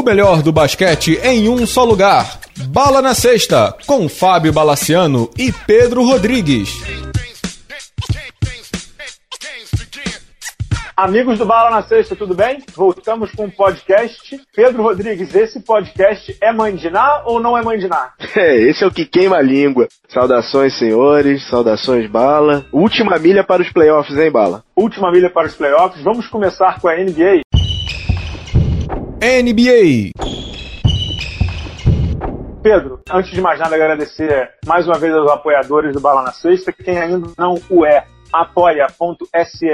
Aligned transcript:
O 0.00 0.02
melhor 0.02 0.40
do 0.40 0.50
basquete 0.50 1.20
em 1.22 1.46
um 1.50 1.66
só 1.66 1.84
lugar. 1.84 2.40
Bala 2.68 3.02
na 3.02 3.14
Sexta, 3.14 3.76
com 3.86 4.08
Fábio 4.08 4.50
Balaciano 4.50 5.28
e 5.36 5.52
Pedro 5.52 6.02
Rodrigues. 6.02 6.70
Amigos 10.96 11.38
do 11.38 11.44
Bala 11.44 11.68
na 11.70 11.82
Sexta, 11.82 12.16
tudo 12.16 12.34
bem? 12.34 12.62
Voltamos 12.74 13.30
com 13.32 13.44
um 13.44 13.50
podcast. 13.50 14.40
Pedro 14.56 14.82
Rodrigues, 14.82 15.34
esse 15.34 15.60
podcast 15.60 16.34
é 16.40 16.50
mandinar 16.50 17.24
ou 17.26 17.38
não 17.38 17.56
é 17.58 17.62
mandinar? 17.62 18.14
É, 18.34 18.56
esse 18.56 18.82
é 18.82 18.86
o 18.86 18.90
que 18.90 19.04
queima 19.04 19.36
a 19.36 19.42
língua. 19.42 19.86
Saudações, 20.08 20.78
senhores, 20.78 21.46
saudações, 21.50 22.10
Bala. 22.10 22.64
Última 22.72 23.18
milha 23.18 23.44
para 23.44 23.60
os 23.60 23.70
playoffs, 23.70 24.16
hein, 24.16 24.30
Bala? 24.30 24.64
Última 24.74 25.12
milha 25.12 25.28
para 25.28 25.46
os 25.46 25.54
playoffs. 25.54 26.02
Vamos 26.02 26.26
começar 26.26 26.80
com 26.80 26.88
a 26.88 26.96
NBA. 26.96 27.42
NBA. 29.20 30.12
Pedro, 32.62 33.02
antes 33.10 33.32
de 33.32 33.40
mais 33.42 33.60
nada, 33.60 33.74
agradecer 33.74 34.50
mais 34.66 34.86
uma 34.86 34.98
vez 34.98 35.14
aos 35.14 35.30
apoiadores 35.30 35.92
do 35.92 36.00
Bala 36.00 36.22
na 36.22 36.32
Sexta. 36.32 36.72
Quem 36.72 36.98
ainda 36.98 37.30
não 37.36 37.60
o 37.68 37.84
é, 37.84 38.06
apoia.se 38.32 39.68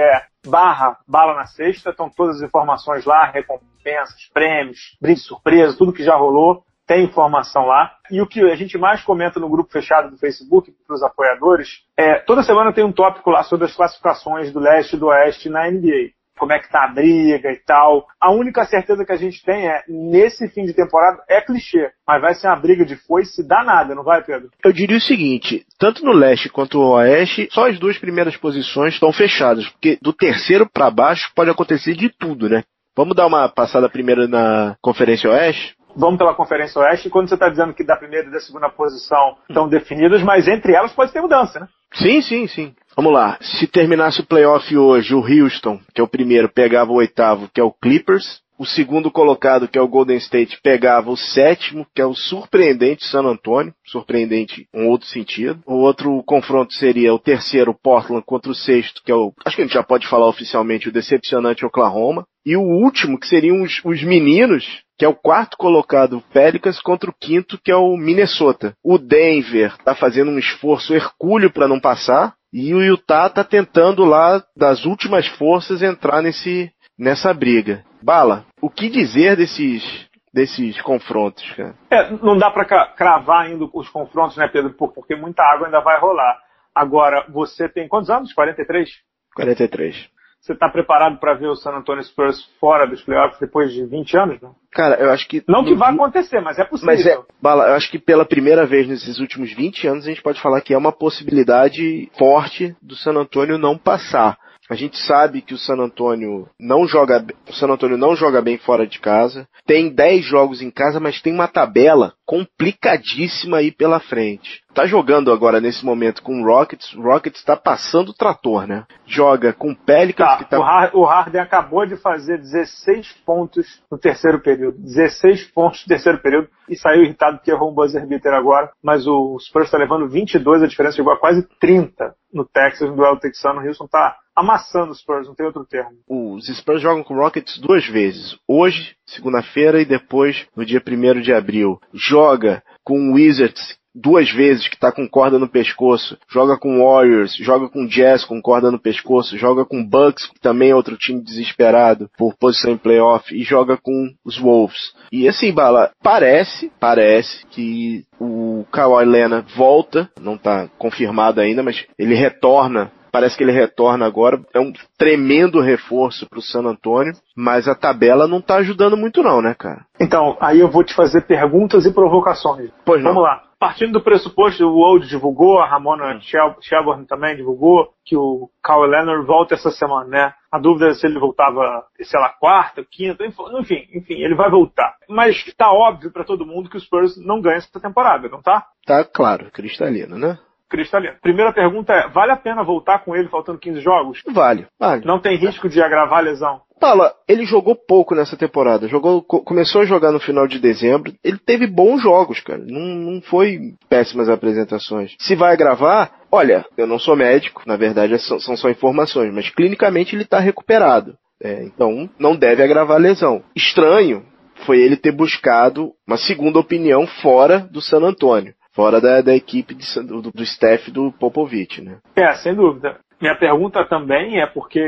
barra 0.45 0.98
Bala 1.06 1.37
na 1.37 1.46
Sexta. 1.46 1.90
Estão 1.90 2.10
todas 2.10 2.38
as 2.38 2.42
informações 2.42 3.04
lá, 3.04 3.27
recompensas, 3.27 4.28
prêmios, 4.34 4.96
brinde 5.01 5.20
surpresa, 5.20 5.78
tudo 5.78 5.92
que 5.92 6.02
já 6.02 6.16
rolou. 6.16 6.65
Tem 6.84 7.04
informação 7.04 7.66
lá. 7.66 7.92
E 8.10 8.20
o 8.20 8.26
que 8.26 8.40
a 8.40 8.56
gente 8.56 8.76
mais 8.76 9.04
comenta 9.04 9.38
no 9.38 9.48
grupo 9.48 9.70
fechado 9.70 10.10
do 10.10 10.18
Facebook 10.18 10.74
para 10.84 10.96
os 10.96 11.04
apoiadores 11.04 11.84
é 11.96 12.16
toda 12.16 12.42
semana 12.42 12.73
tem 12.73 12.82
um 12.82 12.92
tópico 12.92 13.30
lá 13.30 13.45
sobre 13.45 13.66
as 13.66 13.76
classificações 13.76 14.52
do 14.52 14.59
leste 14.59 14.96
e 14.96 14.98
do 14.98 15.06
oeste 15.06 15.48
na 15.48 15.70
NBA 15.70 16.15
como 16.38 16.52
é 16.52 16.58
que 16.58 16.70
tá 16.70 16.84
a 16.84 16.88
briga 16.88 17.50
e 17.50 17.56
tal. 17.66 18.06
A 18.20 18.30
única 18.32 18.65
certeza 18.65 19.04
que 19.04 19.12
a 19.12 19.16
gente 19.16 19.42
tem 19.45 19.68
é, 19.68 19.82
nesse 19.88 20.48
fim 20.48 20.65
de 20.65 20.74
temporada, 20.74 21.23
é 21.29 21.40
clichê, 21.40 21.90
mas 22.06 22.20
vai 22.20 22.34
ser 22.34 22.48
uma 22.48 22.56
briga 22.56 22.84
de 22.84 22.96
foice 22.96 23.46
danada, 23.46 23.95
não 23.95 24.04
vai, 24.04 24.23
Pedro? 24.23 24.51
Eu 24.64 24.73
diria 24.73 24.96
o 24.96 25.01
seguinte, 25.01 25.64
tanto 25.79 26.04
no 26.04 26.12
leste 26.12 26.48
quanto 26.48 26.79
no 26.79 26.92
oeste, 26.92 27.48
só 27.51 27.68
as 27.68 27.79
duas 27.79 27.98
primeiras 27.98 28.37
posições 28.37 28.95
estão 28.95 29.12
fechadas, 29.12 29.68
porque 29.68 29.98
do 30.01 30.12
terceiro 30.12 30.68
para 30.68 30.90
baixo 30.90 31.30
pode 31.34 31.51
acontecer 31.51 31.95
de 31.95 32.09
tudo, 32.09 32.48
né? 32.48 32.62
Vamos 32.96 33.14
dar 33.14 33.26
uma 33.26 33.48
passada 33.48 33.88
primeiro 33.88 34.26
na 34.26 34.76
Conferência 34.80 35.30
Oeste? 35.30 35.76
Vamos 35.95 36.18
pela 36.18 36.34
Conferência 36.34 36.80
Oeste, 36.80 37.10
quando 37.10 37.29
você 37.29 37.34
está 37.34 37.48
dizendo 37.48 37.74
que 37.74 37.84
da 37.84 37.96
primeira 37.96 38.29
e 38.29 38.30
da 38.30 38.40
segunda 38.40 38.68
posição 38.68 39.37
estão 39.48 39.68
definidas, 39.68 40.23
mas 40.23 40.46
entre 40.46 40.74
elas 40.74 40.92
pode 40.92 41.12
ter 41.12 41.20
mudança, 41.20 41.60
né? 41.60 41.68
Sim, 41.92 42.20
sim, 42.20 42.46
sim. 42.46 42.74
Vamos 42.96 43.12
lá. 43.12 43.36
Se 43.42 43.66
terminasse 43.66 44.22
o 44.22 44.26
playoff 44.26 44.74
hoje, 44.74 45.14
o 45.14 45.20
Houston, 45.20 45.78
que 45.94 46.00
é 46.00 46.04
o 46.04 46.08
primeiro, 46.08 46.48
pegava 46.48 46.90
o 46.90 46.94
oitavo, 46.94 47.46
que 47.52 47.60
é 47.60 47.62
o 47.62 47.70
Clippers. 47.70 48.40
O 48.58 48.64
segundo 48.64 49.10
colocado, 49.10 49.68
que 49.68 49.76
é 49.76 49.82
o 49.82 49.86
Golden 49.86 50.16
State, 50.16 50.58
pegava 50.62 51.10
o 51.10 51.16
sétimo, 51.16 51.86
que 51.94 52.00
é 52.00 52.06
o 52.06 52.14
surpreendente 52.14 53.04
San 53.04 53.20
Antonio. 53.20 53.74
Surpreendente 53.84 54.66
em 54.74 54.88
outro 54.88 55.06
sentido. 55.06 55.60
O 55.66 55.74
outro 55.74 56.22
confronto 56.24 56.72
seria 56.72 57.12
o 57.12 57.18
terceiro, 57.18 57.74
Portland, 57.74 58.24
contra 58.24 58.50
o 58.50 58.54
sexto, 58.54 59.02
que 59.04 59.12
é 59.12 59.14
o. 59.14 59.30
Acho 59.44 59.56
que 59.56 59.62
a 59.62 59.64
gente 59.66 59.74
já 59.74 59.82
pode 59.82 60.06
falar 60.06 60.26
oficialmente, 60.26 60.88
o 60.88 60.92
decepcionante 60.92 61.66
Oklahoma. 61.66 62.24
E 62.46 62.56
o 62.56 62.62
último, 62.62 63.20
que 63.20 63.28
seriam 63.28 63.62
os, 63.62 63.82
os 63.84 64.02
meninos, 64.02 64.80
que 64.98 65.04
é 65.04 65.08
o 65.08 65.14
quarto 65.14 65.58
colocado 65.58 66.22
Pelicans 66.32 66.80
contra 66.80 67.10
o 67.10 67.14
quinto, 67.14 67.60
que 67.62 67.70
é 67.70 67.76
o 67.76 67.94
Minnesota. 67.94 68.72
O 68.82 68.97
Denver 68.97 69.76
tá 69.84 69.94
fazendo 69.94 70.30
um 70.30 70.38
esforço 70.38 70.94
hercúleo 70.94 71.52
para 71.52 71.69
não 71.69 71.78
passar. 71.78 72.34
E 72.59 72.72
o 72.72 72.81
Utah 72.81 73.28
tá 73.28 73.44
tentando 73.44 74.03
lá, 74.03 74.43
das 74.56 74.87
últimas 74.87 75.26
forças, 75.26 75.82
entrar 75.82 76.22
nesse, 76.22 76.72
nessa 76.98 77.34
briga. 77.34 77.84
Bala, 78.03 78.47
o 78.62 78.71
que 78.71 78.88
dizer 78.88 79.37
desses, 79.37 80.09
desses 80.32 80.81
confrontos, 80.81 81.44
cara? 81.53 81.75
É, 81.91 82.10
não 82.12 82.38
dá 82.38 82.50
para 82.50 82.64
cravar 82.94 83.44
ainda 83.44 83.69
os 83.75 83.91
confrontos, 83.91 84.38
né, 84.38 84.48
Pedro? 84.48 84.72
Porque 84.72 85.14
muita 85.14 85.42
água 85.42 85.66
ainda 85.66 85.80
vai 85.80 86.00
rolar. 86.00 86.38
Agora, 86.75 87.26
você 87.28 87.69
tem 87.69 87.86
quantos 87.86 88.08
anos? 88.08 88.32
43? 88.32 88.88
43. 89.34 90.09
Você 90.41 90.52
está 90.52 90.69
preparado 90.69 91.19
para 91.19 91.34
ver 91.34 91.48
o 91.48 91.56
San 91.56 91.72
Antonio 91.72 92.04
Spurs 92.04 92.41
fora 92.60 92.86
dos 92.86 93.02
playoffs 93.02 93.38
depois 93.41 93.72
de 93.72 93.84
20 93.84 94.16
anos, 94.16 94.41
não? 94.41 94.54
Cara, 94.72 94.94
eu 94.97 95.10
acho 95.10 95.26
que. 95.26 95.42
Não 95.48 95.64
que 95.64 95.74
vai 95.74 95.92
acontecer, 95.92 96.41
mas 96.41 96.58
é 96.58 96.64
possível. 96.64 96.94
Mas 96.94 97.04
é, 97.04 97.19
Bala, 97.42 97.69
eu 97.69 97.74
acho 97.74 97.91
que 97.91 97.98
pela 97.98 98.24
primeira 98.24 98.64
vez 98.64 98.86
nesses 98.86 99.19
últimos 99.19 99.52
20 99.52 99.88
anos 99.88 100.04
a 100.04 100.08
gente 100.08 100.22
pode 100.22 100.41
falar 100.41 100.60
que 100.60 100.72
é 100.72 100.78
uma 100.78 100.92
possibilidade 100.92 102.08
forte 102.16 102.76
do 102.80 102.94
San 102.94 103.14
Antonio 103.14 103.58
não 103.58 103.76
passar. 103.76 104.38
A 104.69 104.74
gente 104.74 104.98
sabe 104.98 105.42
que 105.42 105.54
o 105.54 105.58
San 105.58 105.76
Antonio 105.76 106.48
não 106.58 106.88
joga, 106.88 107.24
o 107.48 107.53
San 107.53 107.68
Antonio 107.68 107.97
não 107.97 108.16
joga 108.16 108.42
bem 108.42 108.58
fora 108.58 108.86
de 108.86 108.98
casa. 108.98 109.48
Tem 109.64 109.88
10 109.88 110.24
jogos 110.24 110.60
em 110.60 110.70
casa, 110.70 110.98
mas 110.98 111.22
tem 111.22 111.32
uma 111.32 111.47
tabela 111.47 112.14
complicadíssima 112.26 113.58
aí 113.58 113.70
pela 113.70 114.00
frente. 114.00 114.62
Tá 114.76 114.84
jogando 114.84 115.32
agora 115.32 115.59
nesse 115.59 115.82
momento 115.87 116.22
com 116.22 116.42
o 116.42 116.44
Rockets. 116.44 116.92
O 116.92 117.00
Rockets 117.00 117.42
tá 117.42 117.56
passando 117.56 118.10
o 118.10 118.14
trator, 118.14 118.66
né? 118.66 118.84
Joga 119.06 119.54
com 119.54 119.70
o 119.70 119.75
Pelicans 119.75 120.28
tá, 120.28 120.37
que 120.37 120.44
tá... 120.44 120.91
o, 120.92 121.03
Harden 121.03 121.41
acabou 121.41 121.87
de 121.87 121.97
fazer 121.97 122.37
16 122.37 123.10
pontos 123.25 123.82
no 123.91 123.97
terceiro 123.97 124.38
período. 124.38 124.76
16 124.76 125.44
pontos 125.44 125.81
no 125.81 125.88
terceiro 125.88 126.19
período 126.19 126.48
e 126.69 126.76
saiu 126.76 127.04
irritado 127.04 127.38
porque 127.38 127.50
errou 127.50 127.70
um 127.70 127.75
buzzer 127.75 128.06
beater 128.06 128.34
agora. 128.34 128.70
Mas 128.82 129.06
o 129.06 129.38
Spurs 129.38 129.70
tá 129.70 129.78
levando 129.78 130.10
22, 130.10 130.62
a 130.62 130.66
diferença 130.66 130.97
chegou 130.97 131.10
a 131.15 131.19
quase 131.19 131.48
30 131.59 132.15
no 132.31 132.44
Texas, 132.44 132.86
no 132.91 132.97
duelo 132.97 133.19
texano. 133.19 133.62
O 133.62 133.66
Houston 133.66 133.86
tá 133.86 134.15
amassando 134.36 134.92
os 134.92 135.00
Spurs, 135.00 135.26
não 135.26 135.34
tem 135.34 135.47
outro 135.47 135.65
termo. 135.65 135.97
Os 136.06 136.54
Spurs 136.54 136.82
jogam 136.82 137.03
com 137.03 137.15
o 137.15 137.19
Rockets 137.19 137.59
duas 137.59 137.86
vezes. 137.86 138.36
Hoje, 138.47 138.94
segunda-feira, 139.06 139.81
e 139.81 139.86
depois 139.86 140.47
no 140.54 140.66
dia 140.66 140.82
1 140.86 141.22
de 141.22 141.32
abril. 141.32 141.81
Joga 141.94 142.62
com 142.84 142.98
o 142.98 143.15
Wizards 143.15 143.78
duas 143.96 144.30
vezes 144.30 144.68
que 144.68 144.74
está 144.74 144.92
com 144.92 145.08
corda 145.08 145.38
no 145.38 145.48
pescoço, 145.48 146.18
joga 146.28 146.58
com 146.58 146.84
Warriors, 146.84 147.34
joga 147.36 147.68
com 147.68 147.86
Jazz 147.86 148.24
com 148.24 148.42
corda 148.42 148.70
no 148.70 148.78
pescoço, 148.78 149.38
joga 149.38 149.64
com 149.64 149.84
Bucks, 149.84 150.26
que 150.26 150.40
também 150.40 150.70
é 150.70 150.74
outro 150.74 150.96
time 150.96 151.22
desesperado 151.22 152.10
por 152.18 152.36
posição 152.36 152.72
em 152.72 152.76
playoff, 152.78 153.34
e 153.34 153.42
joga 153.42 153.76
com 153.76 154.10
os 154.24 154.38
Wolves. 154.38 154.92
E 155.10 155.26
assim, 155.26 155.52
Bala, 155.52 155.90
parece, 156.02 156.70
parece 156.78 157.46
que 157.46 158.04
o 158.20 158.64
Kawhi 158.70 159.06
Leonard 159.06 159.50
volta, 159.54 160.10
não 160.20 160.34
está 160.34 160.68
confirmado 160.78 161.40
ainda, 161.40 161.62
mas 161.62 161.84
ele 161.98 162.14
retorna 162.14 162.92
parece 163.16 163.34
que 163.34 163.42
ele 163.42 163.52
retorna 163.52 164.04
agora. 164.04 164.38
É 164.52 164.60
um 164.60 164.70
tremendo 164.98 165.58
reforço 165.58 166.28
para 166.28 166.38
o 166.38 166.42
San 166.42 166.66
Antônio, 166.66 167.14
mas 167.34 167.66
a 167.66 167.74
tabela 167.74 168.28
não 168.28 168.40
está 168.40 168.56
ajudando 168.56 168.94
muito 168.94 169.22
não, 169.22 169.40
né, 169.40 169.54
cara? 169.58 169.86
Então, 169.98 170.36
aí 170.38 170.60
eu 170.60 170.70
vou 170.70 170.84
te 170.84 170.94
fazer 170.94 171.22
perguntas 171.22 171.86
e 171.86 171.94
provocações. 171.94 172.70
Pois 172.84 173.02
não. 173.02 173.14
Vamos 173.14 173.22
lá. 173.22 173.45
Partindo 173.58 173.94
do 173.94 174.02
pressuposto, 174.02 174.64
o 174.64 174.78
Old 174.78 175.08
divulgou, 175.08 175.58
a 175.58 175.66
Ramona 175.66 176.20
Shelburne 176.20 177.06
também 177.06 177.36
divulgou, 177.36 177.88
que 178.04 178.14
o 178.14 178.50
Kyle 178.62 178.86
Leonard 178.86 179.26
volta 179.26 179.54
essa 179.54 179.70
semana, 179.70 180.08
né? 180.08 180.34
A 180.52 180.58
dúvida 180.58 180.90
é 180.90 180.94
se 180.94 181.06
ele 181.06 181.18
voltava, 181.18 181.84
sei 182.00 182.20
lá, 182.20 182.28
quarta, 182.38 182.84
quinta, 182.84 183.24
enfim, 183.24 183.88
enfim, 183.94 184.14
ele 184.14 184.34
vai 184.34 184.50
voltar. 184.50 184.94
Mas 185.08 185.42
tá 185.56 185.72
óbvio 185.72 186.12
para 186.12 186.24
todo 186.24 186.46
mundo 186.46 186.68
que 186.68 186.76
o 186.76 186.80
Spurs 186.80 187.16
não 187.24 187.40
ganha 187.40 187.56
essa 187.56 187.80
temporada, 187.80 188.28
não 188.28 188.42
tá? 188.42 188.66
Tá 188.86 189.04
claro, 189.04 189.50
cristalino, 189.50 190.18
né? 190.18 190.38
Cristalino. 190.69 191.15
Primeira 191.22 191.53
pergunta 191.53 191.93
é: 191.93 192.09
vale 192.09 192.32
a 192.32 192.37
pena 192.37 192.62
voltar 192.62 193.00
com 193.00 193.15
ele 193.15 193.28
faltando 193.28 193.59
15 193.59 193.81
jogos? 193.81 194.22
Vale, 194.28 194.66
vale. 194.78 195.04
Não 195.04 195.21
tem 195.21 195.37
risco 195.37 195.69
de 195.69 195.82
agravar 195.82 196.19
a 196.19 196.22
lesão? 196.22 196.60
Fala, 196.78 197.15
ele 197.27 197.47
jogou 197.47 197.75
pouco 197.75 198.15
nessa 198.15 198.37
temporada. 198.37 198.87
Jogou, 198.87 199.22
começou 199.22 199.81
a 199.81 199.87
jogar 199.87 200.12
no 200.12 200.21
final 200.21 200.47
de 200.47 200.59
dezembro. 200.59 201.12
Ele 201.25 201.38
teve 201.38 201.66
bons 201.66 202.03
jogos, 202.03 202.41
cara. 202.41 202.62
Não, 202.66 202.81
não 202.81 203.22
foi 203.22 203.59
péssimas 203.88 204.28
apresentações. 204.28 205.15
Se 205.19 205.34
vai 205.34 205.56
gravar, 205.56 206.12
olha, 206.31 206.66
eu 206.77 206.87
não 206.87 206.98
sou 206.98 207.16
médico, 207.16 207.62
na 207.66 207.77
verdade 207.77 208.19
são, 208.19 208.38
são 208.38 208.56
só 208.56 208.69
informações, 208.69 209.33
mas 209.33 209.48
clinicamente 209.48 210.15
ele 210.15 210.24
está 210.24 210.39
recuperado. 210.39 211.16
É, 211.42 211.65
então 211.65 212.09
não 212.19 212.36
deve 212.36 212.62
agravar 212.62 212.97
a 212.97 213.01
lesão. 213.01 213.42
Estranho 213.54 214.24
foi 214.65 214.78
ele 214.78 214.97
ter 214.97 215.12
buscado 215.12 215.92
uma 216.07 216.16
segunda 216.16 216.59
opinião 216.59 217.07
fora 217.07 217.59
do 217.59 217.80
San 217.80 218.01
Antônio. 218.03 218.54
Fora 218.76 219.00
da, 219.00 219.22
da 219.22 219.34
equipe 219.34 219.74
de, 219.74 219.86
do, 220.02 220.30
do 220.30 220.42
staff 220.42 220.90
do 220.90 221.10
Popovich, 221.10 221.80
né? 221.80 221.96
É, 222.14 222.34
sem 222.34 222.54
dúvida. 222.54 223.00
Minha 223.21 223.34
pergunta 223.34 223.84
também 223.84 224.41
é 224.41 224.47
porque 224.47 224.80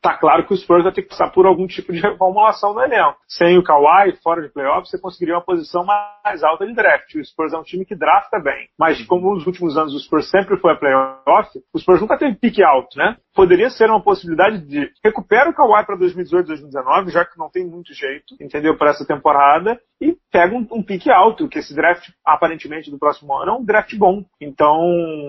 tá 0.00 0.16
claro 0.16 0.46
que 0.46 0.54
o 0.54 0.56
Spurs 0.56 0.84
vai 0.84 0.92
ter 0.92 1.02
que 1.02 1.10
passar 1.10 1.30
por 1.30 1.46
algum 1.46 1.66
tipo 1.66 1.92
de 1.92 2.00
reformulação 2.02 2.72
no 2.72 2.80
elenco. 2.80 3.18
Sem 3.28 3.58
o 3.58 3.62
Kawhi, 3.62 4.16
fora 4.22 4.40
de 4.40 4.48
playoffs, 4.48 4.90
você 4.90 4.98
conseguiria 4.98 5.34
uma 5.34 5.44
posição 5.44 5.84
mais 5.84 6.42
alta 6.42 6.66
de 6.66 6.74
draft. 6.74 7.14
O 7.14 7.24
Spurs 7.24 7.52
é 7.52 7.58
um 7.58 7.62
time 7.62 7.84
que 7.84 7.94
drafta 7.94 8.38
bem. 8.38 8.68
Mas 8.78 9.04
como 9.06 9.34
nos 9.34 9.46
últimos 9.46 9.76
anos 9.76 9.94
o 9.94 10.00
Spurs 10.00 10.30
sempre 10.30 10.56
foi 10.56 10.72
a 10.72 10.76
playoff, 10.76 11.50
o 11.72 11.78
Spurs 11.78 12.00
nunca 12.00 12.16
teve 12.16 12.36
pique 12.36 12.62
alto, 12.62 12.96
né? 12.96 13.16
Poderia 13.34 13.68
ser 13.68 13.90
uma 13.90 14.02
possibilidade 14.02 14.60
de 14.66 14.90
recupera 15.04 15.50
o 15.50 15.54
Kawhi 15.54 15.84
para 15.84 15.96
2018, 15.96 16.46
2019, 16.46 17.10
já 17.10 17.24
que 17.24 17.38
não 17.38 17.50
tem 17.50 17.66
muito 17.66 17.92
jeito, 17.92 18.34
entendeu, 18.40 18.76
para 18.76 18.90
essa 18.90 19.06
temporada, 19.06 19.78
e 20.00 20.16
pega 20.32 20.54
um, 20.54 20.66
um 20.72 20.82
pique 20.82 21.10
alto, 21.10 21.48
que 21.48 21.58
esse 21.58 21.74
draft, 21.74 22.08
aparentemente, 22.24 22.90
do 22.90 22.98
próximo 22.98 23.34
ano 23.36 23.52
é 23.52 23.54
um 23.54 23.64
draft 23.64 23.94
bom. 23.96 24.24
Então, 24.40 24.78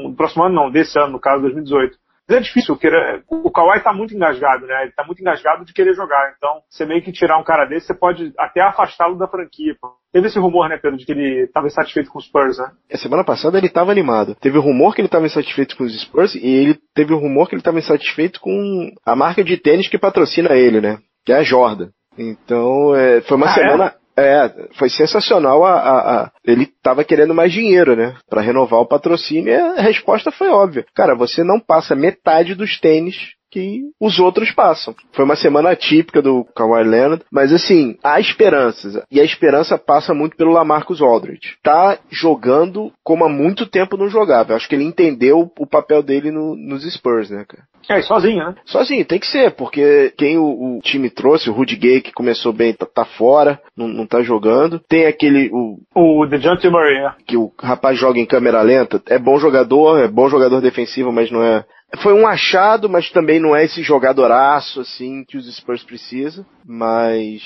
do 0.09 0.15
próximo 0.15 0.43
ano 0.43 0.55
não, 0.55 0.71
desse 0.71 0.97
ano, 0.97 1.13
no 1.13 1.19
caso, 1.19 1.41
2018 1.41 1.97
é 2.37 2.39
difícil. 2.39 2.77
Querer... 2.77 3.23
O 3.29 3.51
Kawhi 3.51 3.81
tá 3.81 3.93
muito 3.93 4.13
engasgado, 4.13 4.65
né? 4.65 4.83
Ele 4.83 4.91
tá 4.91 5.03
muito 5.03 5.19
engasgado 5.19 5.65
de 5.65 5.73
querer 5.73 5.93
jogar. 5.93 6.33
Então, 6.37 6.61
você 6.69 6.85
meio 6.85 7.01
que 7.01 7.11
tirar 7.11 7.37
um 7.39 7.43
cara 7.43 7.65
desse, 7.65 7.87
você 7.87 7.93
pode 7.93 8.33
até 8.37 8.61
afastá-lo 8.61 9.17
da 9.17 9.27
franquia. 9.27 9.75
Teve 10.11 10.27
esse 10.27 10.39
rumor, 10.39 10.69
né, 10.69 10.77
Pedro, 10.77 10.97
de 10.97 11.05
que 11.05 11.11
ele 11.11 11.43
estava 11.43 11.67
insatisfeito 11.67 12.09
com 12.09 12.19
os 12.19 12.25
Spurs, 12.25 12.57
né? 12.57 12.71
A 12.91 12.97
semana 12.97 13.23
passada 13.23 13.57
ele 13.57 13.67
estava 13.67 13.91
animado. 13.91 14.35
Teve 14.35 14.57
o 14.57 14.61
rumor 14.61 14.95
que 14.95 15.01
ele 15.01 15.07
estava 15.07 15.25
insatisfeito 15.25 15.77
com 15.77 15.83
os 15.83 16.01
Spurs 16.01 16.35
e 16.35 16.47
ele 16.47 16.79
teve 16.95 17.13
o 17.13 17.17
rumor 17.17 17.47
que 17.47 17.55
ele 17.55 17.61
estava 17.61 17.79
insatisfeito 17.79 18.39
com 18.39 18.91
a 19.05 19.15
marca 19.15 19.43
de 19.43 19.57
tênis 19.57 19.87
que 19.87 19.97
patrocina 19.97 20.55
ele, 20.55 20.81
né? 20.81 20.97
Que 21.25 21.31
é 21.31 21.37
a 21.37 21.43
Jordan. 21.43 21.89
Então, 22.17 22.95
é, 22.95 23.21
foi 23.21 23.37
uma 23.37 23.47
ah, 23.47 23.51
é? 23.51 23.53
semana. 23.53 23.85
É? 23.85 23.99
É? 24.19 24.67
foi 24.73 24.89
sensacional. 24.89 25.65
A, 25.65 25.73
a, 25.73 26.23
a 26.23 26.31
ele 26.45 26.63
estava 26.63 27.03
querendo 27.03 27.33
mais 27.33 27.51
dinheiro, 27.51 27.95
né? 27.95 28.15
Para 28.29 28.41
renovar 28.41 28.79
o 28.79 28.87
patrocínio. 28.87 29.51
E 29.51 29.55
a 29.55 29.81
resposta 29.81 30.31
foi 30.31 30.49
óbvia. 30.49 30.85
Cara, 30.95 31.15
você 31.15 31.43
não 31.43 31.59
passa 31.59 31.95
metade 31.95 32.55
dos 32.55 32.79
tênis 32.79 33.38
que 33.49 33.81
os 33.99 34.19
outros 34.19 34.51
passam. 34.51 34.95
Foi 35.11 35.25
uma 35.25 35.35
semana 35.35 35.75
típica 35.75 36.21
do 36.21 36.45
Kawhi 36.55 36.83
Leonard, 36.83 37.23
mas 37.31 37.51
assim, 37.51 37.97
há 38.03 38.19
esperanças. 38.19 39.01
E 39.11 39.19
a 39.19 39.23
esperança 39.23 39.77
passa 39.77 40.13
muito 40.13 40.35
pelo 40.35 40.51
Lamarcus 40.51 41.01
Aldridge. 41.01 41.57
Tá 41.63 41.97
jogando 42.09 42.91
como 43.03 43.25
há 43.25 43.29
muito 43.29 43.65
tempo 43.65 43.97
não 43.97 44.09
jogava. 44.09 44.51
Eu 44.51 44.55
acho 44.55 44.67
que 44.67 44.75
ele 44.75 44.83
entendeu 44.83 45.51
o 45.57 45.67
papel 45.67 46.03
dele 46.03 46.31
no, 46.31 46.55
nos 46.55 46.83
Spurs, 46.93 47.29
né, 47.29 47.45
cara? 47.47 47.63
É, 47.89 48.01
sozinho, 48.03 48.45
né? 48.45 48.55
Sozinho, 48.65 49.03
tem 49.03 49.19
que 49.19 49.25
ser, 49.25 49.51
porque 49.51 50.13
quem 50.15 50.37
o, 50.37 50.77
o 50.77 50.79
time 50.81 51.09
trouxe, 51.09 51.49
o 51.49 51.53
Rudy 51.53 51.75
Gay, 51.75 52.01
que 52.01 52.13
começou 52.13 52.53
bem, 52.53 52.71
tá, 52.71 52.85
tá 52.85 53.03
fora, 53.03 53.59
não, 53.75 53.87
não 53.87 54.05
tá 54.05 54.21
jogando. 54.21 54.79
Tem 54.87 55.07
aquele, 55.07 55.49
o... 55.51 55.79
O 55.95 56.25
DeJounte 56.27 56.69
Murray, 56.69 56.97
é. 56.97 57.11
Que 57.25 57.35
o 57.35 57.51
rapaz 57.59 57.97
joga 57.97 58.19
em 58.19 58.27
câmera 58.27 58.61
lenta. 58.61 59.01
É 59.07 59.17
bom 59.17 59.39
jogador, 59.39 59.99
é 59.99 60.07
bom 60.07 60.29
jogador 60.29 60.61
defensivo, 60.61 61.11
mas 61.11 61.31
não 61.31 61.41
é 61.41 61.65
foi 61.97 62.13
um 62.13 62.27
achado, 62.27 62.89
mas 62.89 63.09
também 63.09 63.39
não 63.39 63.55
é 63.55 63.65
esse 63.65 63.81
jogadoraço 63.81 64.81
assim 64.81 65.23
que 65.23 65.37
os 65.37 65.53
Spurs 65.55 65.83
precisam. 65.83 66.45
Mas 66.65 67.41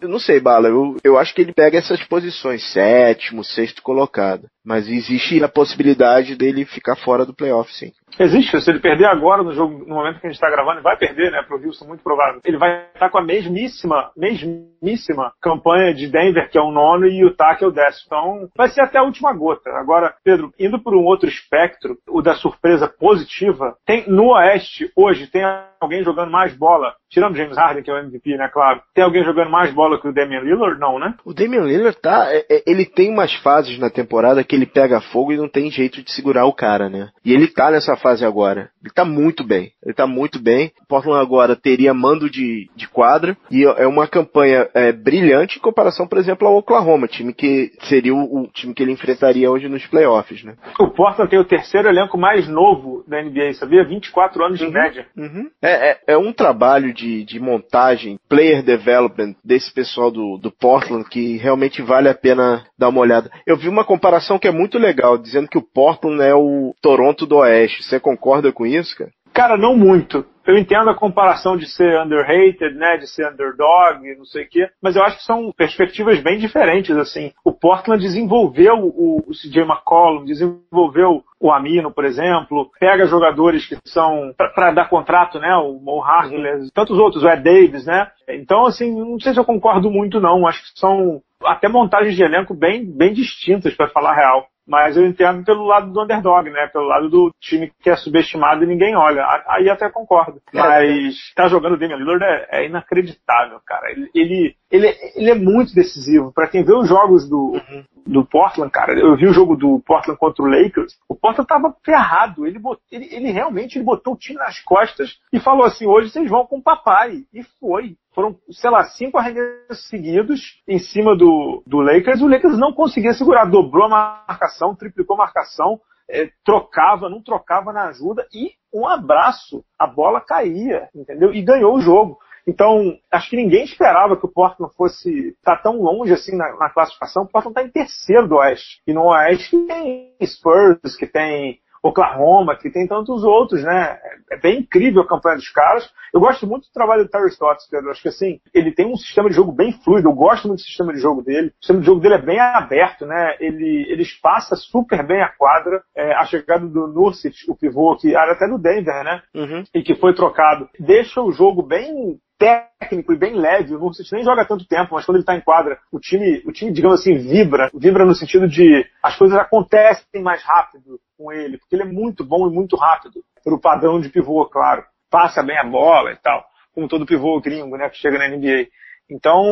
eu 0.00 0.08
não 0.08 0.18
sei, 0.18 0.38
Bala. 0.40 0.68
Eu, 0.68 0.96
eu 1.02 1.18
acho 1.18 1.34
que 1.34 1.42
ele 1.42 1.52
pega 1.52 1.78
essas 1.78 2.02
posições, 2.04 2.62
sétimo, 2.72 3.42
sexto 3.42 3.82
colocado. 3.82 4.48
Mas 4.68 4.86
existe 4.86 5.42
a 5.42 5.48
possibilidade 5.48 6.36
dele 6.36 6.66
ficar 6.66 6.94
fora 6.94 7.24
do 7.24 7.32
playoff, 7.32 7.72
sim. 7.72 7.90
Existe, 8.18 8.60
se 8.60 8.70
ele 8.70 8.80
perder 8.80 9.06
agora 9.06 9.42
no 9.42 9.54
jogo, 9.54 9.84
no 9.86 9.94
momento 9.94 10.20
que 10.20 10.26
a 10.26 10.30
gente 10.30 10.36
está 10.36 10.50
gravando, 10.50 10.76
ele 10.76 10.82
vai 10.82 10.96
perder, 10.96 11.30
né? 11.30 11.42
Pro 11.46 11.56
Wilson, 11.56 11.86
muito 11.86 12.02
provável. 12.02 12.40
Ele 12.44 12.58
vai 12.58 12.86
estar 12.92 13.08
com 13.08 13.18
a 13.18 13.22
mesmíssima, 13.22 14.10
mesmíssima 14.16 15.32
campanha 15.40 15.94
de 15.94 16.08
Denver, 16.08 16.50
que 16.50 16.58
é 16.58 16.60
o 16.60 16.70
nono, 16.72 17.06
e 17.06 17.20
Utah, 17.20 17.54
que 17.54 17.64
é 17.64 17.66
o 17.66 17.70
décimo. 17.70 18.04
Então, 18.06 18.48
vai 18.56 18.68
ser 18.68 18.82
até 18.82 18.98
a 18.98 19.04
última 19.04 19.32
gota. 19.32 19.70
Agora, 19.70 20.14
Pedro, 20.24 20.52
indo 20.58 20.82
por 20.82 20.94
um 20.94 21.04
outro 21.04 21.28
espectro, 21.28 21.96
o 22.08 22.20
da 22.20 22.34
surpresa 22.34 22.88
positiva, 22.88 23.76
tem 23.86 24.04
no 24.08 24.32
Oeste, 24.32 24.90
hoje, 24.96 25.28
tem 25.28 25.44
alguém 25.80 26.02
jogando 26.02 26.30
mais 26.30 26.52
bola, 26.54 26.94
tirando 27.08 27.36
James 27.36 27.56
Harden, 27.56 27.82
que 27.82 27.90
é 27.90 27.94
o 27.94 27.98
MVP, 27.98 28.36
né? 28.36 28.48
Claro. 28.52 28.82
Tem 28.94 29.04
alguém 29.04 29.24
jogando 29.24 29.50
mais 29.50 29.72
bola 29.72 30.00
que 30.00 30.08
o 30.08 30.12
Damian 30.12 30.40
Lillard? 30.40 30.80
Não, 30.80 30.98
né? 30.98 31.14
O 31.24 31.32
Damian 31.32 31.62
Lillard 31.62 31.96
tá. 32.00 32.26
É, 32.30 32.44
é, 32.50 32.62
ele 32.66 32.84
tem 32.84 33.12
umas 33.12 33.32
fases 33.34 33.78
na 33.78 33.90
temporada 33.90 34.42
que 34.42 34.56
ele 34.58 34.66
pega 34.66 35.00
fogo 35.00 35.32
e 35.32 35.36
não 35.36 35.48
tem 35.48 35.70
jeito 35.70 36.02
de 36.02 36.12
segurar 36.12 36.44
o 36.46 36.52
cara, 36.52 36.88
né? 36.88 37.08
E 37.24 37.32
ele 37.32 37.46
tá 37.46 37.70
nessa 37.70 37.96
fase 37.96 38.24
agora. 38.24 38.70
Ele 38.82 38.92
tá 38.92 39.04
muito 39.04 39.44
bem. 39.44 39.72
Ele 39.84 39.94
tá 39.94 40.06
muito 40.06 40.40
bem. 40.40 40.72
Portland 40.88 41.20
agora 41.20 41.56
teria 41.56 41.94
mando 41.94 42.28
de, 42.28 42.68
de 42.74 42.88
quadra 42.88 43.36
e 43.50 43.64
é 43.64 43.86
uma 43.86 44.06
campanha 44.06 44.68
é, 44.74 44.92
brilhante 44.92 45.58
em 45.58 45.60
comparação, 45.60 46.06
por 46.06 46.18
exemplo, 46.18 46.46
ao 46.46 46.56
Oklahoma, 46.56 47.06
time 47.06 47.32
que 47.32 47.72
seria 47.82 48.14
o, 48.14 48.42
o, 48.42 48.48
time 48.48 48.74
que 48.74 48.82
ele 48.82 48.92
enfrentaria 48.92 49.50
hoje 49.50 49.68
nos 49.68 49.86
playoffs, 49.86 50.42
né? 50.42 50.54
O 50.80 50.88
Portland 50.88 51.30
tem 51.30 51.38
o 51.38 51.44
terceiro 51.44 51.88
elenco 51.88 52.18
mais 52.18 52.48
novo 52.48 53.04
da 53.06 53.22
NBA, 53.22 53.54
sabia? 53.54 53.84
24 53.84 54.44
anos 54.44 54.60
uhum, 54.60 54.66
de 54.66 54.72
média. 54.72 55.06
Uhum. 55.16 55.50
É, 55.62 55.90
é, 55.90 55.98
é, 56.08 56.18
um 56.18 56.32
trabalho 56.32 56.92
de, 56.92 57.24
de 57.24 57.38
montagem, 57.38 58.18
player 58.28 58.62
development 58.62 59.34
desse 59.44 59.72
pessoal 59.72 60.10
do, 60.10 60.38
do 60.38 60.50
Portland 60.50 61.08
que 61.08 61.36
realmente 61.36 61.82
vale 61.82 62.08
a 62.08 62.14
pena 62.14 62.64
dar 62.78 62.88
uma 62.88 63.00
olhada. 63.00 63.30
Eu 63.46 63.56
vi 63.56 63.68
uma 63.68 63.84
comparação 63.84 64.38
que 64.38 64.47
é 64.48 64.52
muito 64.52 64.78
legal, 64.78 65.18
dizendo 65.18 65.48
que 65.48 65.58
o 65.58 65.62
Portland 65.62 66.22
é 66.22 66.34
o 66.34 66.74
Toronto 66.80 67.26
do 67.26 67.36
Oeste. 67.36 67.82
Você 67.82 68.00
concorda 68.00 68.52
com 68.52 68.66
isso, 68.66 68.96
cara? 68.96 69.10
Cara, 69.32 69.56
não 69.56 69.76
muito. 69.76 70.26
Eu 70.44 70.56
entendo 70.56 70.88
a 70.88 70.94
comparação 70.94 71.56
de 71.56 71.68
ser 71.68 72.00
underrated, 72.00 72.74
né, 72.74 72.96
de 72.96 73.06
ser 73.06 73.30
underdog, 73.30 74.02
não 74.16 74.24
sei 74.24 74.44
o 74.44 74.48
quê, 74.48 74.66
mas 74.82 74.96
eu 74.96 75.02
acho 75.02 75.18
que 75.18 75.24
são 75.24 75.52
perspectivas 75.54 76.20
bem 76.20 76.38
diferentes, 76.38 76.96
assim. 76.96 77.32
O 77.44 77.52
Portland 77.52 78.02
desenvolveu 78.02 78.74
o, 78.78 79.18
o 79.28 79.32
CJ 79.32 79.62
McCollum, 79.62 80.24
desenvolveu 80.24 81.22
o 81.38 81.52
Amino, 81.52 81.92
por 81.92 82.06
exemplo, 82.06 82.70
pega 82.80 83.06
jogadores 83.06 83.66
que 83.66 83.76
são 83.84 84.34
para 84.36 84.72
dar 84.72 84.88
contrato, 84.88 85.38
né, 85.38 85.54
o 85.54 85.74
Mo 85.74 86.02
Harkless, 86.02 86.72
tantos 86.72 86.98
outros, 86.98 87.22
o 87.22 87.28
Ed 87.28 87.42
Davis, 87.42 87.84
né. 87.84 88.08
Então, 88.28 88.64
assim, 88.64 88.90
não 88.90 89.20
sei 89.20 89.34
se 89.34 89.38
eu 89.38 89.44
concordo 89.44 89.90
muito 89.90 90.18
não, 90.18 90.46
acho 90.46 90.62
que 90.62 90.80
são 90.80 91.20
até 91.44 91.68
montagens 91.68 92.14
de 92.14 92.22
elenco 92.22 92.54
bem, 92.54 92.84
bem 92.84 93.12
distintas, 93.12 93.74
para 93.74 93.88
falar 93.88 94.12
a 94.12 94.16
real. 94.16 94.48
Mas 94.68 94.98
eu 94.98 95.06
entendo 95.06 95.42
pelo 95.44 95.64
lado 95.64 95.90
do 95.90 96.02
underdog, 96.02 96.50
né? 96.50 96.66
Pelo 96.66 96.84
lado 96.84 97.08
do 97.08 97.30
time 97.40 97.72
que 97.80 97.88
é 97.88 97.96
subestimado 97.96 98.62
e 98.62 98.66
ninguém 98.66 98.94
olha. 98.94 99.24
Aí 99.48 99.70
até 99.70 99.88
concordo. 99.88 100.42
Mas 100.52 101.32
tá 101.34 101.48
jogando 101.48 101.72
o 101.72 101.78
Damian 101.78 101.96
Lillard 101.96 102.22
é, 102.22 102.48
é 102.50 102.66
inacreditável, 102.66 103.58
cara. 103.64 103.90
Ele, 103.90 104.10
ele, 104.14 104.56
ele, 104.70 104.94
ele, 105.16 105.30
é 105.30 105.34
muito 105.34 105.74
decisivo. 105.74 106.32
Para 106.34 106.48
quem 106.48 106.62
vê 106.62 106.74
os 106.74 106.86
jogos 106.86 107.26
do, 107.26 107.54
uhum. 107.54 107.84
do 108.06 108.26
Portland, 108.26 108.70
cara, 108.70 108.92
eu 108.92 109.16
vi 109.16 109.26
o 109.26 109.32
jogo 109.32 109.56
do 109.56 109.80
Portland 109.86 110.20
contra 110.20 110.44
o 110.44 110.46
Lakers, 110.46 110.98
o 111.08 111.14
Portland 111.14 111.48
tava 111.48 111.74
ferrado. 111.82 112.46
Ele, 112.46 112.58
bot, 112.58 112.78
ele, 112.92 113.08
ele 113.10 113.30
realmente 113.30 113.78
ele 113.78 113.86
botou 113.86 114.12
o 114.12 114.18
time 114.18 114.38
nas 114.38 114.60
costas 114.60 115.18
e 115.32 115.40
falou 115.40 115.64
assim, 115.64 115.86
hoje 115.86 116.10
vocês 116.10 116.28
vão 116.28 116.44
com 116.44 116.58
o 116.58 116.62
papai. 116.62 117.22
E 117.32 117.42
foi 117.58 117.96
foram, 118.14 118.36
sei 118.50 118.70
lá, 118.70 118.84
cinco 118.84 119.18
arremessos 119.18 119.88
seguidos 119.88 120.62
em 120.66 120.78
cima 120.78 121.16
do, 121.16 121.62
do 121.66 121.80
Lakers. 121.80 122.20
O 122.20 122.28
Lakers 122.28 122.58
não 122.58 122.72
conseguia 122.72 123.12
segurar, 123.12 123.44
dobrou 123.44 123.84
a 123.86 124.24
marcação, 124.26 124.74
triplicou 124.74 125.14
a 125.14 125.20
marcação, 125.20 125.80
é, 126.10 126.30
trocava, 126.44 127.08
não 127.08 127.22
trocava 127.22 127.72
na 127.72 127.88
ajuda 127.88 128.26
e 128.32 128.52
um 128.72 128.86
abraço, 128.86 129.64
a 129.78 129.86
bola 129.86 130.20
caía, 130.20 130.88
entendeu? 130.94 131.32
E 131.32 131.42
ganhou 131.42 131.74
o 131.74 131.80
jogo. 131.80 132.18
Então, 132.46 132.96
acho 133.12 133.28
que 133.28 133.36
ninguém 133.36 133.62
esperava 133.64 134.16
que 134.16 134.24
o 134.24 134.32
Portland 134.32 134.74
fosse 134.74 135.28
estar 135.36 135.56
tá 135.56 135.62
tão 135.62 135.82
longe 135.82 136.14
assim 136.14 136.34
na, 136.34 136.56
na 136.56 136.70
classificação. 136.70 137.24
O 137.24 137.28
Portland 137.28 137.58
está 137.58 137.62
em 137.62 137.70
terceiro 137.70 138.26
do 138.26 138.36
Oeste. 138.36 138.80
E 138.86 138.94
no 138.94 139.04
Oeste 139.04 139.54
tem 139.66 140.14
Spurs, 140.24 140.96
que 140.96 141.06
tem 141.06 141.60
Oklahoma, 141.82 142.56
que 142.56 142.70
tem 142.70 142.86
tantos 142.86 143.24
outros, 143.24 143.62
né? 143.62 143.98
É 144.30 144.36
bem 144.36 144.60
incrível 144.60 145.02
a 145.02 145.08
campanha 145.08 145.36
dos 145.36 145.48
caras. 145.50 145.88
Eu 146.12 146.20
gosto 146.20 146.46
muito 146.46 146.68
do 146.68 146.72
trabalho 146.72 147.04
do 147.04 147.10
Terry 147.10 147.28
Stotts, 147.28 147.68
Pedro. 147.70 147.90
Acho 147.90 148.02
que 148.02 148.08
assim, 148.08 148.40
ele 148.54 148.72
tem 148.72 148.86
um 148.86 148.96
sistema 148.96 149.28
de 149.28 149.36
jogo 149.36 149.52
bem 149.52 149.72
fluido. 149.72 150.08
Eu 150.08 150.14
gosto 150.14 150.48
muito 150.48 150.60
do 150.60 150.64
sistema 150.64 150.92
de 150.92 151.00
jogo 151.00 151.22
dele. 151.22 151.48
O 151.48 151.54
sistema 151.60 151.80
de 151.80 151.86
jogo 151.86 152.00
dele 152.00 152.14
é 152.14 152.22
bem 152.22 152.40
aberto, 152.40 153.06
né? 153.06 153.36
Ele, 153.40 153.86
ele 153.90 154.02
espaça 154.02 154.56
super 154.56 155.06
bem 155.06 155.22
a 155.22 155.28
quadra. 155.28 155.82
É, 155.94 156.12
a 156.14 156.24
chegada 156.24 156.66
do 156.66 156.86
Nursic, 156.88 157.36
o 157.48 157.56
pivô, 157.56 157.96
que 157.96 158.14
era 158.14 158.32
até 158.32 158.46
do 158.46 158.58
Denver, 158.58 159.04
né? 159.04 159.22
Uhum. 159.34 159.64
E 159.74 159.82
que 159.82 159.94
foi 159.94 160.14
trocado. 160.14 160.68
Deixa 160.78 161.20
o 161.20 161.32
jogo 161.32 161.62
bem 161.62 162.18
técnico 162.38 163.12
e 163.12 163.16
bem 163.16 163.34
leve. 163.34 163.74
O 163.74 163.78
Nurkic 163.78 164.12
nem 164.12 164.24
joga 164.24 164.44
tanto 164.44 164.66
tempo, 164.66 164.94
mas 164.94 165.04
quando 165.04 165.16
ele 165.16 165.22
está 165.22 165.34
em 165.34 165.40
quadra, 165.40 165.78
o 165.92 165.98
time, 165.98 166.42
o 166.46 166.52
time, 166.52 166.72
digamos 166.72 167.00
assim, 167.00 167.18
vibra. 167.18 167.70
Vibra 167.74 168.06
no 168.06 168.14
sentido 168.14 168.48
de 168.48 168.86
as 169.02 169.16
coisas 169.16 169.36
acontecem 169.36 170.22
mais 170.22 170.42
rápido 170.42 171.00
com 171.16 171.32
ele, 171.32 171.58
porque 171.58 171.74
ele 171.74 171.82
é 171.82 171.86
muito 171.92 172.24
bom 172.24 172.48
e 172.48 172.54
muito 172.54 172.76
rápido, 172.76 173.22
pelo 173.44 173.60
padrão 173.60 174.00
de 174.00 174.08
pivô, 174.08 174.46
claro. 174.46 174.84
Passa 175.10 175.42
bem 175.42 175.58
a 175.58 175.64
bola 175.64 176.12
e 176.12 176.16
tal, 176.16 176.44
como 176.72 176.88
todo 176.88 177.06
pivô 177.06 177.40
gringo, 177.40 177.76
né, 177.76 177.88
que 177.88 177.96
chega 177.96 178.18
na 178.18 178.28
NBA. 178.28 178.68
Então, 179.10 179.42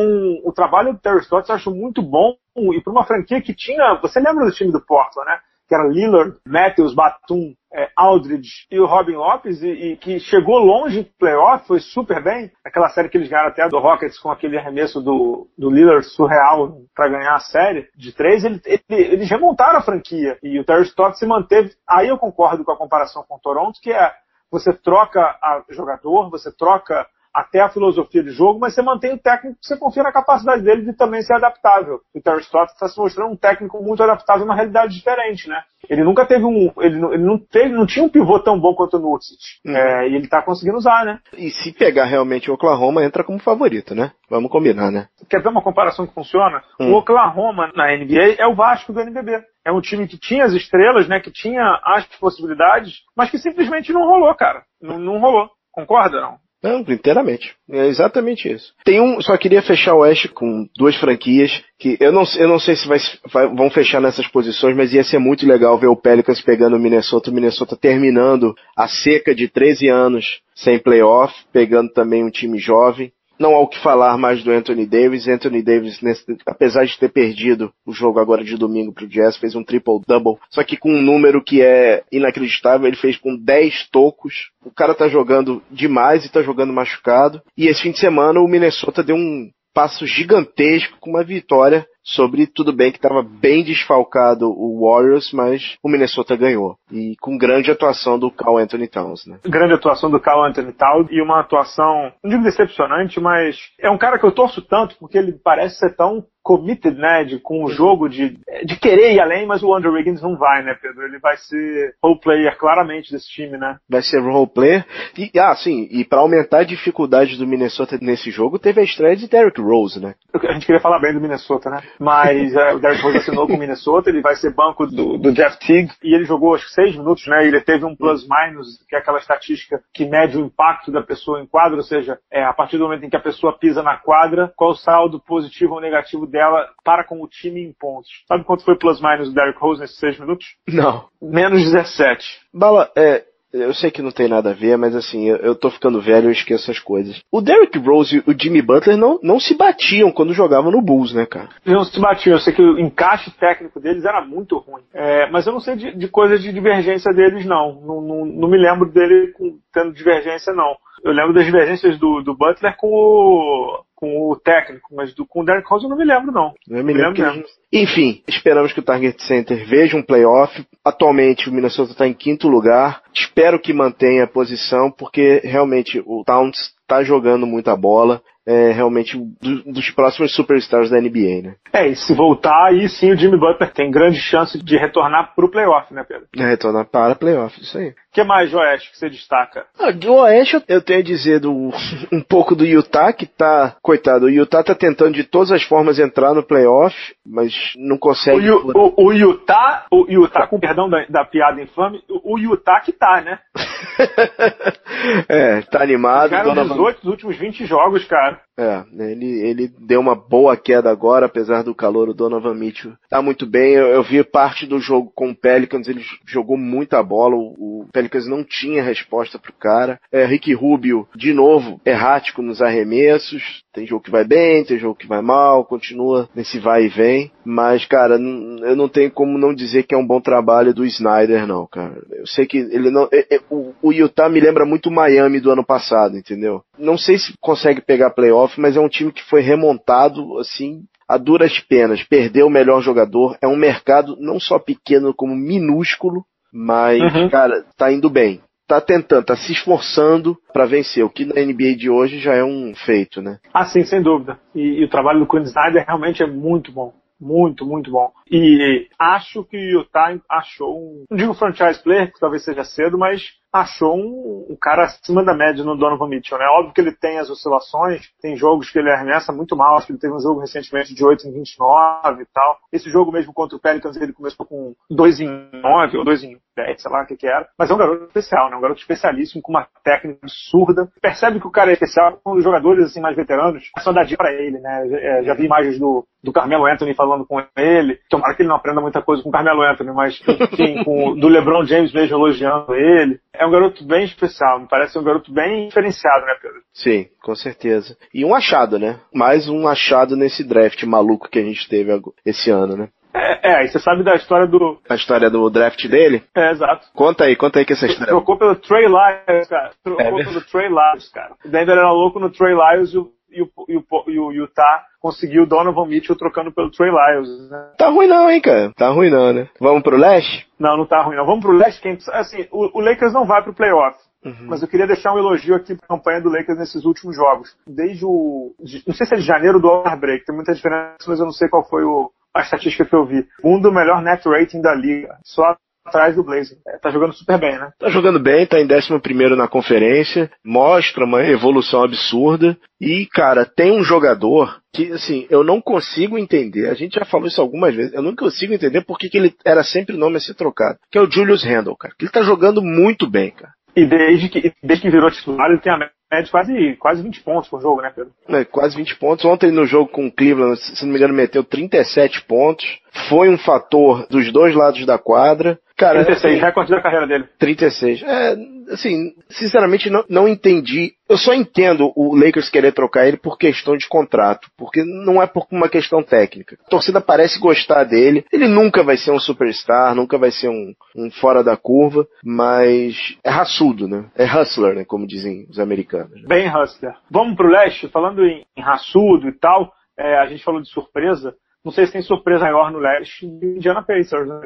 o 0.43 0.53
trabalho 0.53 0.93
do 0.93 0.99
Terry 0.99 1.19
Stotts 1.21 1.49
eu 1.49 1.55
acho 1.55 1.71
muito 1.71 2.01
bom 2.01 2.35
e 2.55 2.81
para 2.81 2.91
uma 2.91 3.05
franquia 3.05 3.41
que 3.41 3.55
tinha, 3.55 3.95
você 4.01 4.19
lembra 4.19 4.45
do 4.45 4.51
time 4.51 4.71
do 4.71 4.79
Portland, 4.85 5.29
né? 5.29 5.39
Que 5.67 5.75
era 5.75 5.87
Lillard, 5.87 6.37
Matthews, 6.47 6.95
Batum, 6.95 7.53
é, 7.73 7.89
Aldridge 7.95 8.65
e 8.71 8.79
o 8.79 8.85
Robin 8.85 9.15
Lopes, 9.15 9.61
e, 9.61 9.67
e, 9.67 9.97
que 9.97 10.19
chegou 10.19 10.57
longe 10.59 10.99
no 10.99 11.05
playoff, 11.19 11.67
foi 11.67 11.79
super 11.79 12.23
bem. 12.23 12.51
Aquela 12.65 12.89
série 12.89 13.09
que 13.09 13.17
eles 13.17 13.29
ganharam 13.29 13.49
até 13.49 13.67
do 13.67 13.79
Rockets 13.79 14.17
com 14.19 14.31
aquele 14.31 14.57
arremesso 14.57 15.01
do, 15.01 15.49
do 15.57 15.69
Lillard 15.69 16.05
surreal 16.05 16.77
para 16.95 17.09
ganhar 17.09 17.35
a 17.35 17.39
série 17.39 17.89
de 17.95 18.13
três, 18.13 18.45
ele, 18.45 18.61
ele, 18.65 18.81
eles 18.89 19.29
remontaram 19.29 19.79
a 19.79 19.83
franquia. 19.83 20.37
E 20.41 20.59
o 20.59 20.63
Terry 20.63 20.83
Stotts 20.83 21.19
se 21.19 21.25
manteve. 21.25 21.71
Aí 21.87 22.07
eu 22.07 22.17
concordo 22.17 22.63
com 22.63 22.71
a 22.71 22.77
comparação 22.77 23.23
com 23.27 23.35
o 23.35 23.39
Toronto, 23.39 23.79
que 23.81 23.91
é 23.91 24.13
você 24.49 24.73
troca 24.73 25.21
a 25.21 25.63
jogador, 25.69 26.29
você 26.29 26.55
troca 26.55 27.05
até 27.33 27.61
a 27.61 27.69
filosofia 27.69 28.23
de 28.23 28.31
jogo, 28.31 28.59
mas 28.59 28.73
você 28.73 28.81
mantém 28.81 29.13
o 29.13 29.19
técnico 29.19 29.57
você 29.61 29.77
confia 29.77 30.03
na 30.03 30.11
capacidade 30.11 30.63
dele 30.63 30.83
de 30.83 30.93
também 30.93 31.21
ser 31.21 31.33
adaptável. 31.33 31.99
O 32.13 32.21
Terry 32.21 32.41
Stotts 32.41 32.73
está 32.73 32.87
se 32.87 32.97
mostrando 32.99 33.31
um 33.31 33.37
técnico 33.37 33.81
muito 33.83 34.01
adaptável 34.01 34.43
a 34.43 34.45
uma 34.45 34.55
realidade 34.55 34.93
diferente, 34.93 35.47
né? 35.47 35.61
Ele 35.89 36.03
nunca 36.03 36.25
teve 36.25 36.43
um, 36.43 36.71
ele 36.79 36.99
não, 36.99 37.13
ele 37.13 37.23
não 37.23 37.37
teve, 37.37 37.73
não 37.73 37.85
tinha 37.85 38.03
um 38.03 38.09
pivô 38.09 38.39
tão 38.39 38.59
bom 38.59 38.73
quanto 38.73 38.97
o 38.97 38.99
Nurkic. 38.99 39.37
Uhum. 39.65 39.75
É, 39.75 40.09
e 40.09 40.15
ele 40.15 40.25
está 40.25 40.41
conseguindo 40.41 40.77
usar, 40.77 41.05
né? 41.05 41.19
E 41.33 41.49
se 41.51 41.71
pegar 41.71 42.05
realmente 42.05 42.49
o 42.49 42.53
Oklahoma, 42.53 43.03
entra 43.03 43.23
como 43.23 43.39
favorito, 43.39 43.93
né? 43.93 44.11
Vamos 44.29 44.51
combinar, 44.51 44.91
né? 44.91 45.07
Quer 45.29 45.41
ver 45.41 45.49
uma 45.49 45.61
comparação 45.61 46.07
que 46.07 46.13
funciona? 46.13 46.63
Hum. 46.79 46.91
O 46.91 46.97
Oklahoma 46.97 47.71
na 47.75 47.95
NBA 47.95 48.35
é 48.37 48.47
o 48.47 48.55
Vasco 48.55 48.91
do 48.91 48.99
NBB. 48.99 49.43
É 49.65 49.71
um 49.71 49.81
time 49.81 50.07
que 50.07 50.17
tinha 50.17 50.45
as 50.45 50.53
estrelas, 50.53 51.07
né? 51.07 51.19
Que 51.19 51.31
tinha 51.31 51.79
as 51.83 52.05
possibilidades, 52.17 53.03
mas 53.15 53.29
que 53.29 53.37
simplesmente 53.37 53.93
não 53.93 54.07
rolou, 54.07 54.33
cara. 54.35 54.63
Não, 54.81 54.97
não 54.97 55.19
rolou. 55.19 55.49
Concorda, 55.71 56.19
não? 56.19 56.37
Não, 56.61 56.79
inteiramente. 56.81 57.55
É 57.69 57.85
exatamente 57.87 58.51
isso. 58.51 58.73
Tem 58.83 58.99
um, 58.99 59.21
só 59.21 59.37
queria 59.37 59.61
fechar 59.61 59.93
o 59.93 59.99
Oeste 59.99 60.27
com 60.27 60.67
duas 60.75 60.95
franquias 60.95 61.63
que 61.77 61.97
eu 61.99 62.11
não, 62.11 62.23
eu 62.37 62.47
não 62.47 62.59
sei 62.59 62.75
se 62.75 62.87
vai, 62.87 62.97
vai, 63.31 63.47
vão 63.55 63.69
fechar 63.69 64.01
nessas 64.01 64.27
posições, 64.27 64.75
mas 64.75 64.91
ia 64.93 65.03
ser 65.03 65.19
muito 65.19 65.45
legal 65.45 65.77
ver 65.77 65.87
o 65.87 65.95
Pelicans 65.95 66.41
pegando 66.41 66.75
o 66.75 66.79
Minnesota, 66.79 67.29
o 67.29 67.33
Minnesota 67.33 67.75
terminando 67.75 68.55
a 68.75 68.87
cerca 68.87 69.35
de 69.35 69.47
13 69.47 69.87
anos 69.87 70.41
sem 70.55 70.79
playoff, 70.79 71.33
pegando 71.53 71.91
também 71.91 72.23
um 72.23 72.31
time 72.31 72.57
jovem. 72.57 73.11
Não 73.39 73.55
há 73.55 73.59
o 73.59 73.67
que 73.67 73.81
falar 73.81 74.17
mais 74.17 74.43
do 74.43 74.51
Anthony 74.51 74.85
Davis. 74.85 75.27
Anthony 75.27 75.61
Davis, 75.61 76.01
nesse, 76.01 76.25
apesar 76.45 76.85
de 76.85 76.97
ter 76.97 77.09
perdido 77.09 77.71
o 77.85 77.91
jogo 77.91 78.19
agora 78.19 78.43
de 78.43 78.57
domingo 78.57 78.93
pro 78.93 79.07
Jazz, 79.07 79.37
fez 79.37 79.55
um 79.55 79.63
triple-double, 79.63 80.37
só 80.49 80.63
que 80.63 80.77
com 80.77 80.91
um 80.91 81.01
número 81.01 81.43
que 81.43 81.61
é 81.61 82.03
inacreditável. 82.11 82.87
Ele 82.87 82.97
fez 82.97 83.17
com 83.17 83.35
10 83.35 83.89
tocos. 83.91 84.51
O 84.65 84.71
cara 84.71 84.95
tá 84.95 85.07
jogando 85.07 85.61
demais 85.71 86.25
e 86.25 86.31
tá 86.31 86.41
jogando 86.41 86.73
machucado. 86.73 87.41
E 87.57 87.67
esse 87.67 87.81
fim 87.81 87.91
de 87.91 87.99
semana 87.99 88.39
o 88.39 88.47
Minnesota 88.47 89.03
deu 89.03 89.15
um 89.15 89.49
passo 89.73 90.07
gigantesco 90.07 90.97
com 90.99 91.11
uma 91.11 91.23
vitória 91.23 91.85
sobre 92.07 92.47
tudo 92.47 92.71
bem 92.71 92.91
que 92.91 92.97
estava 92.97 93.21
bem 93.21 93.63
desfalcado 93.63 94.49
o 94.49 94.85
Warriors, 94.85 95.31
mas 95.33 95.77
o 95.83 95.89
Minnesota 95.89 96.35
ganhou. 96.35 96.77
E 96.91 97.15
com 97.19 97.37
grande 97.37 97.69
atuação 97.69 98.17
do 98.17 98.31
Carl 98.31 98.57
Anthony 98.57 98.87
Towns, 98.87 99.25
né? 99.27 99.39
Grande 99.43 99.73
atuação 99.73 100.09
do 100.09 100.19
Carl 100.19 100.45
Anthony 100.45 100.71
Towns 100.71 101.07
e 101.11 101.21
uma 101.21 101.41
atuação, 101.41 102.13
não 102.23 102.31
digo 102.31 102.43
decepcionante, 102.43 103.19
mas 103.19 103.57
é 103.79 103.89
um 103.89 103.97
cara 103.97 104.17
que 104.17 104.25
eu 104.25 104.31
torço 104.31 104.61
tanto 104.61 104.95
porque 104.97 105.17
ele 105.17 105.33
parece 105.33 105.79
ser 105.79 105.95
tão 105.95 106.23
committed, 106.47 106.97
né, 106.97 107.25
de, 107.25 107.39
com 107.39 107.65
o 107.65 107.69
jogo 107.69 108.07
de, 108.07 108.39
de 108.63 108.79
querer 108.79 109.13
ir 109.13 109.19
além, 109.19 109.45
mas 109.45 109.61
o 109.61 109.75
Andrew 109.75 109.91
Wiggins 109.91 110.21
não 110.21 110.37
vai, 110.37 110.63
né, 110.63 110.73
Pedro? 110.81 111.03
Ele 111.03 111.19
vai 111.19 111.35
ser 111.35 111.93
role 112.01 112.21
player 112.21 112.57
claramente 112.57 113.11
desse 113.11 113.29
time, 113.29 113.57
né? 113.57 113.75
Vai 113.89 114.01
ser 114.01 114.21
role 114.21 114.47
player. 114.47 114.85
E, 115.17 115.29
ah, 115.37 115.53
sim, 115.55 115.89
e 115.91 116.05
para 116.05 116.19
aumentar 116.19 116.59
a 116.59 116.63
dificuldade 116.63 117.37
do 117.37 117.45
Minnesota 117.45 117.97
nesse 118.01 118.31
jogo, 118.31 118.57
teve 118.57 118.79
a 118.79 118.83
estreia 118.85 119.17
de 119.17 119.27
Derrick 119.27 119.59
Rose, 119.59 120.01
né? 120.01 120.15
A 120.33 120.53
gente 120.53 120.65
queria 120.65 120.79
falar 120.79 120.99
bem 120.99 121.13
do 121.13 121.19
Minnesota, 121.19 121.69
né? 121.69 121.81
Mas 121.99 122.55
é, 122.55 122.73
o 122.73 122.79
Derrick 122.79 123.03
Rose 123.03 123.17
assinou 123.17 123.45
com 123.45 123.55
o 123.55 123.59
Minnesota, 123.59 124.09
ele 124.09 124.21
vai 124.21 124.37
ser 124.37 124.53
banco 124.53 124.87
do, 124.87 125.17
do 125.17 125.33
Jeff 125.33 125.59
Teague, 125.59 125.91
e 126.01 126.15
ele 126.15 126.23
jogou 126.23 126.55
acho 126.55 126.67
que 126.67 126.71
seis 126.71 126.95
minutos, 126.95 127.27
né? 127.27 127.45
Ele 127.45 127.59
teve 127.59 127.83
um 127.83 127.93
plus-minus, 127.93 128.85
que 128.87 128.95
é 128.95 128.99
aquela 128.99 129.17
estatística 129.17 129.81
que 129.93 130.05
mede 130.05 130.37
o 130.37 130.45
impacto 130.45 130.93
da 130.93 131.01
pessoa 131.01 131.41
em 131.41 131.45
quadra, 131.45 131.75
ou 131.75 131.83
seja, 131.83 132.17
é, 132.31 132.41
a 132.41 132.53
partir 132.53 132.77
do 132.77 132.85
momento 132.85 133.03
em 133.03 133.09
que 133.09 133.17
a 133.17 133.21
pessoa 133.21 133.57
pisa 133.57 133.83
na 133.83 133.97
quadra, 133.97 134.53
qual 134.55 134.71
o 134.71 134.75
saldo 134.75 135.19
positivo 135.19 135.73
ou 135.73 135.81
negativo 135.81 136.25
dela 136.37 136.69
para 136.83 137.03
com 137.03 137.21
o 137.21 137.27
time 137.27 137.63
em 137.63 137.73
pontos. 137.73 138.09
Sabe 138.27 138.43
quanto 138.43 138.63
foi 138.63 138.77
plus-minus 138.77 139.29
do 139.29 139.33
Derrick 139.33 139.59
Rose 139.59 139.81
nesses 139.81 139.97
seis 139.97 140.19
minutos? 140.19 140.45
Não. 140.67 141.05
Menos 141.19 141.63
17. 141.63 142.41
Bala, 142.53 142.91
é, 142.95 143.23
eu 143.51 143.73
sei 143.73 143.89
que 143.89 144.01
não 144.01 144.11
tem 144.11 144.27
nada 144.27 144.51
a 144.51 144.53
ver, 144.53 144.77
mas 144.77 144.95
assim, 144.95 145.27
eu, 145.27 145.37
eu 145.37 145.55
tô 145.55 145.71
ficando 145.71 145.99
velho 146.01 146.29
e 146.29 146.33
esqueço 146.33 146.69
as 146.69 146.79
coisas. 146.79 147.21
O 147.31 147.41
Derrick 147.41 147.77
Rose 147.79 148.17
e 148.17 148.29
o 148.29 148.35
Jimmy 148.39 148.61
Butler 148.61 148.97
não, 148.97 149.19
não 149.23 149.39
se 149.39 149.55
batiam 149.55 150.11
quando 150.11 150.33
jogavam 150.33 150.71
no 150.71 150.81
Bulls, 150.81 151.13
né, 151.13 151.25
cara? 151.25 151.49
Eles 151.65 151.77
não 151.77 151.83
se 151.83 151.99
batiam, 151.99 152.35
eu 152.35 152.39
sei 152.39 152.53
que 152.53 152.61
o 152.61 152.77
encaixe 152.77 153.31
técnico 153.31 153.79
deles 153.79 154.05
era 154.05 154.21
muito 154.21 154.57
ruim. 154.59 154.83
É, 154.93 155.29
mas 155.31 155.47
eu 155.47 155.53
não 155.53 155.59
sei 155.59 155.75
de, 155.75 155.97
de 155.97 156.07
coisa 156.07 156.37
de 156.37 156.53
divergência 156.53 157.11
deles, 157.13 157.45
não. 157.45 157.81
Não, 157.81 158.01
não. 158.01 158.25
não, 158.25 158.47
me 158.47 158.57
lembro 158.57 158.91
dele 158.91 159.31
com, 159.31 159.57
tendo 159.73 159.93
divergência, 159.93 160.53
não. 160.53 160.75
Eu 161.03 161.11
lembro 161.11 161.33
das 161.33 161.45
divergências 161.45 161.97
do, 161.97 162.21
do 162.21 162.35
Butler 162.35 162.75
com 162.77 162.87
o, 162.87 163.83
com 163.97 164.29
o 164.29 164.35
técnico, 164.35 164.95
mas 164.95 165.11
do, 165.15 165.25
com 165.25 165.41
o 165.41 165.43
Derek 165.43 165.67
Rose 165.67 165.83
eu 165.83 165.89
não 165.89 165.97
me 165.97 166.05
lembro, 166.05 166.31
não. 166.31 166.53
Não 166.67 166.83
me 166.83 166.93
lembro, 166.93 167.19
mesmo. 167.19 167.43
Enfim, 167.73 168.21
esperamos 168.27 168.71
que 168.71 168.79
o 168.79 168.83
Target 168.83 169.21
Center 169.23 169.67
veja 169.67 169.97
um 169.97 170.03
playoff. 170.03 170.63
Atualmente 170.85 171.49
o 171.49 171.51
Minnesota 171.51 171.93
está 171.93 172.07
em 172.07 172.13
quinto 172.13 172.47
lugar. 172.47 173.01
Espero 173.11 173.59
que 173.59 173.73
mantenha 173.73 174.25
a 174.25 174.27
posição, 174.27 174.91
porque 174.91 175.41
realmente 175.43 175.99
o 176.05 176.23
Towns 176.23 176.75
está 176.81 177.03
jogando 177.03 177.47
muita 177.47 177.75
bola 177.75 178.21
é, 178.47 178.71
realmente 178.71 179.17
do, 179.17 179.73
dos 179.73 179.89
próximos 179.91 180.33
superstars 180.33 180.89
da 180.89 181.01
NBA, 181.01 181.41
né? 181.43 181.55
É, 181.73 181.85
e 181.85 181.95
se 181.97 182.13
voltar, 182.13 182.67
aí 182.67 182.87
sim 182.87 183.11
o 183.11 183.17
Jimmy 183.17 183.37
Butler 183.37 183.73
tem 183.73 183.91
grande 183.91 184.17
chance 184.21 184.57
de 184.57 184.77
retornar 184.77 185.33
para 185.35 185.45
o 185.45 185.51
playoff, 185.51 185.93
né, 185.93 186.05
Pedro? 186.07 186.27
É, 186.37 186.47
retornar 186.47 186.85
para 186.85 187.13
playoff, 187.13 187.59
isso 187.61 187.77
aí. 187.77 187.89
O 187.89 187.93
que 188.13 188.23
mais, 188.23 188.53
Oeste, 188.53 188.89
que 188.89 188.97
você 188.97 189.09
destaca? 189.09 189.65
Ah, 189.77 189.91
do 189.91 190.13
Oeste 190.13 190.63
eu 190.69 190.81
tenho 190.81 190.99
a 190.99 191.03
dizer 191.03 191.41
do, 191.41 191.51
um 192.11 192.21
pouco 192.21 192.55
do 192.55 192.65
Utah, 192.65 193.11
que 193.11 193.25
tá, 193.25 193.75
coitado, 193.81 194.27
o 194.27 194.29
Utah 194.29 194.63
tá 194.63 194.73
tentando 194.73 195.11
de 195.11 195.25
todas 195.25 195.51
as 195.51 195.63
formas 195.63 195.99
entrar 195.99 196.33
no 196.33 196.41
playoff, 196.41 196.95
mas 197.25 197.53
não 197.75 197.97
consegue. 197.97 198.49
O, 198.49 198.71
o, 198.73 199.07
o 199.07 199.13
Utah, 199.13 199.85
o 199.91 200.05
Utah, 200.09 200.47
com 200.47 200.57
perdão 200.57 200.89
da, 200.89 201.05
da 201.09 201.25
piada 201.25 201.61
infame, 201.61 202.01
o 202.07 202.39
Utah 202.39 202.79
que 202.79 202.93
tá, 202.93 203.19
né? 203.21 203.39
é, 205.27 205.61
tá 205.77 205.83
animado. 205.83 206.29
Ganharam 206.29 206.55
Donovan... 206.55 206.75
18 206.75 207.01
dos 207.01 207.11
últimos 207.11 207.37
20 207.37 207.65
jogos, 207.65 208.05
cara. 208.05 208.41
É, 208.57 208.83
ele, 209.11 209.39
ele 209.41 209.71
deu 209.79 209.99
uma 209.99 210.15
boa 210.15 210.57
queda 210.57 210.89
agora, 210.89 211.27
apesar 211.27 211.63
do 211.63 211.75
calor, 211.75 212.09
o 212.09 212.13
Donovan 212.13 212.55
Mitchell 212.55 212.93
tá 213.09 213.21
muito 213.21 213.45
bem. 213.45 213.73
Eu, 213.73 213.87
eu 213.87 214.03
vi 214.03 214.23
parte 214.23 214.65
do 214.65 214.79
jogo 214.79 215.11
com 215.15 215.29
o 215.29 215.35
Pelicans, 215.35 215.87
ele 215.87 216.01
jogou 216.25 216.57
muita 216.57 217.01
bola, 217.03 217.35
o, 217.35 217.81
o 217.81 217.87
Pelicans 217.91 218.27
não 218.27 218.43
tinha 218.43 218.83
resposta 218.83 219.37
pro 219.37 219.53
cara. 219.53 219.99
É, 220.11 220.25
Rick 220.25 220.53
Rubio, 220.53 221.07
de 221.15 221.33
novo, 221.33 221.79
errático 221.85 222.41
nos 222.41 222.61
arremessos, 222.61 223.63
tem 223.73 223.85
jogo 223.85 224.03
que 224.03 224.11
vai 224.11 224.23
bem, 224.23 224.63
tem 224.63 224.79
jogo 224.79 224.95
que 224.95 225.07
vai 225.07 225.21
mal, 225.21 225.63
continua 225.63 226.27
nesse 226.35 226.59
vai 226.59 226.85
e 226.85 226.89
vem. 226.89 227.31
Mas, 227.45 227.85
cara, 227.85 228.15
eu 228.15 228.75
não 228.75 228.89
tenho 228.89 229.11
como 229.11 229.37
não 229.37 229.53
dizer 229.53 229.83
que 229.83 229.95
é 229.95 229.97
um 229.97 230.05
bom 230.05 230.19
trabalho 230.19 230.73
do 230.73 230.85
Snyder, 230.85 231.45
não, 231.47 231.65
cara. 231.67 232.01
Eu 232.11 232.25
sei 232.25 232.45
que 232.45 232.57
ele 232.57 232.89
não. 232.89 233.07
É, 233.11 233.35
é, 233.35 233.39
o, 233.49 233.73
o 233.81 233.93
Utah 233.93 234.29
me 234.29 234.39
lembra 234.39 234.65
muito 234.65 234.91
Miami 234.91 235.39
do 235.39 235.51
ano 235.51 235.65
passado, 235.65 236.17
entendeu? 236.17 236.61
Não 236.77 236.97
sei 236.97 237.17
se 237.17 237.33
consegue 237.39 237.81
pegar 237.81 238.09
playoff, 238.09 238.46
mas 238.57 238.77
é 238.77 238.79
um 238.79 238.89
time 238.89 239.11
que 239.11 239.23
foi 239.23 239.41
remontado, 239.41 240.37
assim, 240.37 240.83
a 241.07 241.17
duras 241.17 241.59
penas. 241.59 242.03
Perdeu 242.03 242.47
o 242.47 242.51
melhor 242.51 242.81
jogador. 242.81 243.37
É 243.41 243.47
um 243.47 243.57
mercado 243.57 244.15
não 244.19 244.39
só 244.39 244.59
pequeno, 244.59 245.13
como 245.13 245.35
minúsculo. 245.35 246.25
Mas, 246.51 247.01
uhum. 247.13 247.29
cara, 247.29 247.65
tá 247.75 247.91
indo 247.91 248.09
bem 248.09 248.41
tá 248.67 248.81
tentando, 248.81 249.25
tá 249.25 249.35
se 249.35 249.53
esforçando 249.53 250.37
para 250.51 250.65
vencer, 250.65 251.03
o 251.03 251.09
que 251.09 251.25
na 251.25 251.41
NBA 251.41 251.77
de 251.77 251.89
hoje 251.89 252.19
já 252.19 252.35
é 252.35 252.43
um 252.43 252.75
feito, 252.75 253.21
né? 253.21 253.39
Ah, 253.53 253.65
sim, 253.65 253.83
sem 253.85 254.01
dúvida. 254.01 254.37
E, 254.53 254.81
e 254.81 254.83
o 254.83 254.89
trabalho 254.89 255.21
do 255.21 255.27
Quinn 255.27 255.43
Snyder 255.43 255.85
realmente 255.87 256.21
é 256.21 256.27
muito 256.27 256.71
bom. 256.71 256.93
Muito, 257.19 257.65
muito 257.65 257.89
bom. 257.89 258.11
E 258.29 258.87
acho 258.99 259.43
que 259.45 259.57
o 259.57 259.79
Utah 259.79 260.15
achou 260.29 260.77
um, 260.77 261.05
não 261.09 261.17
digo 261.17 261.33
franchise 261.33 261.81
player, 261.81 262.13
que 262.13 262.19
talvez 262.19 262.43
seja 262.43 262.63
cedo, 262.63 262.95
mas 262.95 263.23
achou 263.53 263.95
um, 263.95 264.47
um, 264.49 264.57
cara 264.59 264.83
acima 264.83 265.23
da 265.23 265.33
média 265.33 265.63
no 265.63 265.77
Donovan 265.77 266.07
Mitchell, 266.07 266.37
né? 266.37 266.45
Óbvio 266.45 266.73
que 266.73 266.81
ele 266.81 266.91
tem 266.91 267.19
as 267.19 267.29
oscilações, 267.29 268.09
tem 268.21 268.35
jogos 268.35 268.69
que 268.69 268.79
ele 268.79 268.91
arremessa 268.91 269.31
muito 269.31 269.55
mal, 269.55 269.77
acho 269.77 269.87
que 269.87 269.93
ele 269.93 269.99
teve 269.99 270.13
um 270.13 270.19
jogo 270.19 270.39
recentemente 270.39 270.93
de 270.93 271.05
8 271.05 271.27
em 271.27 271.33
29 271.33 272.21
e 272.21 272.25
tal. 272.33 272.57
Esse 272.71 272.89
jogo 272.89 273.11
mesmo 273.11 273.33
contra 273.33 273.57
o 273.57 273.61
Pelicans 273.61 273.97
ele 273.97 274.13
começou 274.13 274.45
com 274.45 274.75
2 274.89 275.21
em 275.21 275.49
9 275.61 275.97
ou 275.97 276.05
2 276.05 276.23
em 276.23 276.37
10, 276.55 276.81
sei 276.81 276.91
lá 276.91 277.03
o 277.03 277.05
que 277.05 277.15
que 277.15 277.27
era. 277.27 277.47
Mas 277.57 277.69
é 277.69 277.73
um 277.73 277.77
garoto 277.77 278.05
especial, 278.05 278.49
né? 278.49 278.57
Um 278.57 278.61
garoto 278.61 278.81
especialíssimo, 278.81 279.41
com 279.41 279.51
uma 279.51 279.67
técnica 279.83 280.19
absurda. 280.23 280.89
Percebe 281.01 281.39
que 281.39 281.47
o 281.47 281.51
cara 281.51 281.69
é 281.69 281.73
especial 281.73 282.19
quando 282.23 282.37
os 282.37 282.43
jogadores 282.43 282.85
assim 282.85 282.99
mais 282.99 283.15
veteranos 283.15 283.63
são 283.79 283.93
da 283.93 284.03
dia 284.03 284.17
para 284.17 284.33
ele, 284.33 284.59
né? 284.59 284.87
É, 284.91 285.23
já 285.23 285.33
vi 285.33 285.45
imagens 285.45 285.79
do, 285.79 286.05
do 286.23 286.33
Carmelo 286.33 286.65
Anthony 286.65 286.93
falando 286.95 287.25
com 287.25 287.39
ele. 287.55 287.99
Tomara 288.09 288.33
que 288.35 288.41
ele 288.41 288.49
não 288.49 288.55
aprenda 288.55 288.81
muita 288.81 289.01
coisa 289.01 289.21
com 289.21 289.29
o 289.29 289.31
Carmelo 289.31 289.61
Anthony, 289.61 289.91
mas 289.91 290.19
enfim, 290.27 290.83
com, 290.83 291.15
do 291.15 291.27
LeBron 291.27 291.65
James 291.65 291.93
mesmo 291.93 292.17
elogiando 292.17 292.73
ele. 292.75 293.19
É 293.39 293.45
um 293.45 293.51
garoto 293.51 293.85
bem 293.85 294.03
especial, 294.03 294.59
me 294.59 294.67
parece 294.67 294.97
um 294.97 295.03
garoto 295.03 295.31
bem 295.31 295.67
diferenciado, 295.67 296.25
né, 296.25 296.35
Pedro? 296.41 296.61
Sim, 296.73 297.07
com 297.21 297.35
certeza. 297.35 297.97
E 298.13 298.25
um 298.25 298.33
achado, 298.33 298.79
né? 298.79 298.99
Mais 299.13 299.47
um 299.47 299.67
achado 299.67 300.15
nesse 300.15 300.43
draft 300.43 300.83
maluco 300.83 301.29
que 301.29 301.39
a 301.39 301.43
gente 301.43 301.67
teve 301.69 301.91
esse 302.25 302.49
ano, 302.49 302.75
né? 302.75 302.89
É, 303.13 303.63
é, 303.63 303.67
você 303.67 303.79
sabe 303.79 304.03
da 304.03 304.15
história 304.15 304.45
do. 304.45 304.79
A 304.87 304.95
história 304.95 305.29
do 305.29 305.49
draft 305.49 305.87
dele? 305.87 306.23
É, 306.35 306.51
exato. 306.51 306.87
Conta 306.93 307.23
aí, 307.23 307.35
conta 307.35 307.59
aí 307.59 307.65
que 307.65 307.73
essa 307.73 307.87
história. 307.87 308.07
Trocou 308.07 308.37
pelo 308.37 308.55
Trey 308.55 308.85
Lyles, 308.85 309.47
cara. 309.47 309.71
Trocou 309.83 310.05
é 310.05 310.23
pelo 310.23 310.41
Trey 310.41 310.67
Lyles, 310.67 311.09
cara. 311.09 311.33
O 311.43 311.49
Denver 311.49 311.77
era 311.77 311.91
louco 311.91 312.19
no 312.19 312.29
Trey 312.29 312.53
Lyles 312.53 312.93
e 312.93 312.97
o, 312.97 313.11
e 313.37 313.41
o, 313.41 313.49
e 313.69 313.77
o, 313.77 313.83
e 314.07 314.19
o 314.19 314.31
Utah 314.31 314.83
conseguiu 314.99 315.45
Donovan 315.45 315.85
Mitchell 315.85 316.17
trocando 316.17 316.51
pelo 316.51 316.71
Trey 316.71 316.89
Lyles, 316.89 317.49
né? 317.49 317.71
Tá 317.77 317.89
ruim 317.89 318.07
não, 318.07 318.29
hein, 318.29 318.41
cara? 318.41 318.71
Tá 318.75 318.89
ruim 318.89 319.09
não, 319.09 319.31
né? 319.31 319.49
Vamos 319.59 319.83
pro 319.83 319.95
leste? 319.95 320.47
Não, 320.59 320.75
não 320.75 320.85
tá 320.85 321.01
ruim 321.03 321.15
não. 321.15 321.25
Vamos 321.25 321.45
pro 321.45 321.55
leste, 321.55 321.81
quem... 321.81 321.97
assim, 322.11 322.47
o, 322.51 322.79
o 322.79 322.81
Lakers 322.81 323.13
não 323.13 323.25
vai 323.25 323.43
pro 323.43 323.53
playoff. 323.53 323.97
Uhum. 324.25 324.47
Mas 324.47 324.61
eu 324.61 324.67
queria 324.67 324.87
deixar 324.87 325.13
um 325.13 325.19
elogio 325.19 325.55
aqui 325.55 325.75
para 325.75 325.85
a 325.85 325.97
campanha 325.97 326.21
do 326.21 326.29
Lakers 326.29 326.57
nesses 326.57 326.83
últimos 326.83 327.15
jogos. 327.15 327.55
Desde 327.65 328.03
o. 328.03 328.53
Não 328.85 328.93
sei 328.93 329.05
se 329.05 329.13
é 329.13 329.17
de 329.17 329.23
janeiro 329.23 329.59
do 329.59 329.69
All 329.69 329.97
Break, 329.97 330.25
tem 330.25 330.35
muita 330.35 330.53
diferença, 330.53 331.05
mas 331.07 331.19
eu 331.19 331.25
não 331.25 331.31
sei 331.31 331.47
qual 331.47 331.63
foi 331.69 331.83
o, 331.83 332.11
a 332.33 332.41
estatística 332.41 332.85
que 332.85 332.95
eu 332.95 333.05
vi. 333.05 333.25
Um 333.43 333.61
do 333.61 333.71
melhor 333.71 334.01
net 334.01 334.27
rating 334.27 334.61
da 334.61 334.73
liga. 334.73 335.17
Só 335.23 335.55
atrás 335.87 336.15
do 336.15 336.23
Blazer. 336.23 336.57
É, 336.67 336.77
tá 336.77 336.89
jogando 336.89 337.13
super 337.13 337.39
bem, 337.39 337.57
né? 337.57 337.71
Tá 337.79 337.89
jogando 337.89 338.19
bem, 338.19 338.45
tá 338.45 338.59
em 338.59 338.67
11 338.67 339.35
na 339.35 339.47
conferência, 339.47 340.29
mostra 340.43 341.05
uma 341.05 341.23
evolução 341.23 341.83
absurda. 341.83 342.57
E, 342.79 343.07
cara, 343.07 343.45
tem 343.45 343.71
um 343.71 343.83
jogador 343.83 344.59
que, 344.73 344.91
assim, 344.91 345.25
eu 345.29 345.43
não 345.43 345.59
consigo 345.59 346.17
entender. 346.17 346.69
A 346.69 346.75
gente 346.75 346.99
já 346.99 347.05
falou 347.05 347.27
isso 347.27 347.41
algumas 347.41 347.73
vezes. 347.73 347.93
Eu 347.93 348.03
não 348.03 348.15
consigo 348.15 348.53
entender 348.53 348.81
porque 348.81 349.09
que 349.09 349.17
ele 349.17 349.33
era 349.43 349.63
sempre 349.63 349.95
o 349.95 349.99
nome 349.99 350.17
a 350.17 350.19
ser 350.19 350.35
trocado. 350.35 350.77
Que 350.91 350.97
é 350.97 351.01
o 351.01 351.09
Julius 351.09 351.43
Randle, 351.43 351.75
cara. 351.75 351.93
Que 351.97 352.05
ele 352.05 352.11
tá 352.11 352.21
jogando 352.21 352.61
muito 352.61 353.09
bem, 353.09 353.31
cara. 353.31 353.53
E 353.75 353.85
desde 353.85 354.29
que, 354.29 354.53
desde 354.63 354.81
que 354.81 354.89
virou 354.89 355.11
titular, 355.11 355.49
ele 355.49 355.59
tem 355.59 355.71
a 355.71 355.77
média 355.77 356.31
quase, 356.31 356.75
quase 356.77 357.03
20 357.03 357.21
pontos 357.21 357.49
por 357.49 357.61
jogo, 357.61 357.81
né, 357.81 357.91
Pedro? 357.95 358.11
É, 358.27 358.45
quase 358.45 358.75
20 358.75 358.95
pontos. 358.95 359.25
Ontem 359.25 359.51
no 359.51 359.65
jogo 359.65 359.91
com 359.91 360.07
o 360.07 360.11
Cleveland, 360.11 360.59
se 360.59 360.83
não 360.83 360.91
me 360.91 360.97
engano, 360.97 361.13
meteu 361.13 361.43
37 361.43 362.23
pontos. 362.23 362.65
Foi 363.09 363.29
um 363.29 363.37
fator 363.37 364.07
dos 364.09 364.31
dois 364.31 364.55
lados 364.55 364.83
da 364.85 364.97
quadra. 364.97 365.59
Cara, 365.77 366.03
36, 366.03 366.33
assim, 366.33 366.43
recorde 366.43 366.71
da 366.71 366.81
carreira 366.81 367.05
dele. 367.05 367.25
36. 367.37 368.01
É, 368.01 368.35
assim, 368.71 369.13
sinceramente 369.29 369.91
não, 369.91 370.03
não 370.09 370.27
entendi. 370.27 370.93
Eu 371.07 371.17
só 371.17 371.35
entendo 371.35 371.93
o 371.95 372.15
Lakers 372.15 372.49
querer 372.49 372.71
trocar 372.73 373.07
ele 373.07 373.17
por 373.17 373.37
questão 373.37 373.77
de 373.77 373.87
contrato, 373.87 374.49
porque 374.57 374.83
não 374.83 375.21
é 375.21 375.27
por 375.27 375.45
uma 375.51 375.69
questão 375.69 376.01
técnica. 376.01 376.57
A 376.65 376.69
torcida 376.69 376.99
parece 376.99 377.39
gostar 377.39 377.83
dele. 377.83 378.25
Ele 378.33 378.47
nunca 378.47 378.83
vai 378.83 378.97
ser 378.97 379.11
um 379.11 379.19
superstar, 379.19 379.93
nunca 379.93 380.17
vai 380.17 380.31
ser 380.31 380.49
um, 380.49 380.73
um 380.95 381.11
fora 381.11 381.43
da 381.43 381.55
curva, 381.55 382.07
mas 382.25 383.15
é 383.23 383.29
raçudo, 383.29 383.87
né? 383.87 384.05
É 384.15 384.25
hustler, 384.25 384.73
né? 384.73 384.83
Como 384.83 385.05
dizem 385.05 385.45
os 385.47 385.59
americanos. 385.59 386.21
Né? 386.23 386.27
Bem 386.27 386.49
hustler. 386.49 386.95
Vamos 387.09 387.35
pro 387.35 387.47
leste, 387.47 387.87
falando 387.87 388.25
em, 388.25 388.43
em 388.57 388.61
raçudo 388.61 389.27
e 389.27 389.31
tal. 389.31 389.71
É, 389.95 390.17
a 390.17 390.25
gente 390.25 390.43
falou 390.43 390.59
de 390.59 390.69
surpresa. 390.69 391.35
Não 391.67 391.73
sei 391.73 391.85
se 391.85 391.91
tem 391.91 392.01
surpresa 392.01 392.45
maior 392.45 392.71
no 392.71 392.79
leste 392.79 393.27
do 393.27 393.45
Indiana 393.57 393.83
Pacers, 393.83 394.25
né? 394.25 394.39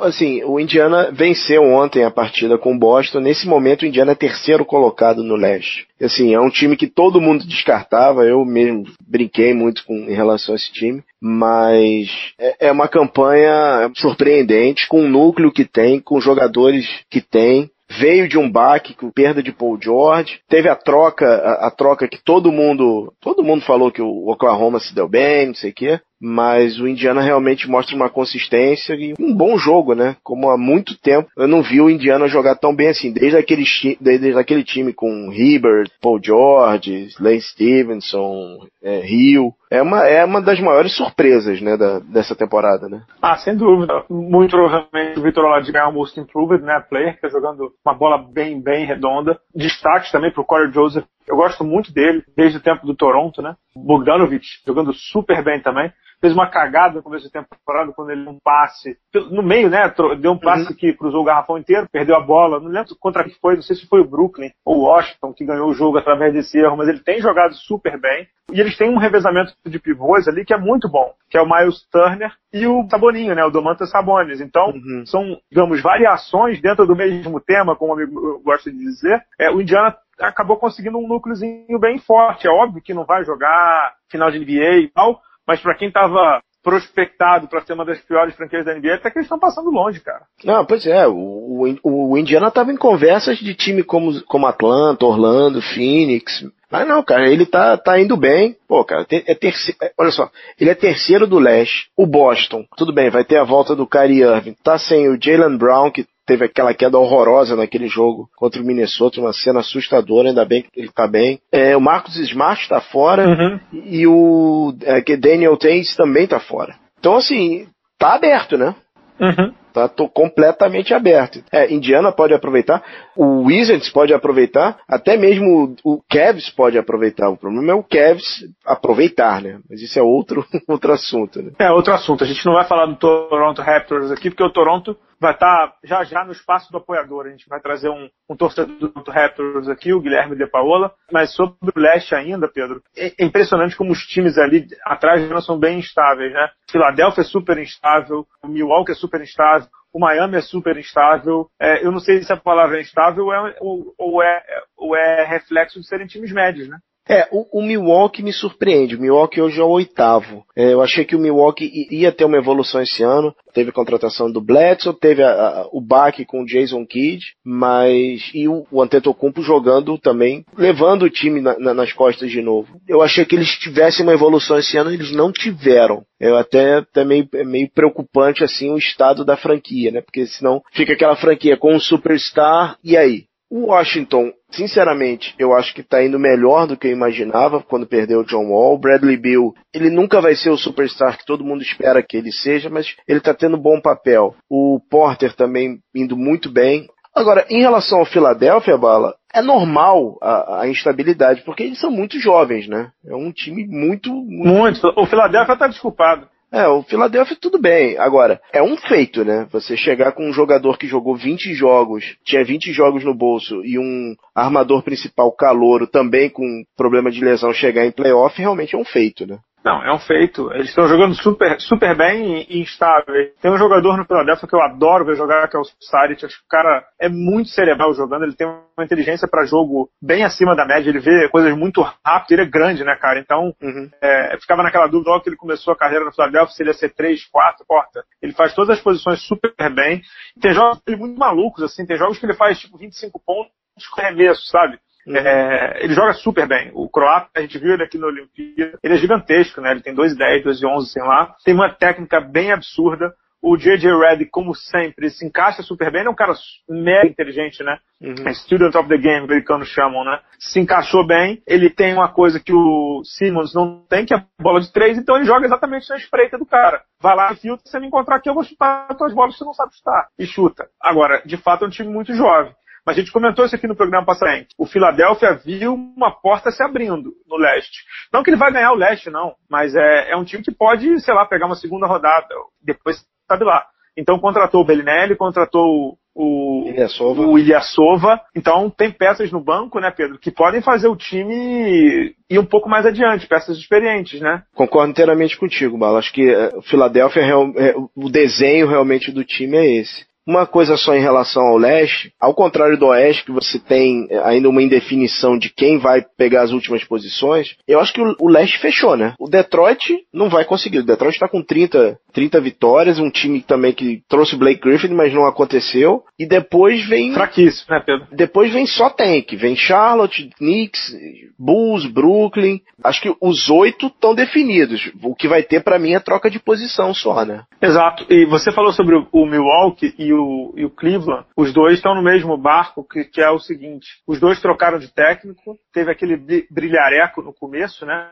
Assim, 0.00 0.44
o 0.44 0.60
Indiana 0.60 1.10
venceu 1.10 1.64
ontem 1.64 2.04
a 2.04 2.10
partida 2.10 2.56
com 2.56 2.72
o 2.72 2.78
Boston. 2.78 3.18
Nesse 3.18 3.48
momento, 3.48 3.82
o 3.82 3.86
Indiana 3.86 4.12
é 4.12 4.14
terceiro 4.14 4.64
colocado 4.64 5.24
no 5.24 5.34
leste. 5.34 5.88
Assim, 6.00 6.32
é 6.32 6.40
um 6.40 6.48
time 6.48 6.76
que 6.76 6.86
todo 6.86 7.20
mundo 7.20 7.44
descartava. 7.44 8.22
Eu 8.24 8.44
mesmo 8.44 8.84
brinquei 9.04 9.52
muito 9.52 9.84
com, 9.84 9.92
em 9.92 10.14
relação 10.14 10.54
a 10.54 10.56
esse 10.56 10.72
time. 10.72 11.02
Mas 11.20 12.08
é, 12.38 12.68
é 12.68 12.70
uma 12.70 12.86
campanha 12.86 13.90
surpreendente, 13.96 14.86
com 14.86 15.00
o 15.00 15.08
núcleo 15.08 15.50
que 15.50 15.64
tem, 15.64 15.98
com 15.98 16.20
jogadores 16.20 16.86
que 17.10 17.20
tem 17.20 17.68
veio 17.90 18.28
de 18.28 18.36
um 18.36 18.50
baque 18.50 18.94
com 18.94 19.10
perda 19.10 19.42
de 19.42 19.50
Paul 19.50 19.78
George, 19.80 20.40
teve 20.48 20.68
a 20.68 20.76
troca, 20.76 21.26
a, 21.26 21.68
a, 21.68 21.70
troca 21.70 22.06
que 22.06 22.22
todo 22.22 22.52
mundo, 22.52 23.12
todo 23.20 23.42
mundo 23.42 23.64
falou 23.64 23.90
que 23.90 24.02
o 24.02 24.28
Oklahoma 24.28 24.78
se 24.78 24.94
deu 24.94 25.08
bem, 25.08 25.46
não 25.46 25.54
sei 25.54 25.70
o 25.70 25.74
quê, 25.74 26.00
mas 26.20 26.80
o 26.80 26.88
Indiana 26.88 27.20
realmente 27.20 27.68
mostra 27.68 27.94
uma 27.94 28.10
consistência 28.10 28.94
e 28.94 29.14
um 29.18 29.34
bom 29.34 29.56
jogo, 29.56 29.94
né? 29.94 30.16
Como 30.22 30.50
há 30.50 30.58
muito 30.58 30.98
tempo 30.98 31.28
eu 31.36 31.46
não 31.46 31.62
vi 31.62 31.80
o 31.80 31.90
Indiana 31.90 32.26
jogar 32.26 32.56
tão 32.56 32.74
bem 32.74 32.88
assim, 32.88 33.12
desde 33.12 33.36
aquele, 33.36 33.64
desde 34.00 34.38
aquele 34.38 34.64
time 34.64 34.92
com 34.92 35.32
Hibbert, 35.32 35.90
Paul 36.00 36.20
George, 36.22 37.08
Lane 37.20 37.40
Stevenson, 37.40 38.66
é, 38.82 39.00
Rio. 39.00 39.52
É 39.70 39.82
uma, 39.82 40.06
é 40.06 40.24
uma 40.24 40.40
das 40.40 40.58
maiores 40.60 40.96
surpresas, 40.96 41.60
né, 41.60 41.76
da, 41.76 41.98
dessa 41.98 42.34
temporada, 42.34 42.88
né? 42.88 43.02
Ah, 43.20 43.36
sem 43.36 43.54
dúvida. 43.54 44.02
Muito 44.08 44.56
provavelmente 44.56 45.18
o 45.18 45.22
Vitor 45.22 45.44
Oladipo 45.44 45.72
ganhar 45.72 45.88
o 45.88 45.92
Most 45.92 46.18
Improved, 46.18 46.64
né, 46.64 46.82
player, 46.88 47.14
que 47.14 47.20
tá 47.20 47.28
jogando 47.28 47.70
uma 47.84 47.94
bola 47.94 48.16
bem, 48.16 48.60
bem 48.60 48.86
redonda. 48.86 49.38
Destaque 49.54 50.10
também 50.10 50.32
pro 50.32 50.44
Corey 50.44 50.72
Joseph. 50.72 51.04
Eu 51.26 51.36
gosto 51.36 51.62
muito 51.62 51.92
dele, 51.92 52.24
desde 52.34 52.56
o 52.56 52.62
tempo 52.62 52.86
do 52.86 52.96
Toronto, 52.96 53.42
né? 53.42 53.54
Bogdanovic 53.76 54.46
jogando 54.66 54.94
super 54.94 55.44
bem 55.44 55.60
também 55.60 55.92
fez 56.20 56.32
uma 56.32 56.48
cagada 56.48 56.96
no 56.96 57.02
começo 57.02 57.30
da 57.30 57.42
temporada 57.42 57.92
quando 57.92 58.10
ele 58.10 58.24
deu 58.24 58.32
um 58.32 58.38
passe 58.42 58.96
no 59.30 59.42
meio, 59.42 59.70
né? 59.70 59.92
Deu 60.20 60.32
um 60.32 60.38
passe 60.38 60.70
uhum. 60.70 60.76
que 60.76 60.92
cruzou 60.92 61.22
o 61.22 61.24
garrafão 61.24 61.58
inteiro, 61.58 61.88
perdeu 61.90 62.16
a 62.16 62.20
bola. 62.20 62.60
Não 62.60 62.68
lembro 62.68 62.96
contra 62.98 63.24
quem 63.24 63.34
foi, 63.40 63.54
não 63.54 63.62
sei 63.62 63.76
se 63.76 63.86
foi 63.86 64.00
o 64.00 64.08
Brooklyn 64.08 64.50
ou 64.64 64.78
o 64.78 64.82
Washington 64.82 65.32
que 65.32 65.44
ganhou 65.44 65.68
o 65.68 65.74
jogo 65.74 65.98
através 65.98 66.32
desse 66.32 66.58
erro, 66.58 66.76
mas 66.76 66.88
ele 66.88 67.00
tem 67.00 67.20
jogado 67.20 67.54
super 67.54 67.98
bem. 68.00 68.26
E 68.50 68.60
eles 68.60 68.76
têm 68.78 68.88
um 68.88 68.98
revezamento 68.98 69.52
de 69.66 69.78
pivôs 69.78 70.26
ali 70.26 70.44
que 70.44 70.54
é 70.54 70.58
muito 70.58 70.88
bom, 70.88 71.12
que 71.28 71.36
é 71.36 71.42
o 71.42 71.48
Miles 71.48 71.86
Turner 71.90 72.32
e 72.52 72.66
o 72.66 72.88
Saboninho, 72.88 73.34
né? 73.34 73.44
O 73.44 73.50
Domantas 73.50 73.90
Sabonis. 73.90 74.40
Então, 74.40 74.70
uhum. 74.70 75.04
são, 75.04 75.38
digamos, 75.50 75.82
variações 75.82 76.60
dentro 76.60 76.86
do 76.86 76.96
mesmo 76.96 77.40
tema, 77.40 77.76
como 77.76 77.92
o 77.92 77.94
amigo 77.94 78.40
gosta 78.42 78.70
de 78.70 78.78
dizer. 78.78 79.22
É, 79.38 79.50
o 79.50 79.60
Indiana 79.60 79.94
acabou 80.18 80.56
conseguindo 80.56 80.98
um 80.98 81.06
núcleozinho 81.06 81.78
bem 81.78 81.98
forte. 81.98 82.46
É 82.46 82.50
óbvio 82.50 82.82
que 82.82 82.94
não 82.94 83.04
vai 83.04 83.22
jogar 83.22 83.94
final 84.10 84.30
de 84.30 84.38
NBA 84.38 84.78
e 84.78 84.88
tal, 84.88 85.20
mas 85.48 85.60
para 85.60 85.74
quem 85.74 85.88
estava 85.88 86.42
prospectado 86.62 87.48
para 87.48 87.62
ser 87.62 87.72
uma 87.72 87.84
das 87.84 87.98
piores 88.00 88.34
franquias 88.34 88.66
da 88.66 88.74
NBA, 88.74 88.96
até 88.96 89.10
que 89.10 89.18
eles 89.18 89.24
estão 89.24 89.38
passando 89.38 89.70
longe, 89.70 90.00
cara. 90.00 90.22
Não, 90.44 90.66
pois 90.66 90.86
é, 90.86 91.08
o, 91.08 91.78
o, 91.82 92.12
o 92.12 92.18
Indiana 92.18 92.48
estava 92.48 92.70
em 92.70 92.76
conversas 92.76 93.38
de 93.38 93.54
time 93.54 93.82
como, 93.82 94.22
como 94.24 94.46
Atlanta, 94.46 95.06
Orlando, 95.06 95.62
Phoenix. 95.62 96.44
Mas 96.70 96.86
não, 96.86 97.02
cara, 97.02 97.30
ele 97.30 97.46
tá, 97.46 97.78
tá 97.78 97.98
indo 97.98 98.16
bem. 98.18 98.54
Pô, 98.68 98.84
cara, 98.84 99.06
é 99.10 99.34
terceiro, 99.34 99.78
é, 99.82 99.90
olha 99.96 100.10
só, 100.10 100.30
ele 100.60 100.68
é 100.68 100.74
terceiro 100.74 101.26
do 101.26 101.38
leste. 101.38 101.88
O 101.96 102.06
Boston, 102.06 102.66
tudo 102.76 102.92
bem, 102.92 103.08
vai 103.08 103.24
ter 103.24 103.38
a 103.38 103.44
volta 103.44 103.74
do 103.74 103.86
Kyrie 103.86 104.20
Irving. 104.20 104.54
Tá 104.62 104.76
sem 104.78 105.08
o 105.08 105.18
Jalen 105.18 105.56
Brown, 105.56 105.90
que 105.90 106.06
teve 106.28 106.44
aquela 106.44 106.74
queda 106.74 106.98
horrorosa 106.98 107.56
naquele 107.56 107.88
jogo 107.88 108.28
contra 108.36 108.60
o 108.60 108.64
Minnesota, 108.64 109.18
uma 109.18 109.32
cena 109.32 109.60
assustadora, 109.60 110.28
ainda 110.28 110.44
bem 110.44 110.62
que 110.62 110.68
ele 110.78 110.90
tá 110.94 111.08
bem. 111.08 111.40
É, 111.50 111.74
o 111.74 111.80
Marcos 111.80 112.16
Smart 112.18 112.68
tá 112.68 112.82
fora 112.82 113.26
uhum. 113.26 113.58
e 113.72 114.06
o 114.06 114.74
é, 114.82 115.16
Daniel 115.16 115.56
Tays 115.56 115.96
também 115.96 116.26
tá 116.26 116.38
fora. 116.38 116.76
Então, 117.00 117.16
assim, 117.16 117.66
tá 117.98 118.14
aberto, 118.14 118.58
né? 118.58 118.74
Uhum. 119.18 119.54
Tá 119.72 119.88
tô 119.88 120.08
completamente 120.08 120.94
aberto. 120.94 121.42
É, 121.52 121.72
Indiana 121.72 122.12
pode 122.12 122.34
aproveitar, 122.34 122.82
o 123.16 123.44
Wizards 123.44 123.90
pode 123.90 124.12
aproveitar, 124.12 124.78
até 124.88 125.16
mesmo 125.16 125.76
o 125.84 126.00
Cavs 126.08 126.50
pode 126.50 126.78
aproveitar. 126.78 127.28
O 127.28 127.36
problema 127.36 127.72
é 127.72 127.74
o 127.74 127.82
Cavs 127.82 128.44
aproveitar, 128.64 129.42
né? 129.42 129.60
Mas 129.68 129.80
isso 129.80 129.98
é 129.98 130.02
outro, 130.02 130.44
outro 130.68 130.92
assunto, 130.92 131.42
né? 131.42 131.52
É 131.58 131.70
outro 131.70 131.92
assunto. 131.92 132.24
A 132.24 132.26
gente 132.26 132.44
não 132.46 132.54
vai 132.54 132.64
falar 132.64 132.86
do 132.86 132.96
Toronto 132.96 133.62
Raptors 133.62 134.10
aqui, 134.10 134.30
porque 134.30 134.44
o 134.44 134.52
Toronto 134.52 134.96
vai 135.20 135.32
estar 135.32 135.68
tá 135.68 135.74
já 135.84 136.04
já 136.04 136.24
no 136.24 136.32
espaço 136.32 136.70
do 136.70 136.78
apoiador. 136.78 137.26
A 137.26 137.30
gente 137.30 137.48
vai 137.48 137.60
trazer 137.60 137.88
um, 137.88 138.08
um 138.28 138.36
torcedor 138.36 138.92
do 138.92 139.10
Raptors 139.10 139.68
aqui, 139.68 139.92
o 139.92 140.00
Guilherme 140.00 140.36
De 140.36 140.46
Paola. 140.46 140.92
Mas 141.10 141.34
sobre 141.34 141.56
o 141.74 141.80
leste 141.80 142.14
ainda, 142.14 142.48
Pedro, 142.48 142.82
é, 142.96 143.12
é 143.18 143.24
impressionante 143.24 143.76
como 143.76 143.92
os 143.92 144.00
times 144.06 144.38
ali 144.38 144.66
atrás 144.84 145.28
não 145.28 145.40
são 145.40 145.58
bem 145.58 145.78
instáveis, 145.78 146.32
né? 146.32 146.48
Philadelphia 146.70 147.22
é 147.22 147.24
super 147.24 147.58
instável, 147.58 148.26
o 148.42 148.48
Milwaukee 148.48 148.92
é 148.92 148.94
super 148.94 149.20
instável, 149.20 149.67
o 149.98 150.00
Miami 150.00 150.36
é 150.36 150.40
super 150.40 150.76
instável. 150.78 151.50
É, 151.60 151.84
eu 151.84 151.90
não 151.90 151.98
sei 151.98 152.22
se 152.22 152.32
a 152.32 152.36
palavra 152.36 152.78
é 152.78 152.82
instável 152.82 153.24
ou 153.24 153.34
é, 153.34 153.56
ou, 153.60 153.94
ou 153.98 154.22
é, 154.22 154.42
ou 154.76 154.96
é 154.96 155.24
reflexo 155.24 155.80
de 155.80 155.88
serem 155.88 156.06
times 156.06 156.32
médios, 156.32 156.68
né? 156.68 156.78
É, 157.08 157.26
o, 157.32 157.60
o, 157.60 157.62
Milwaukee 157.62 158.22
me 158.22 158.32
surpreende. 158.32 158.94
O 158.94 159.00
Milwaukee 159.00 159.40
hoje 159.40 159.58
é 159.58 159.64
o 159.64 159.68
oitavo. 159.68 160.44
É, 160.54 160.74
eu 160.74 160.82
achei 160.82 161.04
que 161.04 161.16
o 161.16 161.18
Milwaukee 161.18 161.88
ia 161.90 162.12
ter 162.12 162.24
uma 162.24 162.36
evolução 162.36 162.82
esse 162.82 163.02
ano. 163.02 163.34
Teve 163.54 163.70
a 163.70 163.72
contratação 163.72 164.30
do 164.30 164.42
Bledsoe, 164.42 164.94
teve 164.94 165.22
a, 165.22 165.30
a, 165.30 165.68
o 165.72 165.80
baque 165.80 166.26
com 166.26 166.42
o 166.42 166.46
Jason 166.46 166.84
Kidd, 166.84 167.24
mas 167.42 168.30
e 168.34 168.46
o, 168.46 168.66
o 168.70 168.82
Antetokounmpo 168.82 169.40
jogando 169.40 169.96
também, 169.96 170.44
levando 170.56 171.04
o 171.04 171.10
time 171.10 171.40
na, 171.40 171.58
na, 171.58 171.74
nas 171.74 171.92
costas 171.92 172.30
de 172.30 172.42
novo. 172.42 172.78
Eu 172.86 173.00
achei 173.00 173.24
que 173.24 173.34
eles 173.34 173.58
tivessem 173.58 174.04
uma 174.04 174.12
evolução 174.12 174.58
esse 174.58 174.76
ano, 174.76 174.92
eles 174.92 175.10
não 175.10 175.32
tiveram. 175.32 176.04
Eu 176.20 176.36
até, 176.36 176.78
até 176.78 177.04
meio, 177.04 177.26
é 177.32 177.44
meio 177.44 177.70
preocupante 177.72 178.44
assim 178.44 178.70
o 178.70 178.78
estado 178.78 179.24
da 179.24 179.36
franquia, 179.36 179.90
né? 179.90 180.02
Porque 180.02 180.26
senão 180.26 180.62
fica 180.72 180.92
aquela 180.92 181.16
franquia 181.16 181.56
com 181.56 181.74
um 181.74 181.80
superstar 181.80 182.76
e 182.84 182.96
aí? 182.96 183.28
O 183.50 183.68
Washington, 183.68 184.30
sinceramente, 184.50 185.34
eu 185.38 185.54
acho 185.54 185.74
que 185.74 185.80
está 185.80 186.04
indo 186.04 186.18
melhor 186.18 186.66
do 186.66 186.76
que 186.76 186.86
eu 186.86 186.92
imaginava 186.92 187.62
quando 187.62 187.86
perdeu 187.86 188.20
o 188.20 188.24
John 188.24 188.50
Wall. 188.50 188.78
Bradley 188.78 189.16
Bill, 189.16 189.54
ele 189.72 189.88
nunca 189.88 190.20
vai 190.20 190.34
ser 190.34 190.50
o 190.50 190.58
superstar 190.58 191.16
que 191.16 191.24
todo 191.24 191.44
mundo 191.44 191.62
espera 191.62 192.02
que 192.02 192.16
ele 192.16 192.30
seja, 192.30 192.68
mas 192.68 192.94
ele 193.06 193.18
está 193.18 193.32
tendo 193.32 193.56
bom 193.56 193.80
papel. 193.80 194.34
O 194.50 194.78
Porter 194.90 195.34
também 195.34 195.78
indo 195.94 196.14
muito 196.14 196.50
bem. 196.50 196.88
Agora, 197.14 197.46
em 197.48 197.60
relação 197.60 198.00
ao 198.00 198.06
Philadelphia, 198.06 198.76
Bala, 198.76 199.14
é 199.34 199.40
normal 199.40 200.18
a, 200.22 200.60
a, 200.62 200.68
instabilidade, 200.68 201.42
porque 201.42 201.62
eles 201.62 201.80
são 201.80 201.90
muito 201.90 202.18
jovens, 202.20 202.68
né? 202.68 202.90
É 203.06 203.14
um 203.14 203.32
time 203.32 203.66
muito. 203.66 204.12
Muito. 204.12 204.82
muito. 204.82 204.92
O 204.94 205.06
Philadelphia 205.06 205.54
está 205.54 205.66
desculpado. 205.66 206.28
É, 206.50 206.66
o 206.66 206.82
Philadelphia 206.82 207.36
tudo 207.38 207.58
bem. 207.58 207.98
Agora, 207.98 208.40
é 208.52 208.62
um 208.62 208.76
feito, 208.76 209.24
né? 209.24 209.46
Você 209.52 209.76
chegar 209.76 210.12
com 210.12 210.28
um 210.28 210.32
jogador 210.32 210.78
que 210.78 210.86
jogou 210.86 211.14
20 211.14 211.52
jogos, 211.52 212.16
tinha 212.24 212.42
20 212.42 212.72
jogos 212.72 213.04
no 213.04 213.14
bolso 213.14 213.62
e 213.64 213.78
um 213.78 214.14
armador 214.34 214.82
principal 214.82 215.30
calouro 215.32 215.86
também 215.86 216.30
com 216.30 216.64
problema 216.76 217.10
de 217.10 217.22
lesão 217.22 217.52
chegar 217.52 217.84
em 217.84 217.92
playoff, 217.92 218.40
realmente 218.40 218.74
é 218.74 218.78
um 218.78 218.84
feito, 218.84 219.26
né? 219.26 219.38
Não, 219.64 219.82
é 219.82 219.92
um 219.92 219.98
feito. 219.98 220.52
Eles 220.52 220.68
estão 220.68 220.86
jogando 220.86 221.14
super, 221.14 221.60
super 221.60 221.96
bem 221.96 222.46
e 222.48 222.60
instável. 222.60 223.14
Tem 223.40 223.50
um 223.50 223.58
jogador 223.58 223.96
no 223.96 224.04
Philadelphia 224.04 224.48
que 224.48 224.54
eu 224.54 224.62
adoro 224.62 225.04
ver 225.04 225.16
jogar, 225.16 225.48
que 225.48 225.56
é 225.56 225.60
o 225.60 225.64
Saric. 225.80 226.24
Acho 226.24 226.38
que 226.38 226.44
o 226.44 226.48
cara 226.48 226.84
é 226.98 227.08
muito 227.08 227.50
cerebral 227.50 227.92
jogando. 227.92 228.24
Ele 228.24 228.34
tem 228.34 228.46
uma 228.46 228.84
inteligência 228.84 229.26
para 229.28 229.44
jogo 229.44 229.90
bem 230.00 230.24
acima 230.24 230.54
da 230.54 230.64
média. 230.64 230.88
Ele 230.88 231.00
vê 231.00 231.28
coisas 231.28 231.56
muito 231.56 231.82
rápido. 231.82 232.32
Ele 232.32 232.42
é 232.42 232.50
grande, 232.50 232.84
né, 232.84 232.96
cara? 232.96 233.18
Então, 233.18 233.52
uhum. 233.60 233.90
é, 234.00 234.38
ficava 234.40 234.62
naquela 234.62 234.86
dúvida 234.86 235.10
logo 235.10 235.22
que 235.22 235.28
ele 235.28 235.36
começou 235.36 235.72
a 235.72 235.76
carreira 235.76 236.04
no 236.04 236.12
Philadelphia, 236.12 236.54
se 236.54 236.62
ele 236.62 236.70
ia 236.70 236.74
ser 236.74 236.94
3, 236.94 237.26
4, 237.26 237.66
porta. 237.66 238.04
Ele 238.22 238.32
faz 238.32 238.54
todas 238.54 238.78
as 238.78 238.82
posições 238.82 239.20
super 239.26 239.52
bem. 239.74 240.00
Tem 240.40 240.52
jogos 240.52 240.80
muito 240.96 241.18
malucos, 241.18 241.62
assim. 241.64 241.84
Tem 241.84 241.96
jogos 241.96 242.18
que 242.18 242.26
ele 242.26 242.34
faz, 242.34 242.58
tipo, 242.58 242.78
25 242.78 243.20
pontos 243.24 243.52
com 243.92 244.00
arremesso, 244.00 244.44
sabe? 244.46 244.78
É, 245.16 245.84
ele 245.84 245.94
joga 245.94 246.12
super 246.14 246.46
bem. 246.46 246.70
O 246.74 246.88
croata, 246.88 247.28
a 247.36 247.40
gente 247.40 247.58
viu 247.58 247.74
ele 247.74 247.82
aqui 247.82 247.98
na 247.98 248.06
Olimpíada, 248.06 248.78
ele 248.82 248.94
é 248.94 248.98
gigantesco, 248.98 249.60
né? 249.60 249.72
Ele 249.72 249.82
tem 249.82 249.94
2,10, 249.94 250.44
2,11, 250.44 250.86
sei 250.86 251.02
lá. 251.02 251.34
Tem 251.44 251.54
uma 251.54 251.72
técnica 251.72 252.20
bem 252.20 252.52
absurda. 252.52 253.12
O 253.40 253.56
J.J. 253.56 253.96
Redick, 253.96 254.32
como 254.32 254.52
sempre, 254.52 255.08
se 255.10 255.24
encaixa 255.24 255.62
super 255.62 255.92
bem. 255.92 256.00
Ele 256.00 256.08
é 256.08 256.10
um 256.10 256.16
cara 256.16 256.34
mega 256.68 257.06
inteligente, 257.06 257.62
né? 257.62 257.78
Uhum. 258.00 258.26
É 258.26 258.34
student 258.34 258.74
of 258.74 258.88
the 258.88 258.98
game, 258.98 259.24
americanos 259.24 259.68
chamam, 259.68 260.04
né? 260.04 260.18
Se 260.40 260.58
encaixou 260.58 261.06
bem. 261.06 261.40
Ele 261.46 261.70
tem 261.70 261.94
uma 261.94 262.08
coisa 262.08 262.40
que 262.40 262.52
o 262.52 263.00
Simmons 263.04 263.54
não 263.54 263.84
tem, 263.88 264.04
que 264.04 264.12
é 264.12 264.16
a 264.16 264.24
bola 264.42 264.60
de 264.60 264.72
três, 264.72 264.98
então 264.98 265.16
ele 265.16 265.24
joga 265.24 265.46
exatamente 265.46 265.88
na 265.88 265.96
espreita 265.96 266.36
do 266.36 266.44
cara. 266.44 266.82
Vai 267.00 267.14
lá, 267.14 267.32
filtra, 267.36 267.64
se 267.64 267.70
você 267.70 267.78
me 267.78 267.86
encontrar 267.86 268.16
aqui, 268.16 268.28
eu 268.28 268.34
vou 268.34 268.42
chutar 268.42 268.88
as 268.90 268.98
tuas 268.98 269.14
bolas 269.14 269.34
que 269.34 269.38
você 269.38 269.44
não 269.44 269.54
sabe 269.54 269.72
chutar. 269.72 270.08
E 270.18 270.26
chuta. 270.26 270.68
Agora, 270.82 271.22
de 271.24 271.36
fato, 271.36 271.64
é 271.64 271.68
um 271.68 271.70
time 271.70 271.88
muito 271.88 272.12
jovem. 272.14 272.52
Mas 272.88 272.96
a 272.96 273.00
gente 273.00 273.12
comentou 273.12 273.44
isso 273.44 273.54
aqui 273.54 273.66
no 273.66 273.76
programa 273.76 274.06
passado. 274.06 274.46
O 274.56 274.64
Philadelphia 274.64 275.34
viu 275.44 275.74
uma 275.74 276.10
porta 276.10 276.50
se 276.50 276.62
abrindo 276.62 277.12
no 277.28 277.36
leste. 277.36 277.84
Não 278.10 278.22
que 278.22 278.30
ele 278.30 278.38
vai 278.38 278.50
ganhar 278.50 278.72
o 278.72 278.76
leste, 278.76 279.10
não. 279.10 279.34
Mas 279.46 279.74
é, 279.74 280.12
é 280.12 280.16
um 280.16 280.24
time 280.24 280.42
que 280.42 280.50
pode, 280.50 280.98
sei 281.00 281.12
lá, 281.12 281.26
pegar 281.26 281.44
uma 281.44 281.54
segunda 281.54 281.86
rodada. 281.86 282.34
Depois 282.64 283.04
sabe 283.30 283.44
lá. 283.44 283.66
Então 283.94 284.18
contratou 284.18 284.62
o 284.62 284.64
Bellinelli, 284.64 285.16
contratou 285.16 285.98
o 286.14 286.64
Ilyasova. 286.66 287.20
o 287.26 287.38
Ilyasova. 287.38 288.20
Então 288.34 288.70
tem 288.70 288.90
peças 288.90 289.30
no 289.30 289.44
banco, 289.44 289.78
né, 289.80 289.90
Pedro, 289.90 290.18
que 290.18 290.30
podem 290.30 290.62
fazer 290.62 290.88
o 290.88 290.96
time 290.96 292.14
ir 292.30 292.38
um 292.38 292.46
pouco 292.46 292.70
mais 292.70 292.86
adiante, 292.86 293.26
peças 293.26 293.58
experientes, 293.58 294.18
né? 294.22 294.44
Concordo 294.54 294.90
inteiramente 294.90 295.36
contigo, 295.36 295.76
Bala. 295.76 295.98
Acho 295.98 296.12
que 296.12 296.26
eh, 296.26 296.52
o 296.56 296.62
Philadelphia, 296.62 297.20
é, 297.20 297.74
o 297.94 298.08
desenho 298.08 298.66
realmente 298.66 299.12
do 299.12 299.24
time 299.24 299.58
é 299.58 299.80
esse. 299.80 300.07
Uma 300.28 300.44
coisa 300.44 300.76
só 300.76 300.94
em 300.94 301.00
relação 301.00 301.42
ao 301.42 301.56
leste, 301.56 302.12
ao 302.20 302.34
contrário 302.34 302.76
do 302.76 302.88
oeste, 302.88 303.24
que 303.24 303.32
você 303.32 303.58
tem 303.58 304.06
eh, 304.10 304.20
ainda 304.22 304.50
uma 304.50 304.62
indefinição 304.62 305.38
de 305.38 305.48
quem 305.48 305.78
vai 305.78 306.04
pegar 306.18 306.42
as 306.42 306.52
últimas 306.52 306.84
posições, 306.84 307.56
eu 307.66 307.80
acho 307.80 307.94
que 307.94 308.02
o, 308.02 308.14
o 308.20 308.28
leste 308.28 308.58
fechou, 308.58 308.94
né? 308.94 309.14
O 309.18 309.26
Detroit 309.26 309.96
não 310.12 310.28
vai 310.28 310.44
conseguir. 310.44 310.80
O 310.80 310.84
Detroit 310.84 311.14
está 311.14 311.26
com 311.26 311.42
30, 311.42 311.98
30 312.12 312.42
vitórias, 312.42 312.98
um 312.98 313.08
time 313.08 313.40
também 313.40 313.72
que 313.72 314.02
trouxe 314.06 314.34
o 314.34 314.38
Blake 314.38 314.60
Griffin, 314.60 314.88
mas 314.88 315.14
não 315.14 315.24
aconteceu. 315.24 316.02
E 316.18 316.26
depois 316.26 316.86
vem. 316.86 317.14
Fraquíssimo, 317.14 317.66
né, 317.70 317.82
Pedro? 317.86 318.06
Depois 318.12 318.52
vem 318.52 318.66
só 318.66 318.90
tank. 318.90 319.34
Vem 319.34 319.56
Charlotte, 319.56 320.28
Knicks, 320.36 320.94
Bulls, 321.38 321.86
Brooklyn. 321.86 322.60
Acho 322.84 323.00
que 323.00 323.16
os 323.18 323.48
oito 323.48 323.86
estão 323.86 324.14
definidos. 324.14 324.90
O 325.02 325.14
que 325.14 325.26
vai 325.26 325.42
ter 325.42 325.62
para 325.62 325.78
mim 325.78 325.94
é 325.94 326.00
troca 326.00 326.30
de 326.30 326.38
posição 326.38 326.92
só, 326.92 327.24
né? 327.24 327.44
Exato. 327.60 328.06
E 328.08 328.24
você 328.24 328.52
falou 328.52 328.72
sobre 328.72 328.94
o 329.10 329.26
Milwaukee 329.26 329.94
e 329.98 330.12
o, 330.12 330.52
e 330.56 330.64
o 330.64 330.70
Cleveland. 330.70 331.26
Os 331.36 331.52
dois 331.52 331.74
estão 331.74 331.94
no 331.94 332.02
mesmo 332.02 332.36
barco, 332.36 332.84
que, 332.84 333.04
que 333.04 333.20
é 333.20 333.30
o 333.30 333.38
seguinte: 333.38 334.00
os 334.06 334.20
dois 334.20 334.40
trocaram 334.40 334.78
de 334.78 334.92
técnico. 334.92 335.58
Teve 335.72 335.90
aquele 335.90 336.16
brilhareco 336.50 337.22
no 337.22 337.32
começo, 337.32 337.84
né? 337.84 338.10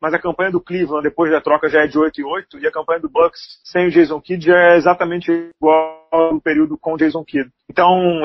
mas 0.00 0.14
a 0.14 0.18
campanha 0.18 0.50
do 0.50 0.60
Cleveland 0.60 1.02
depois 1.02 1.30
da 1.30 1.40
troca 1.40 1.68
já 1.68 1.82
é 1.82 1.86
de 1.86 1.98
8 1.98 2.20
e 2.20 2.24
8 2.24 2.58
e 2.60 2.66
a 2.66 2.72
campanha 2.72 3.00
do 3.00 3.08
Bucks 3.08 3.60
sem 3.64 3.88
o 3.88 3.90
Jason 3.90 4.20
Kidd 4.20 4.46
já 4.46 4.56
é 4.56 4.76
exatamente 4.76 5.30
igual 5.32 6.07
ao 6.10 6.40
período 6.40 6.78
com 6.78 6.94
o 6.94 6.96
Jason 6.96 7.24
Kidd. 7.24 7.50
Então, 7.70 8.24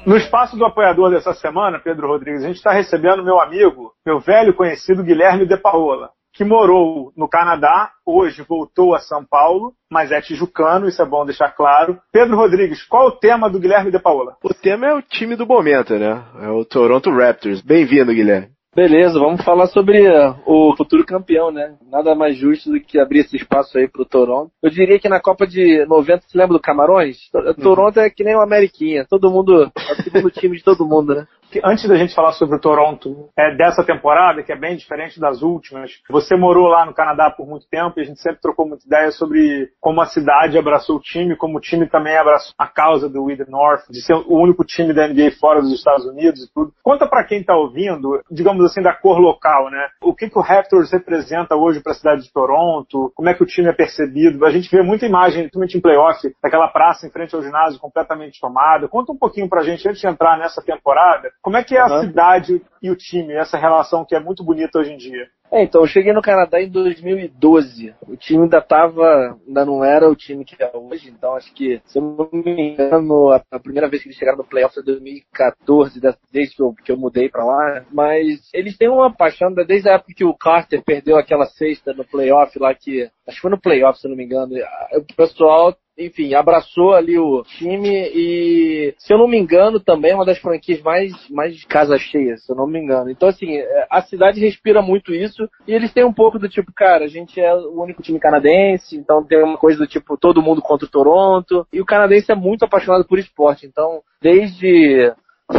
No 0.07 0.15
espaço 0.15 0.55
do 0.55 0.63
apoiador 0.63 1.09
dessa 1.09 1.33
semana, 1.33 1.79
Pedro 1.79 2.07
Rodrigues, 2.07 2.41
a 2.41 2.47
gente 2.47 2.55
está 2.55 2.71
recebendo 2.71 3.25
meu 3.25 3.41
amigo, 3.41 3.91
meu 4.05 4.21
velho 4.21 4.53
conhecido 4.53 5.03
Guilherme 5.03 5.45
De 5.45 5.57
Paola, 5.57 6.11
que 6.33 6.45
morou 6.45 7.11
no 7.17 7.27
Canadá, 7.27 7.91
hoje 8.05 8.41
voltou 8.47 8.95
a 8.95 8.99
São 8.99 9.25
Paulo, 9.25 9.73
mas 9.91 10.09
é 10.09 10.21
tijucano, 10.21 10.87
isso 10.87 11.01
é 11.01 11.05
bom 11.05 11.25
deixar 11.25 11.51
claro. 11.51 11.99
Pedro 12.09 12.37
Rodrigues, 12.37 12.85
qual 12.85 13.07
o 13.07 13.11
tema 13.11 13.49
do 13.49 13.59
Guilherme 13.59 13.91
De 13.91 13.99
Paola? 13.99 14.37
O 14.41 14.53
tema 14.53 14.87
é 14.87 14.93
o 14.93 15.01
time 15.01 15.35
do 15.35 15.45
momento, 15.45 15.99
né? 15.99 16.23
É 16.41 16.47
o 16.51 16.63
Toronto 16.63 17.11
Raptors. 17.11 17.59
Bem-vindo, 17.59 18.13
Guilherme. 18.13 18.56
Beleza, 18.77 19.17
vamos 19.17 19.43
falar 19.43 19.65
sobre 19.65 20.07
uh, 20.07 20.35
o 20.45 20.75
futuro 20.77 21.03
campeão, 21.03 21.49
né? 21.49 21.73
Nada 21.91 22.13
mais 22.13 22.37
justo 22.37 22.69
do 22.69 22.79
que 22.79 22.99
abrir 22.99 23.21
esse 23.21 23.35
espaço 23.35 23.75
aí 23.75 23.87
pro 23.87 24.05
Toronto. 24.05 24.51
Eu 24.61 24.69
diria 24.69 24.99
que 24.99 25.09
na 25.09 25.19
Copa 25.19 25.47
de 25.47 25.83
90, 25.87 26.25
você 26.27 26.37
lembra 26.37 26.53
do 26.53 26.61
Camarões? 26.61 27.17
Uhum. 27.33 27.53
Toronto 27.55 27.99
é 27.99 28.07
que 28.07 28.23
nem 28.23 28.35
o 28.35 28.39
Ameriquinha, 28.39 29.03
todo 29.09 29.31
mundo, 29.31 29.63
é 29.63 29.93
o 29.93 30.03
segundo 30.03 30.29
time 30.29 30.57
de 30.57 30.63
todo 30.63 30.85
mundo, 30.85 31.15
né? 31.15 31.25
Antes 31.63 31.87
da 31.87 31.95
gente 31.95 32.13
falar 32.13 32.33
sobre 32.33 32.57
o 32.57 32.59
Toronto 32.59 33.29
é, 33.37 33.55
dessa 33.55 33.83
temporada, 33.83 34.43
que 34.43 34.51
é 34.51 34.55
bem 34.55 34.75
diferente 34.75 35.19
das 35.19 35.41
últimas, 35.41 35.91
você 36.09 36.35
morou 36.35 36.67
lá 36.67 36.85
no 36.85 36.93
Canadá 36.93 37.31
por 37.31 37.47
muito 37.47 37.67
tempo 37.69 37.93
e 37.97 38.01
a 38.01 38.05
gente 38.05 38.21
sempre 38.21 38.41
trocou 38.41 38.67
muita 38.67 38.85
ideia 38.85 39.11
sobre 39.11 39.69
como 39.79 40.01
a 40.01 40.05
cidade 40.05 40.57
abraçou 40.57 40.97
o 40.97 41.01
time, 41.01 41.35
como 41.35 41.57
o 41.57 41.61
time 41.61 41.87
também 41.87 42.17
abraçou 42.17 42.53
a 42.57 42.67
causa 42.67 43.09
do 43.09 43.23
Wither 43.23 43.49
North, 43.49 43.83
de 43.89 44.01
ser 44.01 44.13
o 44.13 44.35
único 44.35 44.63
time 44.63 44.93
da 44.93 45.07
NBA 45.07 45.31
fora 45.39 45.61
dos 45.61 45.73
Estados 45.73 46.05
Unidos 46.05 46.43
e 46.43 46.53
tudo. 46.53 46.73
Conta 46.83 47.07
para 47.07 47.23
quem 47.23 47.43
tá 47.43 47.55
ouvindo, 47.55 48.21
digamos 48.29 48.65
assim, 48.65 48.81
da 48.81 48.93
cor 48.93 49.19
local, 49.19 49.69
né? 49.69 49.87
O 50.01 50.13
que, 50.13 50.29
que 50.29 50.37
o 50.37 50.41
Raptors 50.41 50.91
representa 50.91 51.55
hoje 51.55 51.81
para 51.81 51.93
a 51.93 51.95
cidade 51.95 52.23
de 52.23 52.31
Toronto, 52.31 53.11
como 53.15 53.29
é 53.29 53.33
que 53.33 53.43
o 53.43 53.45
time 53.45 53.69
é 53.69 53.73
percebido. 53.73 54.45
A 54.45 54.51
gente 54.51 54.69
vê 54.69 54.81
muita 54.81 55.05
imagem, 55.05 55.43
principalmente 55.43 55.77
em 55.77 55.81
playoff, 55.81 56.19
daquela 56.41 56.67
praça 56.67 57.05
em 57.07 57.11
frente 57.11 57.35
ao 57.35 57.41
ginásio 57.41 57.79
completamente 57.79 58.39
tomada. 58.39 58.87
Conta 58.87 59.11
um 59.11 59.17
pouquinho 59.17 59.49
pra 59.49 59.63
gente, 59.63 59.87
antes 59.87 60.01
de 60.01 60.07
entrar 60.07 60.37
nessa 60.37 60.61
temporada, 60.61 61.29
como 61.41 61.57
é 61.57 61.63
que 61.63 61.75
é 61.75 61.81
a 61.81 62.01
cidade 62.01 62.61
e 62.81 62.89
o 62.89 62.95
time, 62.95 63.33
essa 63.33 63.57
relação 63.57 64.05
que 64.05 64.15
é 64.15 64.19
muito 64.19 64.43
bonita 64.43 64.79
hoje 64.79 64.93
em 64.93 64.97
dia? 64.97 65.27
É, 65.51 65.63
então, 65.63 65.81
eu 65.81 65.87
cheguei 65.87 66.11
no 66.11 66.21
Canadá 66.21 66.61
em 66.61 66.69
2012. 66.69 67.93
O 68.05 68.17
time 68.17 68.43
ainda 68.43 68.61
tava, 68.61 69.39
ainda 69.47 69.65
não 69.65 69.83
era 69.83 70.09
o 70.09 70.15
time 70.15 70.43
que 70.43 70.61
é 70.61 70.69
hoje, 70.75 71.09
então 71.09 71.35
acho 71.35 71.53
que, 71.53 71.81
se 71.85 71.99
eu 71.99 72.01
não 72.01 72.29
me 72.33 72.73
engano, 72.73 73.29
a, 73.29 73.41
a 73.51 73.59
primeira 73.59 73.87
vez 73.87 74.03
que 74.03 74.09
eles 74.09 74.17
chegaram 74.17 74.37
no 74.37 74.43
playoff 74.43 74.75
foi 74.75 74.83
2014, 74.83 76.01
desde 76.31 76.55
que 76.55 76.61
eu, 76.61 76.73
que 76.83 76.91
eu 76.91 76.97
mudei 76.97 77.29
pra 77.29 77.45
lá. 77.45 77.85
Mas 77.91 78.49
eles 78.53 78.77
têm 78.77 78.89
uma 78.89 79.13
paixão, 79.13 79.53
desde 79.53 79.87
a 79.87 79.93
época 79.93 80.13
que 80.13 80.25
o 80.25 80.33
Carter 80.33 80.83
perdeu 80.83 81.17
aquela 81.17 81.45
sexta 81.45 81.93
no 81.93 82.03
playoff 82.03 82.59
lá, 82.59 82.73
que 82.73 83.09
acho 83.25 83.37
que 83.37 83.41
foi 83.41 83.51
no 83.51 83.61
playoff, 83.61 83.99
se 83.99 84.05
eu 84.05 84.09
não 84.09 84.17
me 84.17 84.25
engano. 84.25 84.53
O 84.93 85.15
pessoal 85.15 85.73
enfim, 85.97 86.33
abraçou 86.33 86.93
ali 86.93 87.17
o 87.17 87.43
time 87.43 87.89
e, 88.13 88.93
se 88.97 89.11
eu 89.11 89.17
não 89.17 89.27
me 89.27 89.37
engano, 89.37 89.79
também 89.79 90.11
é 90.11 90.15
uma 90.15 90.25
das 90.25 90.37
franquias 90.37 90.81
mais, 90.81 91.11
mais 91.29 91.63
casa 91.65 91.97
cheia, 91.97 92.37
se 92.37 92.51
eu 92.51 92.55
não 92.55 92.67
me 92.67 92.79
engano. 92.79 93.09
Então, 93.09 93.27
assim, 93.27 93.57
é, 93.57 93.87
a 93.89 94.01
cidade 94.01 94.39
respira 94.39 94.81
muito 94.81 95.13
isso 95.13 95.49
e 95.67 95.73
eles 95.73 95.91
têm 95.91 96.03
um 96.03 96.13
pouco 96.13 96.37
do 96.37 96.47
tipo, 96.47 96.71
cara, 96.71 97.05
a 97.05 97.07
gente 97.07 97.39
é 97.39 97.53
o 97.53 97.81
único 97.81 98.03
time 98.03 98.19
canadense, 98.19 98.95
então 98.95 99.23
tem 99.23 99.43
uma 99.43 99.57
coisa 99.57 99.79
do 99.79 99.87
tipo, 99.87 100.17
todo 100.17 100.41
mundo 100.41 100.61
contra 100.61 100.85
o 100.85 100.89
Toronto. 100.91 101.65
E 101.73 101.81
o 101.81 101.85
canadense 101.85 102.31
é 102.31 102.35
muito 102.35 102.63
apaixonado 102.63 103.05
por 103.05 103.17
esporte, 103.17 103.65
então, 103.65 104.01
desde 104.21 105.11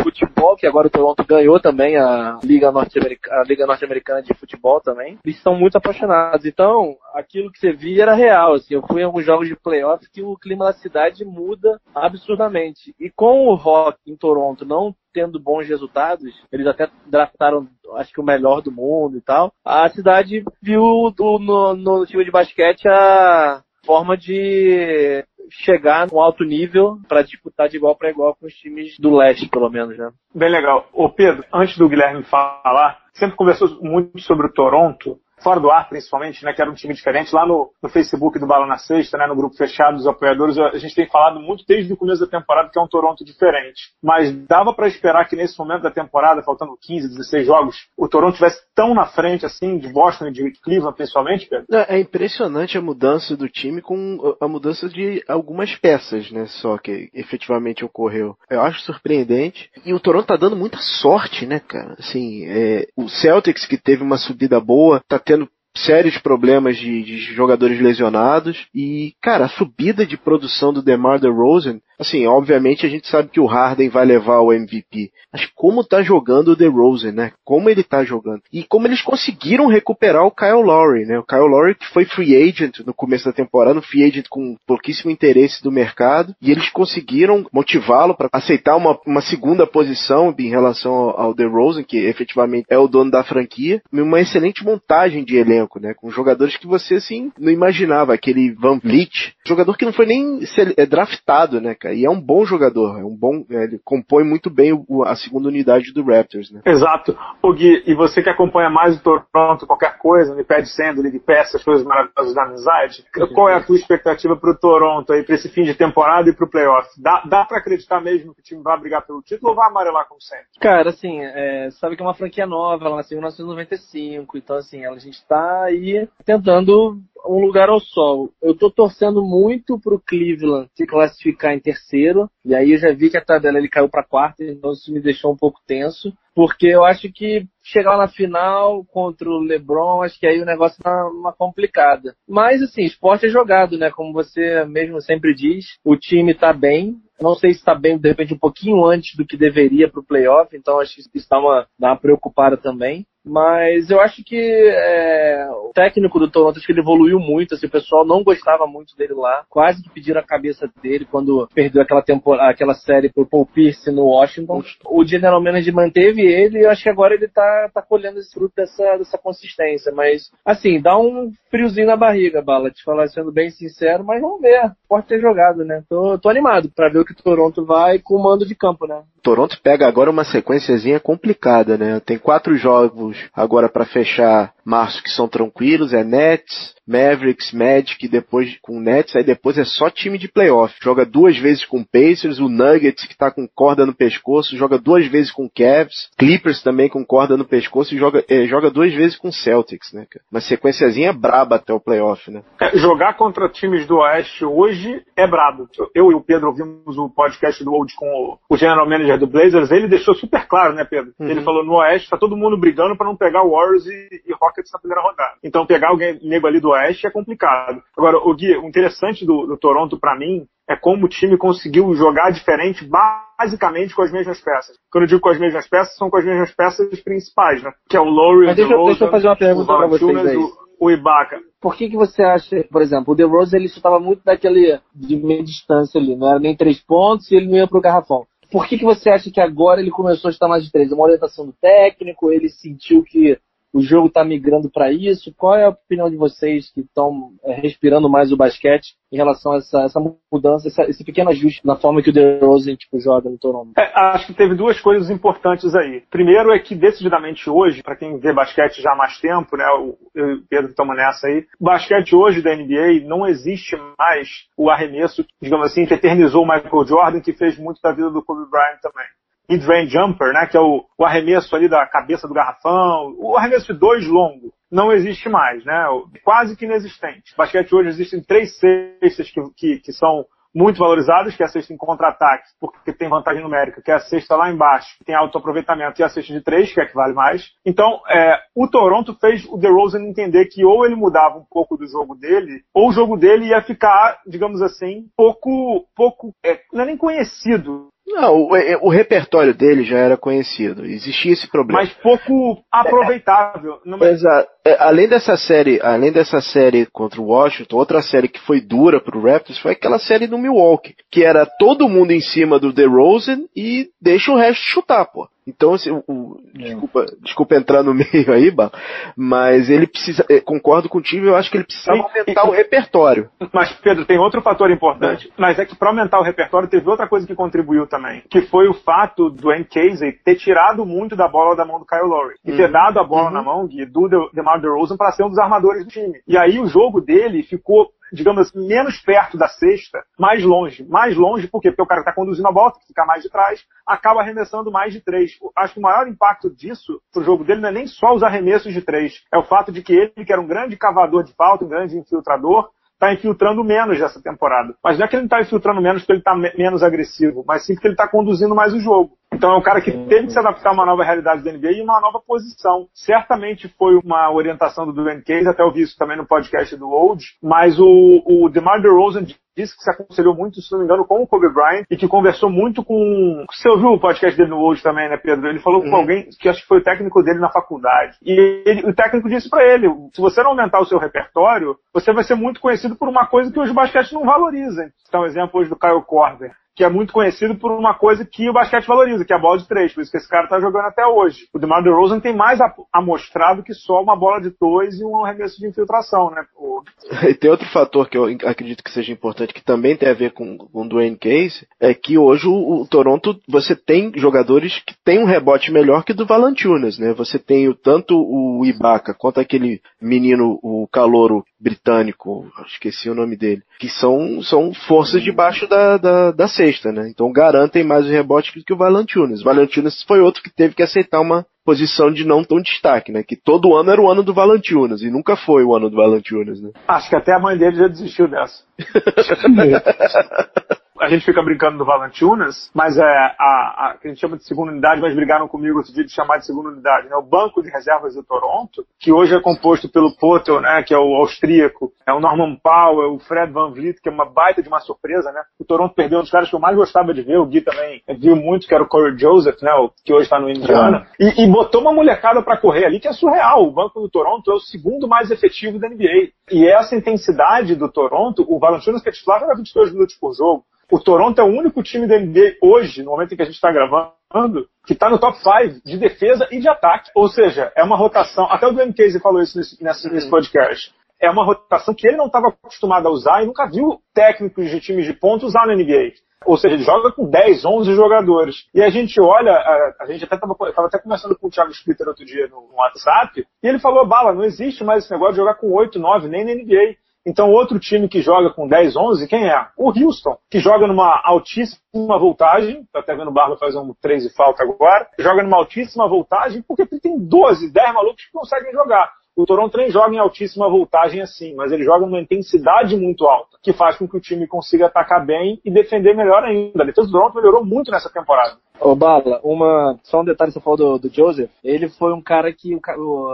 futebol, 0.03 0.57
que 0.57 0.67
agora 0.67 0.87
o 0.87 0.91
Toronto 0.91 1.25
ganhou 1.25 1.61
também 1.61 1.97
a 1.97 2.39
Liga 2.43 2.71
Norte-Americana, 2.71 3.43
Liga 3.47 3.67
Norte-Americana 3.67 4.23
de 4.23 4.35
Futebol 4.35 4.81
também. 4.81 5.19
Eles 5.25 5.41
são 5.43 5.55
muito 5.55 5.77
apaixonados. 5.77 6.45
Então, 6.47 6.97
aquilo 7.15 7.51
que 7.51 7.59
você 7.59 7.73
via 7.73 8.03
era 8.03 8.15
real, 8.15 8.55
assim. 8.55 8.75
Eu 8.75 8.83
fui 8.87 9.01
em 9.01 9.05
alguns 9.05 9.25
jogos 9.25 9.49
de 9.49 9.57
playoff 9.57 10.09
que 10.11 10.23
o 10.23 10.37
clima 10.37 10.67
da 10.67 10.73
cidade 10.73 11.25
muda 11.25 11.81
absurdamente. 11.95 12.95
E 13.01 13.11
com 13.11 13.47
o 13.47 13.55
Rock 13.55 13.99
em 14.07 14.17
Toronto 14.17 14.65
não 14.65 14.95
tendo 15.13 15.41
bons 15.41 15.67
resultados, 15.67 16.33
eles 16.53 16.67
até 16.67 16.89
draftaram, 17.07 17.67
acho 17.97 18.13
que 18.13 18.21
o 18.21 18.25
melhor 18.25 18.61
do 18.61 18.71
mundo 18.71 19.17
e 19.17 19.21
tal. 19.21 19.53
A 19.65 19.89
cidade 19.89 20.45
viu 20.63 21.13
no, 21.19 21.75
no 21.75 22.07
time 22.07 22.25
de 22.25 22.31
basquete 22.31 22.87
a 22.87 23.63
forma 23.85 24.17
de 24.17 25.25
chegar 25.51 26.07
no 26.11 26.21
alto 26.21 26.45
nível 26.45 26.99
para 27.09 27.23
disputar 27.23 27.69
de 27.69 27.77
igual 27.77 27.97
para 27.97 28.11
igual 28.11 28.35
com 28.35 28.47
os 28.47 28.55
times 28.55 28.99
do 28.99 29.15
leste, 29.15 29.49
pelo 29.49 29.71
menos, 29.71 29.97
né? 29.97 30.11
Bem 30.35 30.51
legal. 30.51 30.89
Ô 30.93 31.09
Pedro, 31.09 31.45
antes 31.53 31.77
do 31.77 31.89
Guilherme 31.89 32.25
falar, 32.25 32.99
sempre 33.13 33.37
conversou 33.37 33.83
muito 33.83 34.21
sobre 34.21 34.47
o 34.47 34.53
Toronto 34.53 35.19
fora 35.43 35.61
do 35.61 35.71
ar 35.71 35.89
principalmente, 35.89 36.45
né, 36.45 36.53
que 36.53 36.61
era 36.61 36.71
um 36.71 36.75
time 36.75 36.95
diferente, 36.95 37.35
lá 37.35 37.47
no, 37.47 37.71
no 37.83 37.89
Facebook 37.89 38.39
do 38.39 38.47
Bala 38.47 38.67
na 38.67 38.79
Sexta, 38.79 39.19
né, 39.19 39.27
no 39.27 39.37
grupo 39.37 39.57
fechado 39.57 39.97
dos 39.97 40.07
apoiadores, 40.07 40.59
a 40.59 40.79
gente 40.79 40.95
tem 40.95 41.09
falado 41.09 41.41
muito 41.41 41.65
desde 41.67 41.93
o 41.93 41.97
começo 41.97 42.21
da 42.21 42.39
temporada 42.39 42.71
que 42.73 42.79
é 42.79 42.83
um 42.83 42.89
Toronto 42.89 43.25
diferente. 43.25 43.91
Mas 44.03 44.33
dava 44.47 44.73
para 44.75 44.89
esperar 44.89 45.29
que 45.29 45.37
nesse 45.37 45.59
momento 45.59 45.83
da 45.83 45.91
temporada, 45.91 46.43
faltando 46.43 46.77
15, 46.81 47.09
16 47.09 47.47
jogos, 47.47 47.77
o 47.97 48.09
Toronto 48.09 48.35
tivesse 48.35 48.61
tão 48.75 48.95
na 48.95 49.07
frente 49.07 49.47
assim, 49.47 49.79
de 49.79 49.89
Boston 49.89 50.29
e 50.29 50.33
de 50.33 50.53
Cleveland 50.63 50.97
principalmente, 50.97 51.49
Pedro? 51.49 51.67
É 51.89 51.99
impressionante 51.99 52.77
a 52.77 52.83
mudança 52.83 53.37
do 53.37 53.49
time 53.49 53.81
com 53.81 54.37
a 54.41 54.49
mudança 54.49 54.89
de 54.89 55.23
algumas 55.29 55.75
peças, 55.77 56.31
né, 56.31 56.47
só 56.47 56.79
que 56.79 57.09
efetivamente 57.15 57.85
ocorreu. 57.85 58.37
Eu 58.51 58.63
acho 58.63 58.81
surpreendente. 58.81 59.71
E 59.85 59.93
o 59.93 60.01
Toronto 60.01 60.27
tá 60.27 60.37
dando 60.37 60.57
muita 60.57 60.79
sorte, 60.79 61.47
né, 61.47 61.61
cara? 61.61 61.95
Assim, 61.99 62.45
é, 62.47 62.87
o 62.97 63.09
Celtics 63.09 63.67
que 63.67 63.77
teve 63.77 64.03
uma 64.03 64.17
subida 64.17 64.61
boa, 64.61 65.01
tá 65.09 65.19
tendo 65.29 65.51
sérios 65.77 66.19
problemas 66.19 66.77
de, 66.77 67.03
de, 67.03 67.19
jogadores 67.35 67.81
lesionados 67.81 68.67
e, 68.75 69.15
cara, 69.23 69.45
a 69.45 69.49
subida 69.49 70.07
de 70.07 70.17
produção 70.17 70.73
do 70.73 70.83
DeMar 70.83 71.21
DeRozan 71.21 71.81
Assim, 71.99 72.27
obviamente 72.27 72.87
a 72.87 72.89
gente 72.89 73.09
sabe 73.09 73.29
que 73.29 73.41
o 73.41 73.47
Harden 73.47 73.89
vai 73.89 74.07
levar 74.07 74.41
o 74.41 74.53
MVP. 74.53 75.11
Mas 75.33 75.47
como 75.55 75.83
tá 75.83 76.01
jogando 76.01 76.49
o 76.49 76.57
DeRozan, 76.57 77.11
né? 77.11 77.33
Como 77.45 77.69
ele 77.69 77.83
tá 77.83 78.05
jogando. 78.05 78.41
E 78.53 78.63
como 78.63 78.87
eles 78.87 79.03
conseguiram 79.03 79.67
recuperar 79.67 80.25
o 80.25 80.31
Kyle 80.31 80.63
Lowry, 80.63 81.07
né? 81.07 81.19
O 81.19 81.25
Kyle 81.25 81.41
Lowry 81.41 81.75
que 81.75 81.89
foi 81.89 82.05
free 82.05 82.37
agent 82.37 82.79
no 82.87 82.95
começo 82.95 83.25
da 83.25 83.33
temporada, 83.33 83.79
um 83.79 83.83
free 83.83 84.05
agent 84.05 84.27
com 84.31 84.57
pouquíssimo 84.65 85.11
interesse 85.11 85.61
do 85.63 85.73
mercado. 85.73 86.35
E 86.41 86.53
eles 86.53 86.71
conseguiram 86.71 87.45
motivá-lo 87.53 88.15
para 88.15 88.29
aceitar 88.33 88.77
uma, 88.77 88.97
uma 89.05 89.21
segunda 89.21 89.67
posição 89.67 90.33
em 90.39 90.49
relação 90.49 90.93
ao, 90.93 91.21
ao 91.21 91.35
DeRozan, 91.35 91.83
que 91.83 91.99
efetivamente 91.99 92.67
é 92.71 92.79
o 92.79 92.87
dono 92.87 93.11
da 93.11 93.25
franquia. 93.25 93.83
Uma 93.93 94.21
excelente 94.21 94.65
montagem 94.65 95.25
de 95.25 95.37
elenco, 95.37 95.68
né? 95.81 95.95
Com 95.95 96.11
jogadores 96.11 96.57
que 96.57 96.67
você, 96.67 96.97
assim, 96.97 97.33
não 97.39 97.51
imaginava. 97.51 98.15
Aquele 98.15 98.53
Van 98.53 98.79
Vliet, 98.79 99.35
jogador 99.47 99.77
que 99.77 99.85
não 99.85 99.93
foi 99.93 100.07
nem 100.07 100.41
é 100.77 100.87
draftado, 100.87 101.61
né, 101.61 101.75
cara? 101.75 101.95
E 101.95 102.05
é 102.05 102.11
um 102.11 102.21
bom 102.21 102.45
jogador, 102.45 102.99
é 102.99 103.05
um 103.05 103.17
bom, 103.17 103.45
é, 103.51 103.65
ele 103.65 103.81
compõe 103.85 104.25
muito 104.25 104.51
bem 104.51 104.73
o, 104.89 105.05
a 105.05 105.15
segunda 105.15 105.49
unidade 105.49 105.93
do 105.93 106.05
Raptors, 106.05 106.51
né? 106.51 106.61
Exato. 106.65 107.17
O 107.43 107.53
Gui, 107.53 107.83
e 107.87 107.95
você 107.95 108.23
que 108.23 108.31
acompanha 108.31 108.71
mais 108.71 108.97
o 108.97 109.03
Toronto, 109.03 109.67
qualquer 109.67 109.99
coisa, 109.99 110.35
me 110.35 110.45
pede 110.45 110.69
sendo, 110.69 111.03
League 111.03 111.19
Pass, 111.21 111.49
essas 111.49 111.65
coisas 111.65 111.85
maravilhosas 111.85 112.35
da 112.35 112.45
amizade, 112.45 113.05
qual 113.35 113.49
é 113.49 113.55
a 113.55 113.65
tua 113.65 113.77
expectativa 113.77 114.37
pro 114.37 114.59
Toronto 114.59 115.13
aí, 115.13 115.23
pra 115.23 115.35
esse 115.35 115.49
fim 115.49 115.63
de 115.63 115.75
temporada 115.75 116.29
e 116.29 116.35
pro 116.35 116.49
playoff? 116.49 116.89
Dá, 117.01 117.23
dá 117.29 117.45
pra 117.45 117.59
acreditar 117.59 118.01
mesmo 118.01 118.35
que 118.35 118.41
o 118.41 118.45
time 118.45 118.63
vai 118.63 118.79
brigar 118.79 119.07
pelo 119.07 119.23
título 119.23 119.51
ou 119.51 119.57
vai 119.57 119.69
amarelar 119.69 120.07
como 120.09 120.21
sempre? 120.21 120.47
Cara, 120.61 120.91
assim, 120.91 121.21
é, 121.21 121.71
sabe 121.73 121.97
que 121.97 122.03
é 122.03 122.07
uma 122.07 122.15
franquia 122.15 122.47
nova, 122.47 122.87
ela 122.87 122.97
nasceu 122.97 123.17
em 123.17 123.21
1995, 123.21 124.39
então 124.39 124.57
assim, 124.57 124.85
a 124.85 124.97
gente 124.99 125.25
tá 125.27 125.48
aí 125.65 126.09
tentando 126.25 127.01
um 127.27 127.41
lugar 127.41 127.69
ao 127.69 127.81
sol. 127.81 128.31
Eu 128.43 128.55
tô 128.55 128.71
torcendo 128.71 129.23
muito 129.23 129.79
pro 129.79 130.01
Cleveland 130.01 130.69
se 130.75 130.87
classificar 130.87 131.53
em 131.53 131.61
terceiro, 131.61 132.29
e 132.45 132.55
aí 132.55 132.73
eu 132.73 132.79
já 132.79 132.93
vi 132.93 133.11
que 133.11 133.19
a 133.19 133.25
tabela 133.25 133.59
ele 133.59 133.69
caiu 133.69 133.89
para 133.89 134.05
quarta, 134.05 134.45
então 134.45 134.73
isso 134.73 134.93
me 134.93 135.01
deixou 135.01 135.33
um 135.33 135.37
pouco 135.37 135.61
tenso, 135.67 136.13
porque 136.35 136.69
eu 136.69 136.85
acho 136.85 137.11
que 137.13 137.47
chegar 137.63 137.97
na 137.99 138.09
final 138.09 138.85
contra 138.87 139.29
o 139.29 139.41
LeBron, 139.41 140.03
acho 140.03 140.19
que 140.19 140.27
aí 140.27 140.41
o 140.41 140.47
negócio 140.47 140.83
tá 140.83 141.07
uma 141.09 141.33
complicada. 141.33 142.15
Mas 142.29 142.63
assim, 142.63 142.83
esporte 142.83 143.27
é 143.27 143.29
jogado, 143.29 143.77
né? 143.77 143.91
Como 143.91 144.13
você 144.13 144.65
mesmo 144.65 145.01
sempre 145.01 145.35
diz, 145.35 145.67
o 145.85 145.97
time 145.97 146.35
tá 146.35 146.53
bem, 146.53 146.97
não 147.21 147.35
sei 147.35 147.53
se 147.53 147.59
está 147.59 147.75
bem, 147.75 147.99
de 147.99 148.09
repente, 148.09 148.33
um 148.33 148.39
pouquinho 148.39 148.85
antes 148.87 149.17
do 149.17 149.27
que 149.27 149.37
deveria 149.37 149.91
para 149.91 150.01
o 150.01 150.05
playoff, 150.05 150.57
então 150.57 150.79
acho 150.79 150.95
que 150.95 151.19
isso 151.19 151.29
dá 151.29 151.39
uma, 151.39 151.67
dá 151.79 151.89
uma 151.89 151.97
preocupada 151.97 152.57
também. 152.57 153.05
Mas 153.29 153.91
eu 153.91 154.01
acho 154.01 154.25
que 154.25 154.37
é, 154.37 155.47
o 155.51 155.71
técnico 155.75 156.19
do 156.19 156.31
Toronto 156.31 156.57
acho 156.57 156.67
que 156.67 156.73
ele 156.73 156.81
evoluiu 156.81 157.19
muito. 157.19 157.55
Assim, 157.55 157.67
o 157.67 157.71
pessoal 157.71 158.07
não 158.07 158.23
gostava 158.23 158.67
muito 158.67 158.97
dele 158.97 159.15
lá. 159.15 159.45
Quase 159.49 159.83
que 159.83 159.91
pediram 159.91 160.21
a 160.21 160.27
cabeça 160.27 160.69
dele 160.83 161.07
quando 161.11 161.49
perdeu 161.55 161.83
aquela 161.83 162.03
temporada, 162.03 162.51
aquela 162.51 162.75
série 162.75 163.13
pro 163.13 163.27
Paul 163.27 163.47
Pierce 163.47 163.91
no 163.91 164.07
Washington. 164.07 164.63
O 164.87 165.05
General 165.05 165.43
Manager 165.43 165.75
manteve 165.75 166.23
ele 166.23 166.59
e 166.59 166.63
eu 166.63 166.71
acho 166.71 166.83
que 166.83 166.89
agora 166.89 167.15
ele 167.15 167.29
tá, 167.29 167.71
tá 167.73 167.83
colhendo 167.83 168.19
esse 168.19 168.33
fruto 168.33 168.55
dessa, 168.57 168.97
dessa 168.97 169.19
consistência. 169.19 169.93
Mas, 169.93 170.31
assim, 170.45 170.81
dá 170.81 170.99
um 170.99 171.31
friozinho 171.51 171.87
na 171.87 171.97
barriga, 171.97 172.43
Bala, 172.43 172.71
te 172.71 172.83
falar 172.83 173.09
sendo 173.09 173.31
bem 173.31 173.51
sincero, 173.51 174.05
mas 174.05 174.21
vamos 174.21 174.41
ver. 174.41 174.73
Pode 174.89 175.07
ter 175.07 175.21
jogado, 175.21 175.65
né? 175.65 175.83
Tô, 175.89 176.19
tô 176.19 176.29
animado 176.29 176.71
para 176.75 176.89
ver 176.89 177.01
o 177.01 177.05
que 177.05 177.13
o 177.13 177.17
Toronto 177.17 177.65
vai 177.65 177.99
com 177.99 178.17
o 178.17 178.23
mando 178.23 178.47
de 178.47 178.55
campo, 178.55 178.87
né? 178.87 179.03
Toronto 179.23 179.61
pega 179.63 179.87
agora 179.87 180.11
uma 180.11 180.25
sequenciazinha 180.25 180.99
complicada, 180.99 181.77
né? 181.77 182.01
Tem 182.01 182.19
quatro 182.19 182.57
jogos 182.57 183.18
agora 183.35 183.69
para 183.69 183.85
fechar 183.85 184.53
março 184.65 185.03
que 185.03 185.11
são 185.11 185.27
tranquilos, 185.27 185.95
é 185.95 186.05
Nets, 186.05 186.75
Mavericks, 186.87 187.53
Magic, 187.53 188.07
depois 188.09 188.57
com 188.63 188.81
Nets, 188.81 189.17
aí 189.17 189.25
depois 189.25 189.59
é 189.59 189.65
só 189.65 189.91
time 189.91 190.19
de 190.19 190.29
playoff. 190.29 190.75
Joga 190.83 191.07
duas 191.07 191.39
vezes 191.39 191.65
com 191.65 191.83
Pacers, 191.85 192.39
o 192.39 192.49
Nuggets 192.49 193.07
que 193.07 193.17
tá 193.17 193.31
com 193.31 193.49
corda 193.49 193.87
no 193.87 193.95
pescoço, 193.95 194.57
joga 194.57 194.79
duas 194.79 195.07
vezes 195.07 195.31
com 195.31 195.49
Cavs, 195.49 196.11
Clippers 196.19 196.63
também 196.63 196.89
com 196.89 197.05
corda 197.05 197.37
no 197.37 197.45
pescoço 197.45 197.95
e 197.95 197.99
joga, 197.99 198.25
é, 198.29 198.47
joga 198.47 198.71
duas 198.71 198.93
vezes 198.93 199.17
com 199.17 199.33
Celtics, 199.33 199.93
né, 199.93 200.07
cara? 200.11 200.25
Uma 200.31 200.41
sequenciazinha 200.41 201.13
braba 201.13 201.57
até 201.57 201.73
o 201.73 201.81
playoff, 201.81 202.31
né? 202.31 202.43
É, 202.61 202.77
jogar 202.77 203.17
contra 203.17 203.49
times 203.49 203.87
do 203.87 203.99
Oeste 203.99 204.45
hoje 204.45 205.03
é 205.17 205.27
brabo. 205.27 205.69
Eu 205.95 206.11
e 206.11 206.15
o 206.15 206.21
Pedro 206.21 206.49
ouvimos 206.49 206.97
o 206.97 207.09
podcast 207.09 207.63
do 207.65 207.73
Old 207.73 207.95
com 207.97 208.07
o, 208.07 208.39
o 208.49 208.57
general 208.57 208.89
manager 208.89 209.19
do 209.19 209.27
Blazers, 209.27 209.71
ele 209.71 209.89
deixou 209.89 210.15
super 210.15 210.47
claro, 210.47 210.75
né, 210.75 210.85
Pedro? 210.85 211.13
Uhum. 211.19 211.29
Ele 211.29 211.43
falou 211.43 211.65
no 211.65 211.77
Oeste 211.77 212.09
tá 212.09 212.17
todo 212.17 212.37
mundo 212.37 212.57
brigando 212.57 212.97
para 212.97 213.08
não 213.09 213.17
pegar 213.17 213.43
o 213.43 213.51
Warriors 213.51 213.87
e, 213.87 214.23
e 214.27 214.33
Rockets 214.41 214.73
na 214.73 214.79
primeira 214.79 215.03
rodada. 215.03 215.35
Então 215.43 215.67
pegar 215.67 215.89
alguém 215.89 216.19
nego 216.23 216.47
ali 216.47 216.61
do 216.61 216.71
Oeste 216.71 217.07
é 217.07 217.11
complicado. 217.11 217.83
Agora, 217.97 218.19
o 218.19 218.35
Gui, 218.35 218.57
o 218.57 218.69
interessante 218.69 219.25
do, 219.25 219.47
do 219.47 219.57
Toronto 219.57 219.99
para 219.99 220.17
mim 220.17 220.47
é 220.69 220.77
como 220.77 221.07
o 221.07 221.09
time 221.09 221.39
conseguiu 221.39 221.95
jogar 221.95 222.31
diferente 222.31 222.87
basicamente 222.87 223.95
com 223.95 224.03
as 224.03 224.13
mesmas 224.13 224.39
peças. 224.41 224.77
Quando 224.93 225.05
eu 225.05 225.09
digo 225.09 225.21
com 225.21 225.31
as 225.31 225.41
mesmas 225.41 225.67
peças, 225.67 225.97
são 225.97 226.11
com 226.11 226.19
as 226.19 226.25
mesmas 226.25 226.55
peças 226.55 227.01
principais, 227.01 227.63
né? 227.63 227.73
Que 227.89 227.97
é 227.97 228.01
o 228.01 228.05
Lowry, 228.05 228.47
Mas 228.47 228.57
deixa, 228.57 228.77
deixa 228.77 229.05
eu 229.05 229.11
fazer 229.11 229.29
uma 229.29 229.37
pergunta 229.37 229.75
para 229.75 229.87
vocês 229.87 230.27
aí. 230.27 230.37
O, 230.37 230.51
o 230.79 230.91
Ibaka. 230.91 231.41
Por 231.61 231.75
que, 231.75 231.89
que 231.89 231.97
você 231.97 232.23
acha, 232.23 232.65
por 232.71 232.83
exemplo, 232.83 233.15
o 233.15 233.17
DeRozan 233.17 233.57
ele 233.57 233.69
chutava 233.69 233.99
muito 233.99 234.23
daquele 234.23 234.79
de 234.95 235.17
meia 235.17 235.43
distância 235.43 235.99
ali, 235.99 236.15
não 236.15 236.29
era 236.31 236.39
nem 236.39 236.57
três 236.57 236.81
pontos 236.81 237.31
e 237.31 237.37
ele 237.37 237.49
não 237.49 237.57
ia 237.57 237.67
pro 237.67 237.81
garrafão. 237.81 238.27
Por 238.51 238.67
que, 238.67 238.79
que 238.79 238.85
você 238.85 239.11
acha 239.11 239.31
que 239.31 239.41
agora 239.41 239.81
ele 239.81 239.91
começou 239.91 240.29
a 240.29 240.33
estar 240.33 240.49
mais 240.49 240.65
de 240.65 240.73
três? 240.73 240.91
Uma 240.91 241.05
orientação 241.05 241.47
do 241.47 241.53
técnico, 241.53 242.33
ele 242.33 242.49
sentiu 242.49 243.03
que 243.03 243.39
o 243.73 243.81
jogo 243.81 244.09
está 244.09 244.25
migrando 244.25 244.71
para 244.71 244.91
isso? 244.91 245.33
Qual 245.37 245.55
é 245.55 245.65
a 245.65 245.71
opinião 245.71 246.11
de 246.11 246.17
vocês 246.17 246.71
que 246.73 246.81
estão 246.81 247.33
é, 247.45 247.55
respirando 247.61 248.09
mais 248.09 248.33
o 248.33 248.37
basquete 248.37 248.97
em 249.13 249.17
relação 249.17 249.53
a 249.53 249.57
essa, 249.59 249.83
essa 249.83 250.01
mudança, 250.33 250.69
essa, 250.69 250.83
esse 250.85 251.05
pequeno 251.05 251.31
ajuste 251.31 251.67
na 251.67 251.77
forma 251.77 252.03
que 252.03 252.11
o 252.11 252.13
DeRozan 252.13 252.77
tipo, 252.77 252.99
joga 252.99 253.29
no 253.29 253.39
Toronto? 253.39 253.73
É, 253.79 253.91
acho 253.95 254.27
que 254.27 254.35
teve 254.35 254.55
duas 254.55 254.81
coisas 254.81 255.11
importantes 255.11 255.75
aí. 255.75 256.03
Primeiro 256.11 256.53
é 256.53 256.59
que, 256.59 256.75
decididamente 256.75 257.49
hoje, 257.49 257.83
para 257.83 257.97
quem 257.97 258.19
vê 258.19 258.33
basquete 258.33 258.83
já 258.83 258.93
há 258.93 258.97
mais 258.97 259.19
tempo, 259.21 259.57
né, 259.57 259.65
eu 259.65 259.99
e 260.15 260.33
o 260.35 260.43
Pedro 260.49 260.71
estamos 260.71 260.97
nessa 260.97 261.27
aí, 261.27 261.47
basquete 261.61 262.15
hoje 262.15 262.43
da 262.43 262.55
NBA 262.55 263.07
não 263.07 263.27
existe 263.27 263.77
mais 263.99 264.29
o 264.57 264.71
arremesso, 264.71 265.25
digamos 265.41 265.67
assim, 265.67 265.87
que 265.87 265.95
eternizou 265.95 266.45
o 266.45 266.49
Michael 266.49 266.87
Jordan, 266.87 267.21
que 267.21 267.33
fez 267.33 267.59
muito 267.59 267.81
da 267.83 267.93
vida 267.93 268.11
do 268.11 268.23
Kobe 268.23 268.49
Bryant 268.51 268.81
também 268.83 269.07
mid-range 269.49 269.91
jumper, 269.91 270.33
né, 270.33 270.47
que 270.47 270.57
é 270.57 270.61
o, 270.61 270.85
o, 270.97 271.05
arremesso 271.05 271.55
ali 271.57 271.69
da 271.69 271.87
cabeça 271.87 272.29
do 272.29 272.35
garrafão, 272.35 273.15
o 273.19 273.37
arremesso 273.37 273.73
de 273.73 273.79
dois 273.79 274.07
longo, 274.07 274.53
não 274.71 274.93
existe 274.93 275.29
mais, 275.29 275.65
né, 275.65 275.87
quase 276.23 276.57
que 276.57 276.67
inexistente. 276.67 277.35
Basquete 277.37 277.75
hoje 277.75 277.89
existem 277.89 278.23
três 278.23 278.59
cestas 278.59 279.31
que, 279.31 279.41
que, 279.57 279.81
que 279.81 279.93
são 279.93 280.27
muito 280.55 280.79
valorizadas, 280.79 281.37
que 281.37 281.43
é 281.43 281.47
a 281.47 281.49
cesta 281.49 281.73
em 281.73 281.77
contra-ataque, 281.77 282.49
porque 282.61 282.93
tem 282.93 283.09
vantagem 283.09 283.43
numérica, 283.43 283.83
que 283.83 283.91
é 283.91 283.95
a 283.95 284.01
cesta 284.01 284.35
lá 284.35 284.51
embaixo, 284.51 284.97
que 284.99 285.05
tem 285.05 285.15
alto 285.15 285.39
aproveitamento, 285.39 286.01
e 286.01 286.05
a 286.05 286.09
cesta 286.09 286.33
de 286.33 286.41
três, 286.41 286.73
que 286.73 286.81
é 286.81 286.85
a 286.85 286.87
que 286.87 286.95
vale 286.95 287.15
mais. 287.15 287.53
Então, 287.65 288.01
é, 288.09 288.41
o 288.55 288.69
Toronto 288.69 289.15
fez 289.21 289.45
o 289.47 289.57
DeRozan 289.57 290.03
entender 290.03 290.47
que 290.47 290.65
ou 290.65 290.85
ele 290.85 290.97
mudava 290.97 291.39
um 291.39 291.45
pouco 291.49 291.77
do 291.77 291.87
jogo 291.87 292.15
dele, 292.15 292.63
ou 292.75 292.89
o 292.89 292.93
jogo 292.93 293.17
dele 293.17 293.47
ia 293.47 293.63
ficar, 293.63 294.21
digamos 294.27 294.63
assim, 294.63 295.07
pouco, 295.17 295.87
pouco, 295.95 296.33
é, 296.45 296.61
não 296.73 296.83
é 296.83 296.87
nem 296.87 296.97
conhecido, 296.97 297.89
não, 298.09 298.49
o, 298.49 298.57
é, 298.57 298.77
o, 298.81 298.89
repertório 298.89 299.55
dele 299.55 299.85
já 299.85 299.99
era 299.99 300.17
conhecido. 300.17 300.85
Existia 300.85 301.33
esse 301.33 301.47
problema. 301.49 301.83
Mas 301.83 301.93
pouco 302.03 302.63
aproveitável. 302.73 303.79
É, 304.01 304.11
Exato. 304.11 304.49
É, 304.65 304.77
além 304.81 305.09
dessa 305.09 305.37
série, 305.37 305.81
além 305.83 306.11
dessa 306.11 306.41
série 306.41 306.87
contra 306.87 307.21
o 307.21 307.27
Washington, 307.27 307.77
outra 307.77 308.03
série 308.03 308.29
que 308.29 308.41
foi 308.41 308.61
dura 308.61 309.01
pro 309.01 309.21
Raptors 309.21 309.59
foi 309.59 309.73
aquela 309.73 309.99
série 309.99 310.27
do 310.27 310.39
Milwaukee, 310.39 310.95
que 311.11 311.25
era 311.25 311.47
todo 311.59 311.89
mundo 311.89 312.11
em 312.11 312.21
cima 312.21 312.59
do 312.59 312.73
DeRozan 312.73 313.45
e 313.55 313.89
deixa 314.01 314.33
o 314.33 314.37
resto 314.37 314.63
chutar, 314.63 315.05
pô. 315.07 315.29
Então, 315.49 315.73
assim, 315.73 315.91
o, 316.07 316.37
é. 316.59 316.65
desculpa, 316.65 317.07
desculpa 317.23 317.55
entrar 317.57 317.83
no 317.83 317.95
meio 317.97 318.33
aí, 318.33 318.51
bah, 318.51 318.71
mas 319.17 319.71
ele 319.71 319.87
precisa, 319.87 320.25
é, 320.29 320.41
concordo 320.41 320.91
contigo, 320.91 321.25
eu 321.25 321.37
acho 321.37 321.51
que 321.51 321.57
ele 321.57 321.65
precisa 321.65 321.93
aumentar 321.93 322.47
o 322.47 322.51
repertório. 322.51 323.31
Mas, 323.53 323.73
Pedro, 323.81 324.05
tem 324.05 324.19
outro 324.19 324.43
fator 324.43 324.71
importante, 324.71 325.29
é. 325.29 325.31
mas 325.41 325.59
é 325.59 325.65
que 325.65 325.75
para 325.75 325.89
aumentar 325.89 326.21
o 326.21 326.23
repertório 326.23 326.69
teve 326.69 326.89
outra 326.89 327.09
coisa 327.09 327.27
que 327.27 327.35
contribuiu 327.35 327.87
também, 327.87 328.23
que 328.31 328.43
foi 328.43 328.69
o 328.69 328.75
fato 328.75 329.31
do 329.31 329.51
N. 329.51 329.65
Casey 329.65 330.13
ter 330.23 330.37
tirado 330.37 330.85
muito 330.85 331.17
da 331.17 331.27
bola 331.27 331.57
da 331.57 331.65
mão 331.65 331.79
do 331.79 331.87
Kyle 331.87 332.03
Lowry 332.03 332.35
e 332.45 332.53
ter 332.53 332.67
uhum. 332.67 332.73
dado 332.73 332.99
a 332.99 333.05
bola 333.05 333.29
uhum. 333.29 333.33
na 333.33 333.43
mão 333.43 333.67
do 333.67 334.31
DeMar 334.35 334.61
DeRozan 334.61 334.97
para 334.97 335.13
ser 335.13 335.25
um 335.25 335.31
dos 335.31 335.39
armadores 335.39 335.85
do 335.85 335.91
time. 335.91 336.21
E 336.29 336.37
aí 336.37 336.61
o 336.61 336.67
jogo 336.67 337.01
dele 337.01 337.43
ficou 337.43 337.89
digamos 338.13 338.49
assim, 338.49 338.67
menos 338.67 339.01
perto 339.01 339.37
da 339.37 339.49
cesta, 339.49 340.03
mais 340.19 340.43
longe. 340.43 340.85
Mais 340.89 341.17
longe, 341.17 341.49
por 341.49 341.61
quê? 341.61 341.71
Porque 341.71 341.83
o 341.83 341.87
cara 341.87 342.01
está 342.01 342.13
conduzindo 342.13 342.47
a 342.49 342.53
bola, 342.53 342.73
tem 342.73 342.81
que 342.81 342.89
ficar 342.89 343.07
mais 343.07 343.23
de 343.23 343.31
trás, 343.31 343.65
acaba 343.87 344.21
arremessando 344.21 344.71
mais 344.71 344.93
de 344.93 345.01
três. 345.01 345.33
Acho 345.57 345.75
que 345.75 345.81
o 345.81 345.83
maior 345.83 346.07
impacto 346.09 346.51
disso 346.51 347.01
pro 347.13 347.23
jogo 347.23 347.45
dele 347.45 347.61
não 347.61 347.69
é 347.69 347.73
nem 347.73 347.87
só 347.87 348.15
os 348.15 348.23
arremessos 348.23 348.73
de 348.73 348.83
três, 348.83 349.23
é 349.33 349.39
o 349.39 349.45
fato 349.45 349.73
de 349.73 349.83
que 349.83 349.93
ele, 349.93 350.25
que 350.25 350.33
era 350.33 350.41
um 350.41 350.47
grande 350.47 350.77
cavador 350.77 351.23
de 351.25 351.33
falta, 351.35 351.65
um 351.65 351.69
grande 351.69 351.97
infiltrador, 351.97 352.71
está 352.99 353.13
infiltrando 353.13 353.63
menos 353.63 354.01
essa 354.01 354.21
temporada. 354.21 354.75
Mas 354.83 354.99
não 354.99 355.07
é 355.07 355.09
que 355.09 355.17
ele 355.17 355.25
está 355.25 355.41
infiltrando 355.41 355.81
menos 355.81 356.03
porque 356.03 356.13
ele 356.13 356.19
está 356.19 356.35
me 356.35 356.53
menos 356.57 356.83
agressivo, 356.83 357.45
mas 357.47 357.65
sim 357.65 357.75
porque 357.75 357.87
ele 357.87 357.95
está 357.95 358.09
conduzindo 358.09 358.55
mais 358.55 358.75
o 358.75 358.81
jogo. 358.81 359.17
Então 359.33 359.53
é 359.53 359.57
um 359.57 359.63
cara 359.63 359.81
que 359.81 359.93
teve 359.93 360.27
que 360.27 360.33
se 360.33 360.39
adaptar 360.39 360.71
a 360.71 360.73
uma 360.73 360.87
nova 360.87 361.05
realidade 361.05 361.43
da 361.43 361.53
NBA 361.53 361.73
e 361.73 361.83
uma 361.83 362.01
nova 362.01 362.21
posição. 362.21 362.89
Certamente 362.93 363.69
foi 363.79 363.95
uma 363.97 364.33
orientação 364.33 364.85
do 364.85 364.93
Dwayne 364.93 365.23
Case, 365.23 365.49
até 365.49 365.63
eu 365.63 365.73
vi 365.73 365.83
isso 365.83 365.97
também 365.97 366.17
no 366.17 366.27
podcast 366.27 366.75
do 366.77 366.91
Old, 366.91 367.25
mas 367.43 367.79
o, 367.79 368.23
o 368.27 368.49
DeMar 368.49 368.83
DeRozan 368.83 369.25
disse 369.25 369.77
que 369.77 369.83
se 369.83 369.91
aconselhou 369.91 370.35
muito, 370.35 370.61
se 370.61 370.71
não 370.73 370.79
me 370.79 370.85
engano, 370.85 371.05
com 371.05 371.23
o 371.23 371.27
Kobe 371.27 371.53
Bryant 371.53 371.85
e 371.91 371.97
que 371.97 372.09
conversou 372.09 372.49
muito 372.49 372.85
com. 372.85 373.45
Você 373.51 373.69
ouviu 373.69 373.91
o 373.91 374.01
podcast 374.01 374.37
dele 374.37 374.51
no 374.51 374.61
hoje 374.61 374.83
também, 374.83 375.09
né, 375.09 375.17
Pedro? 375.17 375.49
Ele 375.49 375.59
falou 375.59 375.83
uhum. 375.83 375.91
com 375.91 375.97
alguém 375.97 376.29
que 376.39 376.49
acho 376.49 376.63
que 376.63 376.69
foi 376.69 376.79
o 376.79 376.83
técnico 376.83 377.23
dele 377.23 377.41
na 377.41 377.51
faculdade. 377.51 378.17
E 378.23 378.63
ele, 378.65 378.89
o 378.89 378.95
técnico 378.95 379.29
disse 379.29 379.51
para 379.51 379.65
ele: 379.65 379.89
se 380.13 380.21
você 380.21 380.43
não 380.43 380.51
aumentar 380.51 380.81
o 380.81 380.87
seu 380.87 380.99
repertório, 380.99 381.77
você 381.93 382.13
vai 382.13 382.25
ser 382.25 382.37
muito 382.37 382.61
conhecido 382.61 382.97
por 382.97 383.09
uma 383.09 383.27
coisa 383.27 383.53
que 383.53 383.59
hoje 383.59 383.73
o 383.73 383.75
basquete 383.75 384.13
não 384.13 384.25
valoriza. 384.25 384.91
Então, 385.09 385.25
exemplo 385.25 385.61
hoje 385.61 385.71
do 385.71 385.79
Kyle 385.79 386.03
Korver 386.03 386.53
que 386.79 386.85
é 386.85 386.89
muito 386.89 387.13
conhecido 387.13 387.57
por 387.57 387.73
uma 387.73 387.93
coisa 387.93 388.25
que 388.25 388.49
o 388.49 388.53
basquete 388.53 388.87
valoriza, 388.87 389.25
que 389.25 389.33
é 389.33 389.37
a 389.37 389.41
bola 389.41 389.59
de 389.59 389.67
três. 389.67 389.93
Por 389.93 390.01
isso 390.01 390.13
que 390.13 390.17
esse 390.17 390.29
cara 390.29 390.45
está 390.45 390.61
jogando 390.61 390.85
até 390.85 391.05
hoje. 391.05 391.49
O 391.53 391.59
DeMar 391.59 391.83
DeRozan 391.83 392.21
tem 392.21 392.33
mais 392.33 392.61
amostrado 392.93 393.65
que 393.65 393.75
só 393.75 394.01
uma 394.01 394.15
bola 394.15 394.41
de 394.41 394.55
dois 394.61 394.95
e 395.01 395.05
um 395.05 395.25
arremesso 395.25 395.59
de 395.59 395.67
infiltração, 395.67 396.31
né? 396.31 396.45
O... 396.57 396.81
E 397.29 397.35
tem 397.35 397.51
outro 397.51 397.69
fator 397.71 398.09
que 398.09 398.17
eu 398.17 398.27
acredito 398.47 398.85
que 398.85 398.93
seja 398.93 399.13
importante, 399.13 399.53
que 399.53 399.65
também 399.65 399.97
tem 399.97 400.09
a 400.09 400.15
ver 400.15 400.31
com, 400.31 400.57
com 400.57 400.83
o 400.83 400.89
Dwayne 400.89 401.17
Case, 401.17 401.67
é 401.81 401.93
que 401.93 402.17
hoje 402.17 402.47
o, 402.47 402.83
o, 402.83 402.87
Toronto, 402.87 403.37
você 403.49 403.75
tem 403.75 404.13
jogadores 404.15 404.81
que 404.87 404.95
têm 405.05 405.19
um 405.19 405.27
rebote 405.27 405.73
melhor 405.73 406.05
que 406.05 406.13
o 406.13 406.15
do 406.15 406.27
Valanciunas, 406.27 406.97
né? 406.97 407.13
Você 407.15 407.41
tem 407.41 407.69
o, 407.69 407.75
tanto 407.75 408.15
o 408.17 408.65
Ibaka 408.65 409.13
quanto 409.15 409.41
aquele 409.41 409.81
menino, 410.01 410.61
o 410.63 410.87
calouro 410.93 411.45
britânico, 411.59 412.47
esqueci 412.67 413.11
o 413.11 413.15
nome 413.15 413.37
dele, 413.37 413.63
que 413.81 413.89
são, 413.89 414.41
são 414.43 414.73
forças 414.73 415.23
debaixo 415.23 415.67
da, 415.67 415.97
da, 415.97 416.31
da 416.31 416.47
sexta, 416.69 416.93
né? 416.93 417.09
Então 417.09 417.33
garantem 417.33 417.85
mais 417.85 418.07
o 418.07 418.11
rebote 418.11 418.59
do 418.59 418.65
que 418.65 418.73
o 418.73 418.77
Valanciunas. 418.77 419.41
O 419.41 419.45
Valanciunas 419.45 420.03
foi 420.03 420.21
outro 420.21 420.43
que 420.43 420.55
teve 420.55 420.75
que 420.75 420.83
aceitar 420.83 421.21
uma 421.21 421.47
posição 421.65 422.13
de 422.13 422.27
não 422.27 422.45
tão 422.45 422.61
destaque, 422.61 423.13
né? 423.13 423.23
Que 423.23 423.37
todo 423.37 423.77
ano 423.77 423.91
era 423.91 424.01
o 424.01 424.11
ano 424.11 424.23
do 424.23 424.35
Valanciunas 424.35 425.03
e 425.03 425.11
nunca 425.11 425.37
foi 425.37 425.65
o 425.65 425.75
ano 425.75 425.91
do 425.91 425.97
Valanciunas, 425.97 426.61
né? 426.61 426.71
Acho 426.87 427.09
que 427.09 427.17
até 427.17 427.35
a 427.35 427.39
mãe 427.39 427.57
dele 427.57 427.77
já 427.77 427.89
desistiu 427.89 428.29
dessa. 428.29 428.63
a 431.09 431.11
gente 431.11 431.25
fica 431.25 431.43
brincando 431.43 431.79
do 431.79 431.85
Valanciunas, 431.87 432.71
mas 432.75 432.99
é 432.99 433.03
a, 433.03 433.33
a, 433.39 433.99
que 434.01 434.07
a 434.07 434.11
gente 434.11 434.21
chama 434.21 434.37
de 434.37 434.45
segunda 434.45 434.73
unidade, 434.73 435.01
mas 435.01 435.15
brigaram 435.15 435.49
comigo 435.49 435.79
outro 435.79 435.93
dia 435.93 436.05
de 436.05 436.13
chamar 436.13 436.37
de 436.37 436.47
segunda 436.47 436.69
unidade, 436.69 437.09
né? 437.09 437.17
O 437.17 437.23
banco 437.23 437.63
de 437.63 437.71
reservas 437.71 438.15
do 438.15 438.23
Toronto, 438.23 438.85
que 439.01 439.11
hoje 439.11 439.35
é 439.35 439.41
composto 439.41 439.89
pelo 439.89 440.15
Potter, 440.17 440.61
né? 440.61 440.83
Que 440.83 440.93
é 440.93 440.99
o 440.99 441.15
austríaco, 441.17 441.91
é 442.07 442.13
o 442.13 442.21
Norman 442.21 442.57
Powell, 442.63 443.15
o 443.15 443.19
Fred 443.19 443.51
Van 443.51 443.71
Vliet, 443.71 444.01
que 444.03 444.09
é 444.09 444.13
uma 444.13 444.27
baita 444.27 444.63
de 444.63 444.69
uma 444.69 444.81
surpresa, 444.81 445.33
né? 445.33 445.41
O 445.59 445.65
Toronto 445.65 445.95
perdeu 445.95 446.19
um 446.19 446.23
dos 446.23 446.31
caras 446.31 446.51
que 446.51 446.55
eu 446.55 446.61
mais 446.61 446.77
gostava 446.77 447.15
de 447.15 447.23
ver, 447.23 447.39
o 447.39 447.47
Gui 447.47 447.63
também 447.63 448.03
viu 448.19 448.37
muito, 448.37 448.67
que 448.67 448.75
era 448.75 448.85
o 448.85 448.89
Corey 448.89 449.19
Joseph, 449.19 449.63
né? 449.63 449.73
O, 449.73 449.91
que 450.05 450.13
hoje 450.13 450.25
está 450.25 450.39
no 450.39 450.51
Indiana, 450.51 451.07
e, 451.19 451.45
e 451.45 451.47
botou 451.51 451.81
uma 451.81 451.93
molecada 451.93 452.43
para 452.43 452.59
correr 452.59 452.85
ali, 452.85 453.01
que 453.01 453.09
é 453.09 453.13
surreal. 453.13 453.67
O 453.67 453.73
banco 453.73 453.99
do 454.01 454.11
Toronto 454.11 454.51
é 454.51 454.55
o 454.55 454.61
segundo 454.61 455.09
mais 455.09 455.31
efetivo 455.31 455.79
da 455.79 455.89
NBA. 455.89 456.33
E 456.51 456.67
essa 456.67 456.95
intensidade 456.95 457.75
do 457.75 457.91
Toronto, 457.91 458.45
o 458.47 458.59
Valanciunas 458.59 459.03
que 459.03 459.09
é 459.09 459.13
titular 459.13 459.43
era 459.43 459.55
22 459.55 459.93
minutos 459.93 460.17
por 460.17 460.35
jogo. 460.35 460.65
O 460.91 460.99
Toronto 460.99 461.39
é 461.39 461.45
o 461.45 461.49
único 461.49 461.83
time 461.83 462.07
da 462.07 462.19
NBA 462.19 462.57
hoje, 462.63 463.03
no 463.03 463.11
momento 463.11 463.33
em 463.33 463.37
que 463.37 463.43
a 463.43 463.45
gente 463.45 463.57
está 463.57 463.71
gravando, 463.71 464.67
que 464.87 464.95
está 464.95 465.11
no 465.11 465.19
top 465.19 465.37
5 465.37 465.83
de 465.85 465.99
defesa 465.99 466.49
e 466.51 466.59
de 466.59 466.69
ataque. 466.69 467.11
Ou 467.15 467.29
seja, 467.29 467.71
é 467.77 467.85
uma 467.85 467.97
rotação. 467.97 468.47
Até 468.51 468.67
o 468.67 468.73
Dwayne 468.73 468.95
Casey 468.95 469.21
falou 469.21 469.43
isso 469.43 469.59
nesse, 469.59 469.83
nesse, 469.85 470.11
nesse 470.11 470.31
podcast. 470.31 470.95
É 471.21 471.31
uma 471.31 471.45
rotação 471.45 471.95
que 471.95 472.09
ele 472.09 472.17
não 472.17 472.27
estava 472.27 472.49
acostumado 472.49 473.07
a 473.07 473.11
usar 473.11 473.43
e 473.43 473.47
nunca 473.47 473.69
viu 473.69 474.01
técnicos 474.15 474.71
de 474.71 474.81
times 474.81 475.05
de 475.05 475.13
pontos 475.13 475.49
usar 475.49 475.67
na 475.67 475.75
NBA. 475.75 476.13
Ou 476.47 476.57
seja, 476.57 476.75
ele 476.75 476.85
joga 476.85 477.13
com 477.13 477.29
10, 477.29 477.65
11 477.67 477.93
jogadores. 477.95 478.57
E 478.73 478.81
a 478.81 478.89
gente 478.89 479.21
olha, 479.21 479.53
a, 479.53 479.97
a 480.01 480.07
gente 480.07 480.25
até 480.25 480.37
estava 480.37 480.87
até 480.87 480.99
conversando 480.99 481.37
com 481.37 481.49
o 481.49 481.51
Thiago 481.51 481.73
Splitter 481.73 482.09
outro 482.09 482.25
dia 482.25 482.47
no, 482.49 482.69
no 482.69 482.77
WhatsApp, 482.77 483.45
e 483.63 483.69
ele 483.69 483.79
falou, 483.79 484.07
Bala, 484.07 484.33
não 484.33 484.45
existe 484.45 484.85
mais 484.85 485.05
esse 485.05 485.13
negócio 485.13 485.35
de 485.35 485.41
jogar 485.41 485.57
com 485.57 485.71
8, 485.71 485.99
9, 485.99 486.29
nem 486.29 486.45
na 486.45 486.55
NBA. 486.55 486.97
Então, 487.29 487.51
outro 487.51 487.79
time 487.79 488.09
que 488.09 488.23
joga 488.23 488.49
com 488.49 488.67
10, 488.67 488.97
11, 488.97 489.29
quem 489.29 489.51
é? 489.51 489.67
O 489.77 489.91
Houston, 489.91 490.39
que 490.51 490.59
joga 490.59 490.87
numa 490.87 491.21
altíssima 491.23 492.19
voltagem, 492.19 492.87
tá 492.91 493.01
até 493.01 493.15
vendo 493.15 493.29
o 493.29 493.33
Barba 493.33 493.59
fazer 493.59 493.77
um 493.77 493.93
3 494.01 494.25
e 494.25 494.35
falta 494.35 494.63
agora, 494.63 495.07
joga 495.19 495.43
numa 495.43 495.59
altíssima 495.59 496.09
voltagem 496.09 496.65
porque 496.67 496.87
tem 496.87 497.19
12, 497.19 497.71
10 497.71 497.93
malucos 497.93 498.25
que 498.25 498.33
conseguem 498.33 498.73
jogar. 498.73 499.13
O 499.37 499.45
Toronto 499.45 499.77
nem 499.77 499.91
joga 499.91 500.15
em 500.15 500.19
altíssima 500.19 500.71
voltagem 500.71 501.21
assim, 501.21 501.55
mas 501.55 501.71
ele 501.71 501.85
joga 501.85 502.07
numa 502.07 502.19
intensidade 502.19 502.97
muito 502.97 503.27
alta, 503.27 503.59
que 503.63 503.75
faz 503.75 503.99
com 503.99 504.09
que 504.09 504.17
o 504.17 504.21
time 504.21 504.49
consiga 504.49 504.87
atacar 504.87 505.25
bem 505.25 505.61
e 505.63 505.71
defender 505.71 506.17
melhor 506.17 506.43
ainda. 506.43 506.83
A 506.83 506.87
defesa 506.87 507.09
do 507.09 507.13
Toronto 507.13 507.37
melhorou 507.37 507.63
muito 507.63 507.91
nessa 507.91 508.11
temporada. 508.11 508.57
Ô, 508.81 508.95
Bala, 508.95 509.41
uma, 509.43 509.99
só 510.05 510.21
um 510.21 510.25
detalhe, 510.25 510.53
você 510.53 510.61
falou 510.61 510.77
do, 510.77 511.09
do 511.09 511.15
Joseph. 511.15 511.51
Ele 511.65 511.89
foi 511.89 512.13
um 512.13 512.23
cara 512.23 512.53
que 512.53 512.75
o, 512.75 512.79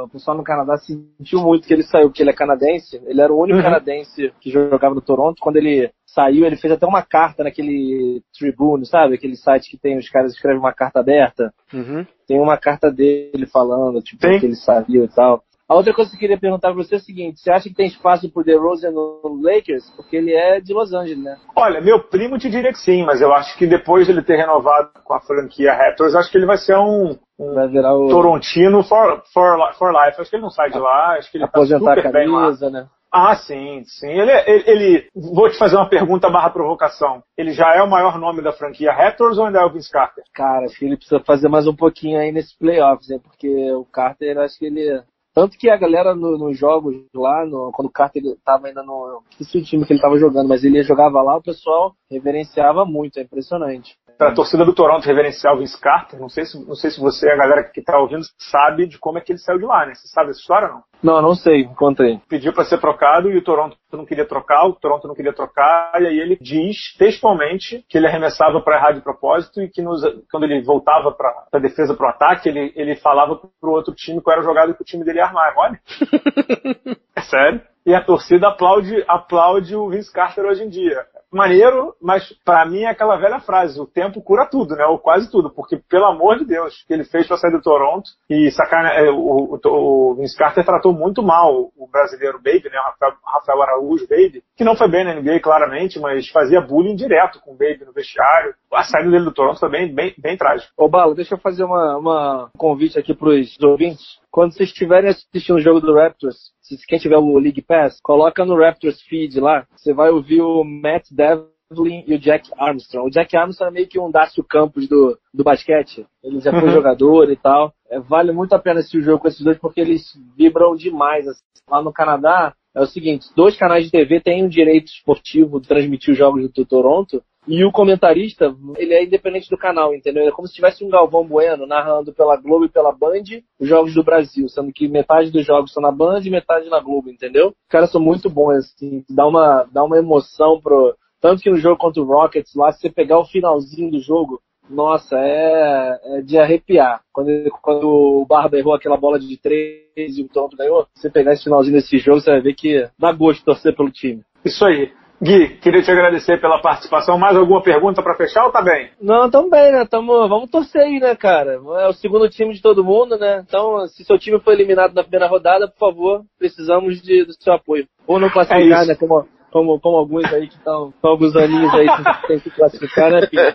o, 0.05 0.09
pessoal 0.09 0.37
no 0.37 0.45
Canadá 0.45 0.77
sentiu 0.79 1.41
muito 1.41 1.67
que 1.67 1.75
ele 1.75 1.83
saiu, 1.83 2.09
porque 2.09 2.23
ele 2.23 2.31
é 2.31 2.35
canadense. 2.35 3.01
Ele 3.07 3.21
era 3.21 3.33
o 3.33 3.39
único 3.39 3.59
uhum. 3.59 3.65
canadense 3.65 4.33
que 4.41 4.51
jogava 4.51 4.95
no 4.95 5.03
Toronto. 5.03 5.41
Quando 5.41 5.57
ele 5.57 5.91
saiu, 6.07 6.47
ele 6.47 6.57
fez 6.57 6.73
até 6.73 6.87
uma 6.87 7.03
carta 7.03 7.45
naquele 7.45 8.23
Tribune, 8.39 8.87
sabe? 8.87 9.15
Aquele 9.15 9.37
site 9.37 9.71
que 9.71 9.77
tem 9.77 9.99
os 9.99 10.09
caras 10.09 10.33
escrevem 10.33 10.61
uma 10.61 10.73
carta 10.73 11.01
aberta. 11.01 11.53
Uhum. 11.73 12.07
Tem 12.27 12.41
uma 12.41 12.57
carta 12.57 12.91
dele 12.91 13.47
falando, 13.47 14.01
tipo, 14.01 14.23
tem? 14.23 14.41
que 14.41 14.47
ele 14.47 14.57
saiu 14.57 15.05
e 15.05 15.09
tal. 15.09 15.43
A 15.69 15.75
outra 15.75 15.95
coisa 15.95 16.11
que 16.11 16.17
eu 16.17 16.21
queria 16.21 16.39
perguntar 16.39 16.73
pra 16.75 16.83
você 16.83 16.95
é 16.95 16.99
o 16.99 17.01
seguinte: 17.01 17.41
você 17.41 17.51
acha 17.51 17.69
que 17.69 17.75
tem 17.75 17.87
espaço 17.87 18.31
pro 18.31 18.45
DeRozan 18.45 18.91
no 18.91 19.41
Lakers? 19.43 19.89
Porque 19.97 20.17
ele 20.17 20.33
é 20.35 20.61
de 20.61 20.75
Los 20.75 20.93
Angeles, 20.93 21.25
né? 21.25 21.37
Olha, 21.57 21.81
meu 21.81 22.03
primo 22.03 22.39
te 22.39 22.51
diria 22.51 22.71
que 22.71 22.79
sim, 22.79 23.03
mas 23.03 23.21
eu 23.23 23.33
acho 23.33 23.57
que 23.57 23.67
depois 23.67 24.07
de 24.07 24.13
ele 24.13 24.23
ter 24.23 24.37
renovado 24.37 24.91
com 25.05 25.15
a 25.15 25.21
franquia 25.21 25.73
Raptors, 25.73 26.15
acho 26.15 26.31
que 26.31 26.37
ele 26.37 26.45
vai 26.47 26.59
ser 26.59 26.77
um, 26.77 27.17
um 27.39 27.55
Vai 27.55 27.67
virar 27.69 27.95
o. 27.97 28.09
Torontino 28.09 28.83
for, 28.83 29.23
for, 29.33 29.57
for 29.79 29.91
life. 29.93 30.21
Acho 30.21 30.29
que 30.29 30.37
ele 30.37 30.43
não 30.43 30.51
sai 30.51 30.71
de 30.71 30.79
lá, 30.79 31.17
acho 31.17 31.31
que 31.31 31.39
ele 31.39 31.45
tá 31.45 31.51
aposentar 31.51 31.93
a 31.93 31.97
super 31.97 32.13
bem 32.13 32.29
lá. 32.29 32.41
camisa, 32.43 32.69
né? 32.71 32.87
Ah, 33.17 33.37
sim, 33.37 33.85
sim. 33.87 34.11
Ele, 34.11 34.33
ele, 34.45 34.65
ele- 34.67 35.07
Vou 35.15 35.49
te 35.49 35.57
fazer 35.57 35.77
uma 35.77 35.89
pergunta 35.89 36.29
barra 36.29 36.51
provocação. 36.51 37.23
Ele 37.39 37.53
já 37.53 37.73
é 37.75 37.81
o 37.81 37.89
maior 37.89 38.19
nome 38.19 38.43
da 38.43 38.53
franquia 38.53 38.93
Raptors 38.93 39.39
ou 39.39 39.47
ainda 39.47 39.61
é 39.61 39.65
o 39.65 39.71
Vince 39.71 39.89
Carter? 39.91 40.25
Cara, 40.35 40.65
acho 40.67 40.77
que 40.77 40.85
ele 40.85 40.97
precisa 40.97 41.21
fazer 41.21 41.49
mais 41.49 41.67
um 41.69 41.77
pouquinho 41.77 42.19
aí 42.19 42.33
nesses 42.33 42.53
playoffs, 42.59 43.09
né? 43.09 43.19
Porque 43.23 43.73
o 43.73 43.85
Carter, 43.85 44.37
acho 44.39 44.59
que 44.59 44.67
ele. 44.67 45.01
Tanto 45.35 45.59
que 45.59 45.69
a 45.69 45.77
galera 45.77 46.15
no- 46.15 46.39
nos 46.39 46.57
jogos 46.57 46.95
lá, 47.13 47.45
no- 47.45 47.73
quando 47.73 47.89
o 47.89 47.93
Carter 47.93 48.23
tava 48.45 48.69
ainda 48.69 48.85
no. 48.85 49.21
Esqueci 49.33 49.59
o 49.59 49.65
time 49.65 49.85
que 49.85 49.93
ele 49.93 50.01
tava 50.01 50.17
jogando, 50.17 50.49
mas 50.49 50.63
ele 50.63 50.81
jogava 50.85 51.21
lá, 51.23 51.37
o 51.37 51.43
pessoal 51.43 51.93
reverenciava 52.09 52.85
muito, 52.85 53.19
é 53.19 53.23
impressionante. 53.23 53.97
Para 54.17 54.29
a 54.29 54.35
torcida 54.35 54.65
do 54.65 54.75
Toronto 54.75 55.05
reverenciar 55.05 55.55
o 55.55 55.59
Vince 55.59 55.81
Carter, 55.81 56.21
não 56.21 56.29
sei, 56.29 56.45
se, 56.45 56.59
não 56.67 56.75
sei 56.75 56.91
se 56.91 57.01
você, 57.01 57.29
a 57.31 57.37
galera 57.37 57.65
que 57.65 57.81
está 57.81 57.99
ouvindo, 57.99 58.23
sabe 58.39 58.87
de 58.87 58.99
como 58.99 59.19
é 59.19 59.21
que 59.21 59.33
ele 59.33 59.39
saiu 59.39 59.59
de 59.59 59.65
lá, 59.65 59.85
né? 59.87 59.95
Você 59.95 60.07
sabe 60.09 60.31
essa 60.31 60.41
história 60.41 60.69
ou 60.69 60.75
não? 60.75 60.85
Não, 61.03 61.21
não 61.21 61.35
sei, 61.35 61.65
conta 61.77 62.05
aí. 62.05 62.19
Pediu 62.29 62.53
para 62.53 62.65
ser 62.65 62.79
trocado 62.79 63.31
e 63.31 63.37
o 63.37 63.43
Toronto 63.43 63.77
não 63.93 64.07
queria 64.07 64.25
trocar, 64.25 64.65
o 64.67 64.73
Toronto 64.73 65.07
não 65.07 65.15
queria 65.15 65.33
trocar, 65.33 65.93
e 66.01 66.07
aí 66.07 66.19
ele 66.19 66.39
diz 66.41 66.95
textualmente 66.97 67.85
que 67.89 67.99
ele 67.99 68.07
arremessava 68.07 68.61
para 68.61 68.77
errar 68.77 68.93
de 68.93 69.01
propósito 69.01 69.61
e 69.61 69.69
que 69.69 69.83
nos- 69.83 70.03
quando 70.31 70.45
ele 70.45 70.63
voltava 70.63 71.13
para 71.13 71.47
a 71.53 71.59
defesa, 71.59 71.95
para 71.95 72.07
o 72.07 72.11
ataque, 72.11 72.49
ele, 72.49 72.73
ele 72.75 72.97
falava 72.97 73.37
para 73.37 73.69
o 73.69 73.73
outro 73.73 73.95
time 73.95 74.21
qual 74.23 74.33
era 74.35 74.43
a 74.43 74.47
jogada 74.49 74.73
que 74.75 74.81
o 74.83 74.85
time 74.85 75.05
dele 75.05 75.19
ia 75.19 75.27
armar. 75.27 75.53
Olha. 75.57 75.79
é 77.17 77.21
sério. 77.21 77.61
E 77.87 77.95
a 77.95 78.03
torcida 78.03 78.49
aplaude, 78.49 79.05
aplaude 79.07 79.77
o 79.77 79.91
Vince 79.91 80.11
Carter 80.11 80.47
hoje 80.47 80.63
em 80.63 80.71
dia. 80.71 81.05
Maneiro, 81.35 81.95
mas 82.01 82.33
pra 82.45 82.65
mim 82.65 82.83
é 82.83 82.91
aquela 82.91 83.17
velha 83.17 83.41
frase, 83.41 83.81
o 83.81 83.87
tempo 83.87 84.23
cura 84.23 84.47
tudo, 84.47 84.77
né? 84.77 84.87
Ou 84.87 84.99
quase 84.99 85.31
tudo, 85.31 85.51
porque 85.51 85.77
pelo 85.89 86.07
amor 86.07 86.39
de 86.39 86.45
Deus, 86.45 86.73
o 86.75 86.87
que 86.87 86.95
ele 86.95 87.05
fez 87.05 87.27
pra 87.27 87.37
sair 87.37 87.51
do 87.51 87.61
Toronto 87.61 88.09
e 88.31 88.51
sacana, 88.53 88.91
é, 88.91 89.11
o, 89.11 89.59
o, 89.61 89.61
o 89.65 90.15
Vince 90.15 90.37
Carter 90.37 90.65
tratou 90.65 90.93
muito 90.93 91.23
mal 91.23 91.73
o 91.77 91.89
brasileiro 91.91 92.39
Baby, 92.39 92.71
né? 92.71 92.79
O 92.79 92.85
Rafael, 92.85 93.13
Rafael 93.25 93.63
Araújo 93.63 94.07
Baby, 94.09 94.45
que 94.57 94.65
não 94.65 94.77
foi 94.77 94.89
bem 94.89 95.05
na 95.05 95.15
NBA, 95.15 95.41
claramente, 95.41 95.99
mas 95.99 96.29
fazia 96.29 96.61
bullying 96.61 96.95
direto 96.95 97.41
com 97.41 97.53
o 97.53 97.57
Baby 97.57 97.85
no 97.85 97.93
vestiário. 97.93 98.55
A 98.73 98.85
saída 98.85 99.11
dele 99.11 99.25
do 99.25 99.35
Toronto 99.35 99.59
também 99.59 99.93
bem, 99.93 100.15
bem 100.17 100.37
trágico. 100.37 100.73
Ô, 100.77 100.89
Bala, 100.89 101.15
deixa 101.15 101.35
eu 101.35 101.39
fazer 101.39 101.65
uma, 101.65 101.97
uma 101.97 102.45
um 102.55 102.59
convite 102.59 102.99
aqui 102.99 103.15
pros 103.15 103.57
ouvintes. 103.61 104.23
Quando 104.35 104.53
vocês 104.53 104.71
estiverem 104.71 105.11
assistindo 105.11 105.55
o 105.55 105.61
jogo 105.61 105.81
do 105.81 105.95
Raptors, 105.95 106.51
se 106.61 106.77
quem 106.89 106.99
tiver 106.99 107.17
o 107.17 107.39
League 107.39 107.63
Pass, 107.63 108.01
coloca 108.03 108.45
no 108.45 108.59
Raptors 108.59 109.01
Feed 109.03 109.39
lá, 109.39 109.65
você 109.77 109.95
vai 109.95 110.11
ouvir 110.11 110.43
o 110.43 110.65
Matt 110.65 111.05
Devlin 111.13 112.03
e 112.05 112.17
o 112.17 112.19
Jack 112.19 112.51
Armstrong. 112.59 113.07
O 113.07 113.11
Jack 113.13 113.37
Armstrong 113.37 113.71
é 113.71 113.73
meio 113.73 113.87
que 113.87 113.97
um 113.97 114.11
Dácio 114.11 114.43
Campos 114.43 114.89
do, 114.89 115.17
do 115.33 115.45
basquete. 115.45 116.05
Ele 116.21 116.41
já 116.41 116.51
foi 116.51 116.65
Uhum. 116.65 116.75
jogador 116.75 117.31
e 117.31 117.37
tal. 117.37 117.73
É, 117.89 118.01
vale 118.01 118.33
muito 118.33 118.53
a 118.55 118.59
pena 118.59 118.81
assistir 118.81 118.99
o 118.99 119.03
jogo 119.03 119.21
com 119.21 119.29
esses 119.29 119.41
dois 119.41 119.57
porque 119.57 119.81
eles 119.81 120.03
vibram 120.37 120.75
demais. 120.75 121.29
assim. 121.29 121.41
Lá 121.71 121.81
no 121.81 121.93
Canadá, 121.93 122.57
é 122.75 122.83
o 122.83 122.87
seguinte, 122.87 123.29
dois 123.37 123.57
canais 123.57 123.85
de 123.85 123.93
TV 123.93 124.19
têm 124.19 124.45
o 124.45 124.49
direito 124.49 124.89
esportivo 124.89 125.61
de 125.61 125.69
transmitir 125.69 126.11
os 126.11 126.19
jogos 126.19 126.51
do 126.51 126.67
Toronto, 126.67 127.23
e 127.47 127.65
o 127.65 127.71
comentarista, 127.71 128.55
ele 128.77 128.95
é 128.95 129.05
independente 129.05 129.51
do 129.51 129.59
canal, 129.59 129.95
entendeu? 129.95 130.27
É 130.27 130.31
como 130.31 130.49
se 130.49 130.55
tivesse 130.55 130.85
um 130.85 130.89
Galvão 130.89 131.27
Bueno 131.27 131.67
narrando 131.67 132.13
pela 132.13 132.37
Globo 132.37 132.65
e 132.65 132.71
pela 132.71 132.93
Band 132.93 133.23
os 133.61 133.69
jogos 133.69 133.95
do 133.95 134.03
Brasil, 134.03 134.49
sendo 134.49 134.73
que 134.73 134.89
metade 134.89 135.31
dos 135.31 135.45
jogos 135.45 135.73
são 135.73 135.83
na 135.83 135.91
Band 135.91 136.21
e 136.25 136.31
metade 136.31 136.69
na 136.69 136.81
Globo, 136.81 137.11
entendeu? 137.11 137.49
Os 137.49 137.69
caras 137.69 137.91
são 137.91 138.01
muito 138.01 138.31
bons, 138.31 138.57
assim, 138.57 139.05
dá 139.09 139.27
uma, 139.27 139.65
dá 139.73 139.85
uma 139.85 139.99
emoção 139.99 140.61
pro... 140.61 140.95
Tanto 141.21 141.43
que 141.43 141.51
no 141.51 141.57
jogo 141.57 141.79
contra 141.79 142.03
o 142.03 142.07
Rockets 142.07 142.55
lá, 142.55 142.73
se 142.73 142.81
você 142.81 142.91
pegar 142.91 143.19
o 143.19 143.25
finalzinho 143.25 143.91
do 143.91 143.99
jogo, 143.99 144.41
nossa, 144.69 145.17
é, 145.19 146.01
é 146.19 146.21
de 146.23 146.39
arrepiar. 146.39 147.01
Quando, 147.13 147.29
quando 147.63 147.89
o 147.89 148.27
Barba 148.27 148.59
errou 148.59 148.75
aquela 148.75 148.97
bola 148.97 149.19
de 149.19 149.37
três 149.39 150.19
e 150.19 150.23
o 150.23 150.29
Toronto 150.29 150.57
ganhou, 150.57 150.87
se 150.95 151.03
você 151.03 151.11
pegar 151.11 151.33
esse 151.33 151.45
finalzinho 151.45 151.77
desse 151.77 151.99
jogo, 151.99 152.21
você 152.21 152.31
vai 152.31 152.41
ver 152.41 152.55
que 152.55 152.89
dá 152.99 153.13
gosto 153.13 153.41
de 153.41 153.45
torcer 153.45 153.75
pelo 153.75 153.91
time. 153.91 154.23
Isso 154.45 154.65
aí. 154.65 154.91
Gui, 155.23 155.57
queria 155.61 155.83
te 155.83 155.91
agradecer 155.91 156.41
pela 156.41 156.61
participação. 156.61 157.19
Mais 157.19 157.37
alguma 157.37 157.63
pergunta 157.63 158.03
para 158.03 158.17
fechar 158.17 158.45
ou 158.45 158.53
tá 158.53 158.61
bem? 158.61 158.91
Não, 159.01 159.31
tamo 159.31 159.49
bem, 159.49 159.73
né? 159.73 159.87
Tamo, 159.89 160.29
vamos 160.29 160.51
torcer 160.51 160.83
aí, 160.83 160.99
né, 160.99 161.15
cara? 161.15 161.53
É 161.55 161.89
o 161.89 161.93
segundo 161.93 162.29
time 162.29 162.53
de 162.53 162.61
todo 162.61 162.85
mundo, 162.85 163.17
né? 163.17 163.43
Então, 163.47 163.87
se 163.87 164.05
seu 164.05 164.19
time 164.19 164.41
foi 164.41 164.55
eliminado 164.55 164.93
na 164.95 165.03
primeira 165.03 165.27
rodada, 165.27 165.69
por 165.69 165.79
favor, 165.79 166.23
precisamos 166.39 167.01
de, 167.01 167.25
do 167.25 167.33
seu 167.33 167.53
apoio. 167.53 167.87
Ou 168.07 168.19
não 168.19 168.29
classificar, 168.29 168.81
isso. 168.81 168.89
né? 168.89 168.95
Como, 168.97 169.27
como, 169.55 169.79
como 169.79 169.97
alguns 169.99 170.25
aí 170.35 170.49
que 170.49 170.57
estão 170.57 170.93
alguns 171.01 171.37
aninhos 171.37 171.73
aí 171.73 171.87
que 171.87 172.03
tem 172.27 172.41
que 172.41 172.51
classificar, 172.51 173.13
né, 173.13 173.25
filho? 173.29 173.55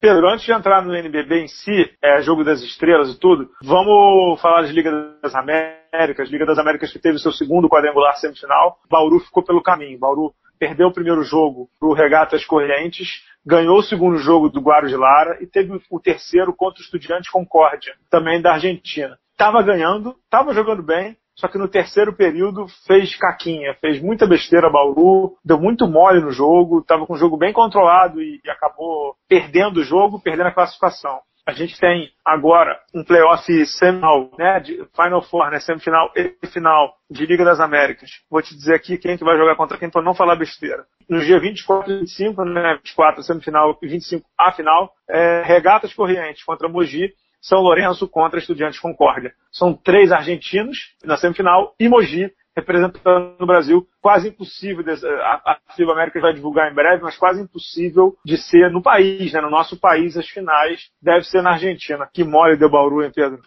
Pedro, 0.00 0.30
antes 0.30 0.46
de 0.46 0.52
entrar 0.52 0.80
no 0.80 0.94
NBB 0.96 1.42
em 1.42 1.48
si, 1.48 1.84
é, 2.02 2.22
jogo 2.22 2.42
das 2.42 2.62
estrelas 2.62 3.10
e 3.10 3.20
tudo, 3.20 3.50
vamos 3.62 4.40
falar 4.40 4.62
de 4.62 4.72
Liga 4.72 4.90
das 5.22 5.34
Américas. 5.34 6.30
Liga 6.30 6.46
das 6.46 6.58
Américas 6.58 6.90
que 6.90 6.98
teve 6.98 7.18
seu 7.18 7.32
segundo 7.32 7.68
quadrangular 7.68 8.16
semifinal. 8.16 8.78
Bauru 8.90 9.20
ficou 9.20 9.44
pelo 9.44 9.62
caminho. 9.62 9.98
Bauru 9.98 10.32
perdeu 10.58 10.88
o 10.88 10.92
primeiro 10.92 11.22
jogo 11.22 11.68
pro 11.78 11.92
Regatas 11.92 12.44
Correntes, 12.44 13.22
ganhou 13.44 13.78
o 13.78 13.82
segundo 13.82 14.18
jogo 14.18 14.48
do 14.48 14.60
Guaro 14.60 14.88
de 14.88 14.96
Lara 14.96 15.38
e 15.40 15.46
teve 15.46 15.80
o 15.90 16.00
terceiro 16.00 16.54
contra 16.54 16.80
o 16.80 16.84
Estudiante 16.84 17.30
Concórdia, 17.30 17.94
também 18.10 18.40
da 18.40 18.54
Argentina. 18.54 19.18
Tava 19.36 19.62
ganhando, 19.62 20.16
tava 20.30 20.52
jogando 20.52 20.82
bem, 20.82 21.16
só 21.36 21.48
que 21.48 21.58
no 21.58 21.68
terceiro 21.68 22.14
período 22.14 22.66
fez 22.86 23.14
caquinha, 23.14 23.74
fez 23.74 24.00
muita 24.00 24.26
besteira 24.26 24.70
Bauru, 24.70 25.36
deu 25.44 25.58
muito 25.60 25.86
mole 25.86 26.20
no 26.20 26.32
jogo, 26.32 26.80
estava 26.80 27.06
com 27.06 27.12
o 27.12 27.18
jogo 27.18 27.36
bem 27.36 27.52
controlado 27.52 28.22
e, 28.22 28.40
e 28.42 28.50
acabou 28.50 29.14
perdendo 29.28 29.80
o 29.80 29.84
jogo, 29.84 30.18
perdendo 30.18 30.46
a 30.46 30.54
classificação. 30.54 31.20
A 31.46 31.52
gente 31.52 31.78
tem 31.78 32.10
agora 32.24 32.76
um 32.92 33.04
playoff 33.04 33.44
semifinal, 33.66 34.32
né, 34.36 34.58
de 34.58 34.84
Final 34.96 35.22
Four, 35.22 35.48
né, 35.48 35.60
semifinal 35.60 36.10
e 36.16 36.34
final 36.48 36.96
de 37.08 37.24
Liga 37.24 37.44
das 37.44 37.60
Américas. 37.60 38.10
Vou 38.28 38.42
te 38.42 38.52
dizer 38.52 38.74
aqui 38.74 38.98
quem 38.98 39.16
que 39.16 39.22
vai 39.22 39.36
jogar 39.36 39.54
contra 39.54 39.78
quem 39.78 39.88
para 39.88 40.02
não 40.02 40.12
falar 40.12 40.34
besteira. 40.34 40.84
No 41.08 41.20
dia 41.20 41.38
24 41.38 41.92
e 41.92 41.98
25, 42.00 42.44
né, 42.44 42.74
24 42.82 43.22
semifinal 43.22 43.78
e 43.80 43.86
25 43.86 44.26
a 44.36 44.50
final, 44.50 44.92
é, 45.08 45.42
Regatas 45.42 45.94
Correntes 45.94 46.42
contra 46.42 46.68
Mogi 46.68 47.12
são 47.40 47.60
Lourenço 47.60 48.08
contra 48.08 48.40
Estudiantes 48.40 48.80
Concórdia. 48.80 49.32
São 49.52 49.72
três 49.72 50.10
argentinos 50.10 50.96
na 51.04 51.16
semifinal 51.16 51.76
e 51.78 51.88
Mogi 51.88 52.28
representando 52.56 53.36
o 53.38 53.46
Brasil. 53.46 53.86
Quase 54.00 54.28
impossível, 54.28 54.84
a, 55.20 55.58
FIBA 55.76 55.92
América 55.92 56.20
vai 56.20 56.32
divulgar 56.32 56.70
em 56.70 56.74
breve, 56.74 57.02
mas 57.02 57.18
quase 57.18 57.42
impossível 57.42 58.16
de 58.24 58.38
ser 58.38 58.70
no 58.70 58.82
país, 58.82 59.32
né? 59.32 59.40
no 59.40 59.50
nosso 59.50 59.78
país, 59.78 60.16
as 60.16 60.28
finais 60.28 60.88
deve 61.02 61.24
ser 61.24 61.42
na 61.42 61.52
Argentina. 61.52 62.08
Que 62.12 62.24
mole 62.24 62.56
deu 62.56 62.70
Bauru, 62.70 63.04
hein, 63.04 63.12
Pedro? 63.14 63.40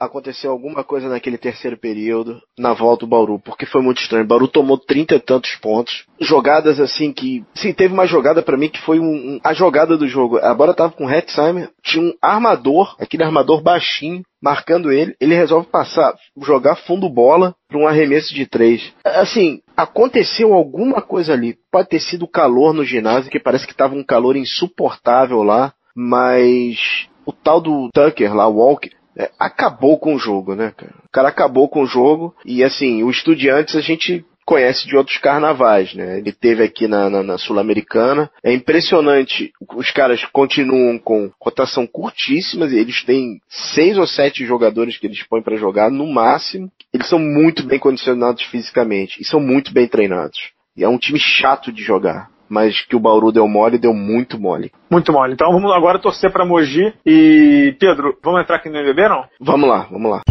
Aconteceu 0.00 0.50
alguma 0.50 0.82
coisa 0.82 1.08
naquele 1.08 1.36
terceiro 1.36 1.76
período, 1.76 2.40
na 2.58 2.72
volta 2.72 3.04
do 3.04 3.10
Bauru, 3.10 3.38
porque 3.38 3.66
foi 3.66 3.82
muito 3.82 4.00
estranho. 4.00 4.24
O 4.24 4.26
Bauru 4.26 4.48
tomou 4.48 4.78
trinta 4.78 5.14
e 5.14 5.20
tantos 5.20 5.56
pontos. 5.56 6.06
Jogadas 6.18 6.80
assim 6.80 7.12
que. 7.12 7.44
Sim, 7.54 7.72
teve 7.72 7.92
uma 7.92 8.06
jogada 8.06 8.42
para 8.42 8.56
mim 8.56 8.70
que 8.70 8.80
foi 8.80 8.98
um, 8.98 9.04
um, 9.04 9.40
a 9.44 9.52
jogada 9.52 9.96
do 9.96 10.08
jogo. 10.08 10.38
A 10.38 10.54
bola 10.54 10.74
tava 10.74 10.92
com 10.92 11.04
o 11.04 11.10
Hetzheimer, 11.10 11.70
tinha 11.82 12.02
um 12.02 12.14
armador, 12.22 12.96
aquele 12.98 13.24
armador 13.24 13.62
baixinho, 13.62 14.22
marcando 14.42 14.90
ele. 14.90 15.14
Ele 15.20 15.34
resolve 15.34 15.68
passar, 15.68 16.14
jogar 16.40 16.76
fundo 16.76 17.08
bola 17.08 17.54
para 17.68 17.78
um 17.78 17.86
arremesso 17.86 18.34
de 18.34 18.46
três. 18.46 18.92
Assim, 19.04 19.60
aconteceu 19.76 20.54
alguma 20.54 21.02
coisa 21.02 21.34
ali. 21.34 21.56
Pode 21.70 21.88
ter 21.88 22.00
sido 22.00 22.26
calor 22.26 22.72
no 22.72 22.84
ginásio, 22.84 23.30
que 23.30 23.38
parece 23.38 23.66
que 23.66 23.76
tava 23.76 23.94
um 23.94 24.04
calor 24.04 24.34
insuportável 24.34 25.42
lá, 25.42 25.74
mas 25.94 27.06
o 27.26 27.32
tal 27.32 27.60
do 27.60 27.90
Tucker 27.92 28.34
lá, 28.34 28.46
Walker, 28.46 28.90
é, 29.18 29.30
acabou 29.38 29.98
com 29.98 30.14
o 30.14 30.18
jogo, 30.18 30.54
né, 30.54 30.72
cara? 30.76 30.94
O 31.04 31.10
cara 31.10 31.28
acabou 31.28 31.68
com 31.68 31.82
o 31.82 31.86
jogo 31.86 32.34
e 32.44 32.62
assim, 32.62 33.02
o 33.02 33.10
Estudiantes 33.10 33.74
a 33.74 33.80
gente 33.80 34.24
conhece 34.46 34.86
de 34.86 34.96
outros 34.96 35.18
carnavais, 35.18 35.92
né? 35.92 36.18
Ele 36.18 36.32
teve 36.32 36.62
aqui 36.62 36.88
na, 36.88 37.10
na, 37.10 37.22
na 37.22 37.36
Sul-Americana. 37.36 38.30
É 38.42 38.50
impressionante. 38.50 39.52
Os 39.76 39.90
caras 39.90 40.24
continuam 40.32 40.98
com 40.98 41.30
rotação 41.38 41.86
curtíssimas. 41.86 42.72
Eles 42.72 43.04
têm 43.04 43.42
seis 43.46 43.98
ou 43.98 44.06
sete 44.06 44.46
jogadores 44.46 44.96
que 44.96 45.06
eles 45.06 45.22
põem 45.22 45.42
para 45.42 45.58
jogar 45.58 45.90
no 45.90 46.06
máximo. 46.06 46.70
Eles 46.94 47.08
são 47.08 47.18
muito 47.18 47.62
bem 47.64 47.78
condicionados 47.78 48.42
fisicamente 48.44 49.20
e 49.20 49.24
são 49.24 49.38
muito 49.38 49.70
bem 49.70 49.86
treinados. 49.86 50.38
E 50.74 50.82
é 50.82 50.88
um 50.88 50.96
time 50.96 51.18
chato 51.18 51.70
de 51.70 51.82
jogar 51.82 52.30
mas 52.48 52.84
que 52.86 52.96
o 52.96 53.00
Bauru 53.00 53.32
deu 53.32 53.46
mole, 53.46 53.78
deu 53.78 53.92
muito 53.94 54.38
mole. 54.38 54.72
Muito 54.90 55.12
mole. 55.12 55.34
Então 55.34 55.52
vamos 55.52 55.72
agora 55.72 55.98
torcer 55.98 56.32
para 56.32 56.44
Mogi. 56.44 56.92
E 57.04 57.76
Pedro, 57.78 58.16
vamos 58.22 58.40
entrar 58.40 58.56
aqui 58.56 58.68
no 58.68 58.78
NBB 58.78 59.08
não? 59.08 59.24
Vamos 59.40 59.68
lá, 59.68 59.86
vamos 59.90 60.10
lá. 60.10 60.22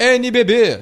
NBB. 0.00 0.80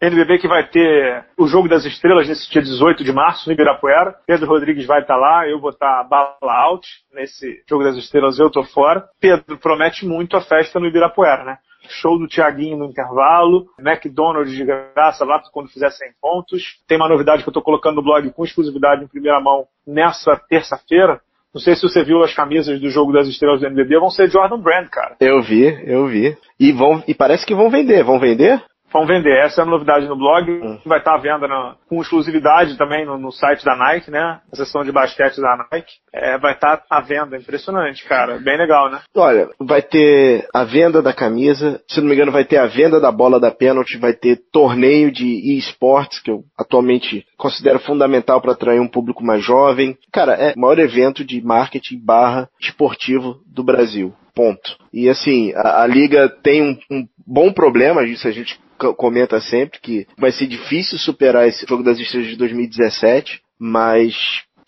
NBB 0.00 0.38
que 0.38 0.48
vai 0.48 0.66
ter 0.66 1.26
o 1.36 1.46
Jogo 1.46 1.68
das 1.68 1.84
Estrelas 1.84 2.26
nesse 2.26 2.50
dia 2.50 2.62
18 2.62 3.04
de 3.04 3.12
março 3.12 3.46
no 3.46 3.52
Ibirapuera. 3.52 4.14
Pedro 4.26 4.48
Rodrigues 4.48 4.86
vai 4.86 5.02
estar 5.02 5.16
lá, 5.16 5.46
eu 5.46 5.60
vou 5.60 5.70
estar 5.70 6.04
bala 6.04 6.36
out 6.42 6.88
nesse 7.12 7.62
Jogo 7.68 7.84
das 7.84 7.96
Estrelas, 7.96 8.38
eu 8.38 8.48
tô 8.48 8.64
fora. 8.64 9.04
Pedro 9.20 9.58
promete 9.58 10.06
muito 10.06 10.38
a 10.38 10.40
festa 10.40 10.80
no 10.80 10.86
Ibirapuera, 10.86 11.44
né? 11.44 11.58
Show 11.90 12.18
do 12.18 12.28
Thiaguinho 12.28 12.76
no 12.76 12.86
intervalo, 12.86 13.66
McDonald's 13.78 14.54
de 14.54 14.64
graça 14.64 15.24
lá 15.24 15.40
quando 15.52 15.70
fizer 15.70 15.90
100 15.90 16.12
pontos. 16.20 16.80
Tem 16.86 16.96
uma 16.96 17.08
novidade 17.08 17.42
que 17.42 17.48
eu 17.48 17.52
estou 17.52 17.62
colocando 17.62 17.96
no 17.96 18.02
blog 18.02 18.30
com 18.30 18.44
exclusividade 18.44 19.04
em 19.04 19.08
primeira 19.08 19.40
mão 19.40 19.66
nessa 19.86 20.36
terça-feira. 20.48 21.20
Não 21.52 21.60
sei 21.60 21.74
se 21.74 21.82
você 21.82 22.04
viu 22.04 22.22
as 22.22 22.32
camisas 22.32 22.80
do 22.80 22.88
jogo 22.88 23.12
das 23.12 23.26
estrelas 23.26 23.60
do 23.60 23.66
NBB, 23.66 23.98
vão 23.98 24.08
ser 24.08 24.30
Jordan 24.30 24.60
Brand, 24.60 24.88
cara. 24.88 25.16
Eu 25.20 25.42
vi, 25.42 25.64
eu 25.84 26.06
vi. 26.06 26.36
E 26.58 26.70
vão 26.70 27.02
e 27.08 27.14
parece 27.14 27.44
que 27.44 27.54
vão 27.54 27.68
vender, 27.68 28.04
vão 28.04 28.20
vender? 28.20 28.62
Vão 28.92 29.06
vender. 29.06 29.36
Essa 29.38 29.62
é 29.62 29.64
a 29.64 29.66
novidade 29.66 30.06
no 30.06 30.16
blog. 30.16 30.50
Hum. 30.50 30.78
Vai 30.84 30.98
estar 30.98 31.14
à 31.14 31.18
venda 31.18 31.46
na, 31.46 31.76
com 31.88 32.00
exclusividade 32.00 32.76
também 32.76 33.04
no, 33.04 33.16
no, 33.18 33.32
site 33.32 33.64
da 33.64 33.76
Nike, 33.76 34.10
né? 34.10 34.40
A 34.52 34.56
seção 34.56 34.84
de 34.84 34.92
basquete 34.92 35.40
da 35.40 35.66
Nike. 35.70 35.92
É, 36.12 36.38
vai 36.38 36.54
estar 36.54 36.82
à 36.90 37.00
venda. 37.00 37.36
Impressionante, 37.36 38.04
cara. 38.04 38.38
Bem 38.38 38.58
legal, 38.58 38.90
né? 38.90 39.00
Olha, 39.14 39.48
vai 39.58 39.82
ter 39.82 40.48
a 40.54 40.64
venda 40.64 41.02
da 41.02 41.12
camisa. 41.12 41.80
Se 41.88 42.00
não 42.00 42.08
me 42.08 42.14
engano, 42.14 42.32
vai 42.32 42.44
ter 42.44 42.58
a 42.58 42.66
venda 42.66 43.00
da 43.00 43.12
bola 43.12 43.40
da 43.40 43.50
pênalti. 43.50 43.98
Vai 43.98 44.12
ter 44.12 44.40
torneio 44.52 45.10
de 45.10 45.58
esportes, 45.58 46.20
que 46.20 46.30
eu 46.30 46.42
atualmente 46.58 47.24
considero 47.36 47.78
fundamental 47.78 48.40
para 48.40 48.52
atrair 48.52 48.80
um 48.80 48.88
público 48.88 49.24
mais 49.24 49.44
jovem. 49.44 49.96
Cara, 50.12 50.34
é 50.34 50.52
o 50.54 50.60
maior 50.60 50.78
evento 50.78 51.24
de 51.24 51.40
marketing 51.40 52.00
barra 52.04 52.48
esportivo 52.60 53.40
do 53.46 53.62
Brasil. 53.62 54.12
Ponto. 54.34 54.76
E 54.92 55.08
assim, 55.08 55.52
a, 55.54 55.82
a 55.82 55.86
liga 55.86 56.28
tem 56.28 56.62
um, 56.62 56.78
um 56.90 57.06
bom 57.26 57.52
problema, 57.52 58.04
isso 58.04 58.26
a 58.26 58.30
gente 58.30 58.58
comenta 58.96 59.40
sempre 59.40 59.80
que 59.80 60.06
vai 60.18 60.32
ser 60.32 60.46
difícil 60.46 60.98
superar 60.98 61.46
esse 61.46 61.66
jogo 61.66 61.82
das 61.82 61.98
estrelas 61.98 62.28
de 62.28 62.36
2017, 62.36 63.40
mas 63.58 64.14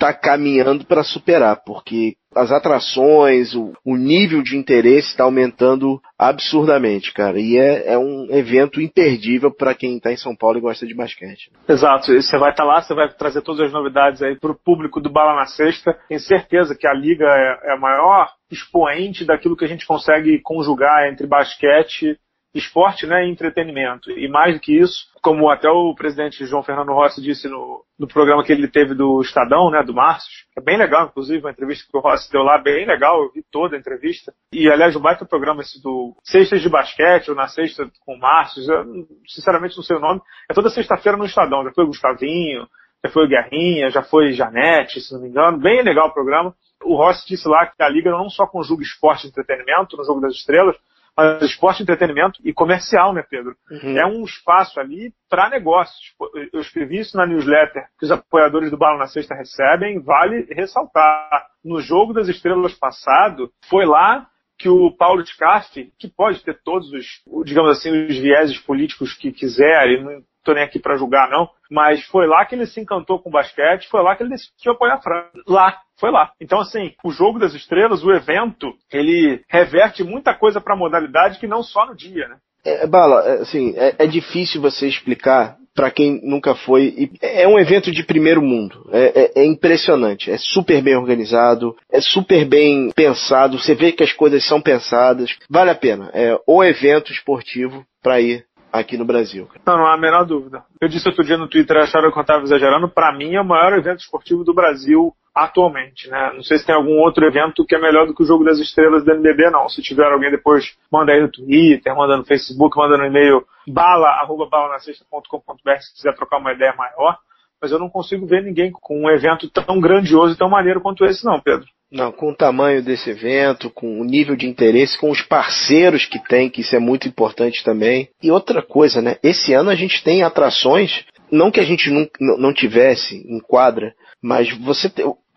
está 0.02 0.12
caminhando 0.12 0.84
para 0.84 1.04
superar, 1.04 1.62
porque 1.64 2.14
as 2.34 2.50
atrações, 2.50 3.54
o, 3.54 3.72
o 3.84 3.96
nível 3.96 4.42
de 4.42 4.56
interesse 4.56 5.08
está 5.08 5.24
aumentando 5.24 6.00
absurdamente, 6.18 7.12
cara. 7.12 7.38
E 7.38 7.56
é, 7.56 7.92
é 7.92 7.98
um 7.98 8.26
evento 8.30 8.80
imperdível 8.80 9.50
para 9.50 9.74
quem 9.74 9.96
está 9.96 10.10
em 10.10 10.16
São 10.16 10.34
Paulo 10.34 10.58
e 10.58 10.60
gosta 10.60 10.86
de 10.86 10.94
basquete. 10.94 11.52
Exato. 11.68 12.12
Você 12.12 12.38
vai 12.38 12.50
estar 12.50 12.64
tá 12.64 12.68
lá, 12.68 12.82
você 12.82 12.94
vai 12.94 13.08
trazer 13.12 13.42
todas 13.42 13.66
as 13.66 13.72
novidades 13.72 14.22
aí 14.22 14.36
para 14.38 14.50
o 14.50 14.58
público 14.58 15.00
do 15.00 15.10
Bala 15.10 15.36
na 15.36 15.46
Sexta. 15.46 15.96
Tenho 16.08 16.20
certeza 16.20 16.74
que 16.74 16.86
a 16.86 16.94
liga 16.94 17.26
é, 17.26 17.70
é 17.70 17.72
a 17.74 17.78
maior 17.78 18.28
expoente 18.50 19.24
daquilo 19.24 19.56
que 19.56 19.64
a 19.64 19.68
gente 19.68 19.86
consegue 19.86 20.40
conjugar 20.42 21.08
entre 21.08 21.26
basquete 21.26 22.18
esporte 22.54 23.06
né, 23.06 23.24
e 23.24 23.30
entretenimento. 23.30 24.10
E 24.10 24.28
mais 24.28 24.54
do 24.54 24.60
que 24.60 24.78
isso, 24.78 25.06
como 25.22 25.48
até 25.50 25.68
o 25.70 25.94
presidente 25.94 26.44
João 26.44 26.62
Fernando 26.62 26.92
Rossi 26.92 27.22
disse 27.22 27.48
no, 27.48 27.84
no 27.98 28.06
programa 28.06 28.44
que 28.44 28.52
ele 28.52 28.68
teve 28.68 28.94
do 28.94 29.20
Estadão, 29.22 29.70
né, 29.70 29.82
do 29.82 29.94
Márcio, 29.94 30.44
é 30.56 30.60
bem 30.60 30.76
legal, 30.76 31.06
inclusive, 31.06 31.40
uma 31.40 31.50
entrevista 31.50 31.86
que 31.90 31.96
o 31.96 32.00
Rossi 32.00 32.30
deu 32.30 32.42
lá, 32.42 32.58
bem 32.58 32.86
legal, 32.86 33.22
eu 33.22 33.32
vi 33.32 33.42
toda 33.50 33.76
a 33.76 33.78
entrevista. 33.78 34.34
E, 34.52 34.70
aliás, 34.70 34.94
o 34.94 35.00
baita 35.00 35.24
programa 35.24 35.62
esse 35.62 35.82
do 35.82 36.14
Sextas 36.22 36.60
de 36.60 36.68
Basquete, 36.68 37.30
ou 37.30 37.34
na 37.34 37.48
Sexta 37.48 37.90
com 38.04 38.14
o 38.14 38.18
Márcio, 38.18 38.62
eu, 38.70 39.06
sinceramente 39.26 39.76
não 39.76 39.84
sei 39.84 39.96
o 39.96 40.00
nome, 40.00 40.20
é 40.50 40.54
toda 40.54 40.68
sexta-feira 40.68 41.16
no 41.16 41.24
Estadão, 41.24 41.64
já 41.64 41.72
foi 41.72 41.84
o 41.84 41.88
Gustavinho, 41.88 42.68
já 43.04 43.10
foi 43.10 43.24
o 43.24 43.28
Guerrinha, 43.28 43.90
já 43.90 44.02
foi 44.02 44.32
Janete, 44.32 45.00
se 45.00 45.12
não 45.12 45.20
me 45.20 45.28
engano, 45.28 45.58
bem 45.58 45.82
legal 45.82 46.08
o 46.08 46.14
programa. 46.14 46.54
O 46.84 46.96
Rossi 46.96 47.26
disse 47.26 47.48
lá 47.48 47.66
que 47.66 47.82
a 47.82 47.88
Liga 47.88 48.10
não 48.10 48.28
só 48.28 48.46
conjuga 48.46 48.82
esporte 48.82 49.26
e 49.26 49.30
entretenimento 49.30 49.96
no 49.96 50.04
Jogo 50.04 50.20
das 50.20 50.34
Estrelas, 50.34 50.76
mas 51.16 51.42
esporte, 51.42 51.82
entretenimento 51.82 52.40
e 52.44 52.52
comercial, 52.52 53.12
né, 53.12 53.22
Pedro? 53.28 53.54
Uhum. 53.70 53.98
É 53.98 54.06
um 54.06 54.24
espaço 54.24 54.80
ali 54.80 55.12
para 55.28 55.50
negócios. 55.50 56.14
Eu 56.52 56.60
escrevi 56.60 57.00
isso 57.00 57.16
na 57.16 57.26
newsletter 57.26 57.84
que 57.98 58.04
os 58.04 58.10
apoiadores 58.10 58.70
do 58.70 58.78
Bala 58.78 58.98
na 58.98 59.06
Sexta 59.06 59.34
recebem. 59.34 60.00
Vale 60.00 60.46
ressaltar. 60.50 61.46
No 61.64 61.80
jogo 61.80 62.12
das 62.12 62.28
estrelas 62.28 62.74
passado, 62.74 63.52
foi 63.68 63.84
lá 63.84 64.26
que 64.58 64.68
o 64.68 64.96
Paulo 64.96 65.26
Scarfe, 65.26 65.92
que 65.98 66.08
pode 66.08 66.42
ter 66.44 66.60
todos 66.62 66.92
os, 66.92 67.06
digamos 67.44 67.70
assim, 67.70 67.90
os 68.06 68.16
vieses 68.16 68.58
políticos 68.58 69.12
que 69.12 69.32
quiser, 69.32 69.88
e 69.88 70.22
estou 70.42 70.54
nem 70.54 70.64
aqui 70.64 70.78
para 70.78 70.96
julgar 70.96 71.30
não, 71.30 71.48
mas 71.70 72.04
foi 72.06 72.26
lá 72.26 72.44
que 72.44 72.54
ele 72.54 72.66
se 72.66 72.80
encantou 72.80 73.18
com 73.18 73.30
o 73.30 73.32
basquete, 73.32 73.88
foi 73.88 74.02
lá 74.02 74.14
que 74.14 74.22
ele 74.22 74.30
decidiu 74.30 74.72
apoiar 74.72 74.94
a 74.94 75.00
França. 75.00 75.30
Lá, 75.46 75.78
foi 75.98 76.10
lá. 76.10 76.32
Então, 76.40 76.60
assim, 76.60 76.92
o 77.04 77.10
jogo 77.10 77.38
das 77.38 77.54
estrelas, 77.54 78.04
o 78.04 78.12
evento, 78.12 78.72
ele 78.92 79.42
reverte 79.48 80.02
muita 80.04 80.34
coisa 80.34 80.60
para 80.60 80.74
a 80.74 80.78
modalidade 80.78 81.38
que 81.38 81.46
não 81.46 81.62
só 81.62 81.86
no 81.86 81.96
dia, 81.96 82.28
né? 82.28 82.36
É, 82.64 82.86
Bala, 82.86 83.22
é, 83.22 83.32
assim, 83.40 83.74
é, 83.76 83.94
é 83.98 84.06
difícil 84.06 84.60
você 84.60 84.86
explicar 84.86 85.56
para 85.74 85.90
quem 85.90 86.20
nunca 86.22 86.54
foi. 86.54 87.10
É 87.20 87.48
um 87.48 87.58
evento 87.58 87.90
de 87.90 88.04
primeiro 88.04 88.42
mundo. 88.42 88.88
É, 88.92 89.22
é, 89.22 89.42
é, 89.42 89.44
impressionante. 89.44 90.30
É 90.30 90.36
super 90.36 90.82
bem 90.82 90.96
organizado, 90.96 91.74
é 91.90 92.00
super 92.00 92.44
bem 92.44 92.90
pensado. 92.94 93.58
Você 93.58 93.74
vê 93.74 93.92
que 93.92 94.02
as 94.02 94.12
coisas 94.12 94.46
são 94.46 94.60
pensadas. 94.60 95.34
Vale 95.48 95.70
a 95.70 95.74
pena. 95.74 96.10
É 96.12 96.38
o 96.46 96.62
evento 96.62 97.12
esportivo 97.12 97.84
para 98.02 98.20
ir 98.20 98.44
aqui 98.72 98.96
no 98.96 99.04
Brasil. 99.04 99.48
Não, 99.66 99.76
não 99.76 99.86
há 99.86 99.94
a 99.94 99.98
menor 99.98 100.24
dúvida. 100.24 100.64
Eu 100.80 100.88
disse 100.88 101.06
outro 101.06 101.22
dia 101.22 101.36
no 101.36 101.48
Twitter, 101.48 101.76
acharam 101.76 102.10
que 102.10 102.18
eu 102.18 102.22
estava 102.22 102.42
exagerando. 102.42 102.88
Para 102.88 103.12
mim, 103.12 103.34
é 103.34 103.40
o 103.40 103.44
maior 103.44 103.74
evento 103.74 104.00
esportivo 104.00 104.42
do 104.42 104.54
Brasil 104.54 105.14
atualmente, 105.34 106.10
né? 106.10 106.32
Não 106.34 106.42
sei 106.42 106.58
se 106.58 106.66
tem 106.66 106.74
algum 106.74 106.98
outro 106.98 107.24
evento 107.26 107.64
que 107.66 107.74
é 107.74 107.80
melhor 107.80 108.06
do 108.06 108.14
que 108.14 108.22
o 108.22 108.26
Jogo 108.26 108.44
das 108.44 108.58
Estrelas 108.58 109.04
do 109.04 109.12
NBB, 109.12 109.50
não. 109.50 109.68
Se 109.68 109.82
tiver 109.82 110.04
alguém 110.04 110.30
depois, 110.30 110.76
manda 110.90 111.12
aí 111.12 111.20
no 111.20 111.30
Twitter, 111.30 111.94
manda 111.96 112.16
no 112.16 112.24
Facebook, 112.24 112.76
manda 112.76 112.98
no 112.98 113.06
e-mail 113.06 113.44
bala, 113.66 114.08
arroba 114.20 114.46
balanacesta.com.br 114.46 115.78
se 115.80 115.94
quiser 115.94 116.14
trocar 116.14 116.38
uma 116.38 116.52
ideia 116.52 116.74
maior. 116.76 117.18
Mas 117.62 117.70
eu 117.70 117.78
não 117.78 117.88
consigo 117.88 118.26
ver 118.26 118.42
ninguém 118.42 118.72
com 118.72 119.04
um 119.04 119.08
evento 119.08 119.48
tão 119.48 119.80
grandioso 119.80 120.34
e 120.34 120.36
tão 120.36 120.50
maneiro 120.50 120.80
quanto 120.80 121.04
esse, 121.04 121.24
não, 121.24 121.40
Pedro. 121.40 121.64
Não, 121.92 122.10
com 122.10 122.30
o 122.30 122.34
tamanho 122.34 122.82
desse 122.82 123.10
evento, 123.10 123.70
com 123.70 124.00
o 124.00 124.04
nível 124.04 124.34
de 124.34 124.48
interesse, 124.48 124.98
com 124.98 125.10
os 125.10 125.22
parceiros 125.22 126.06
que 126.06 126.18
tem, 126.18 126.50
que 126.50 126.62
isso 126.62 126.74
é 126.74 126.78
muito 126.78 127.06
importante 127.06 127.62
também. 127.62 128.08
E 128.22 128.30
outra 128.30 128.62
coisa, 128.62 129.00
né? 129.00 129.16
Esse 129.22 129.52
ano 129.52 129.70
a 129.70 129.74
gente 129.74 130.02
tem 130.02 130.22
atrações, 130.22 131.04
não 131.30 131.50
que 131.50 131.60
a 131.60 131.64
gente 131.64 131.90
não, 131.90 132.08
não 132.38 132.52
tivesse 132.52 133.16
em 133.16 133.38
quadra, 133.38 133.94
mas 134.22 134.50
você 134.58 134.90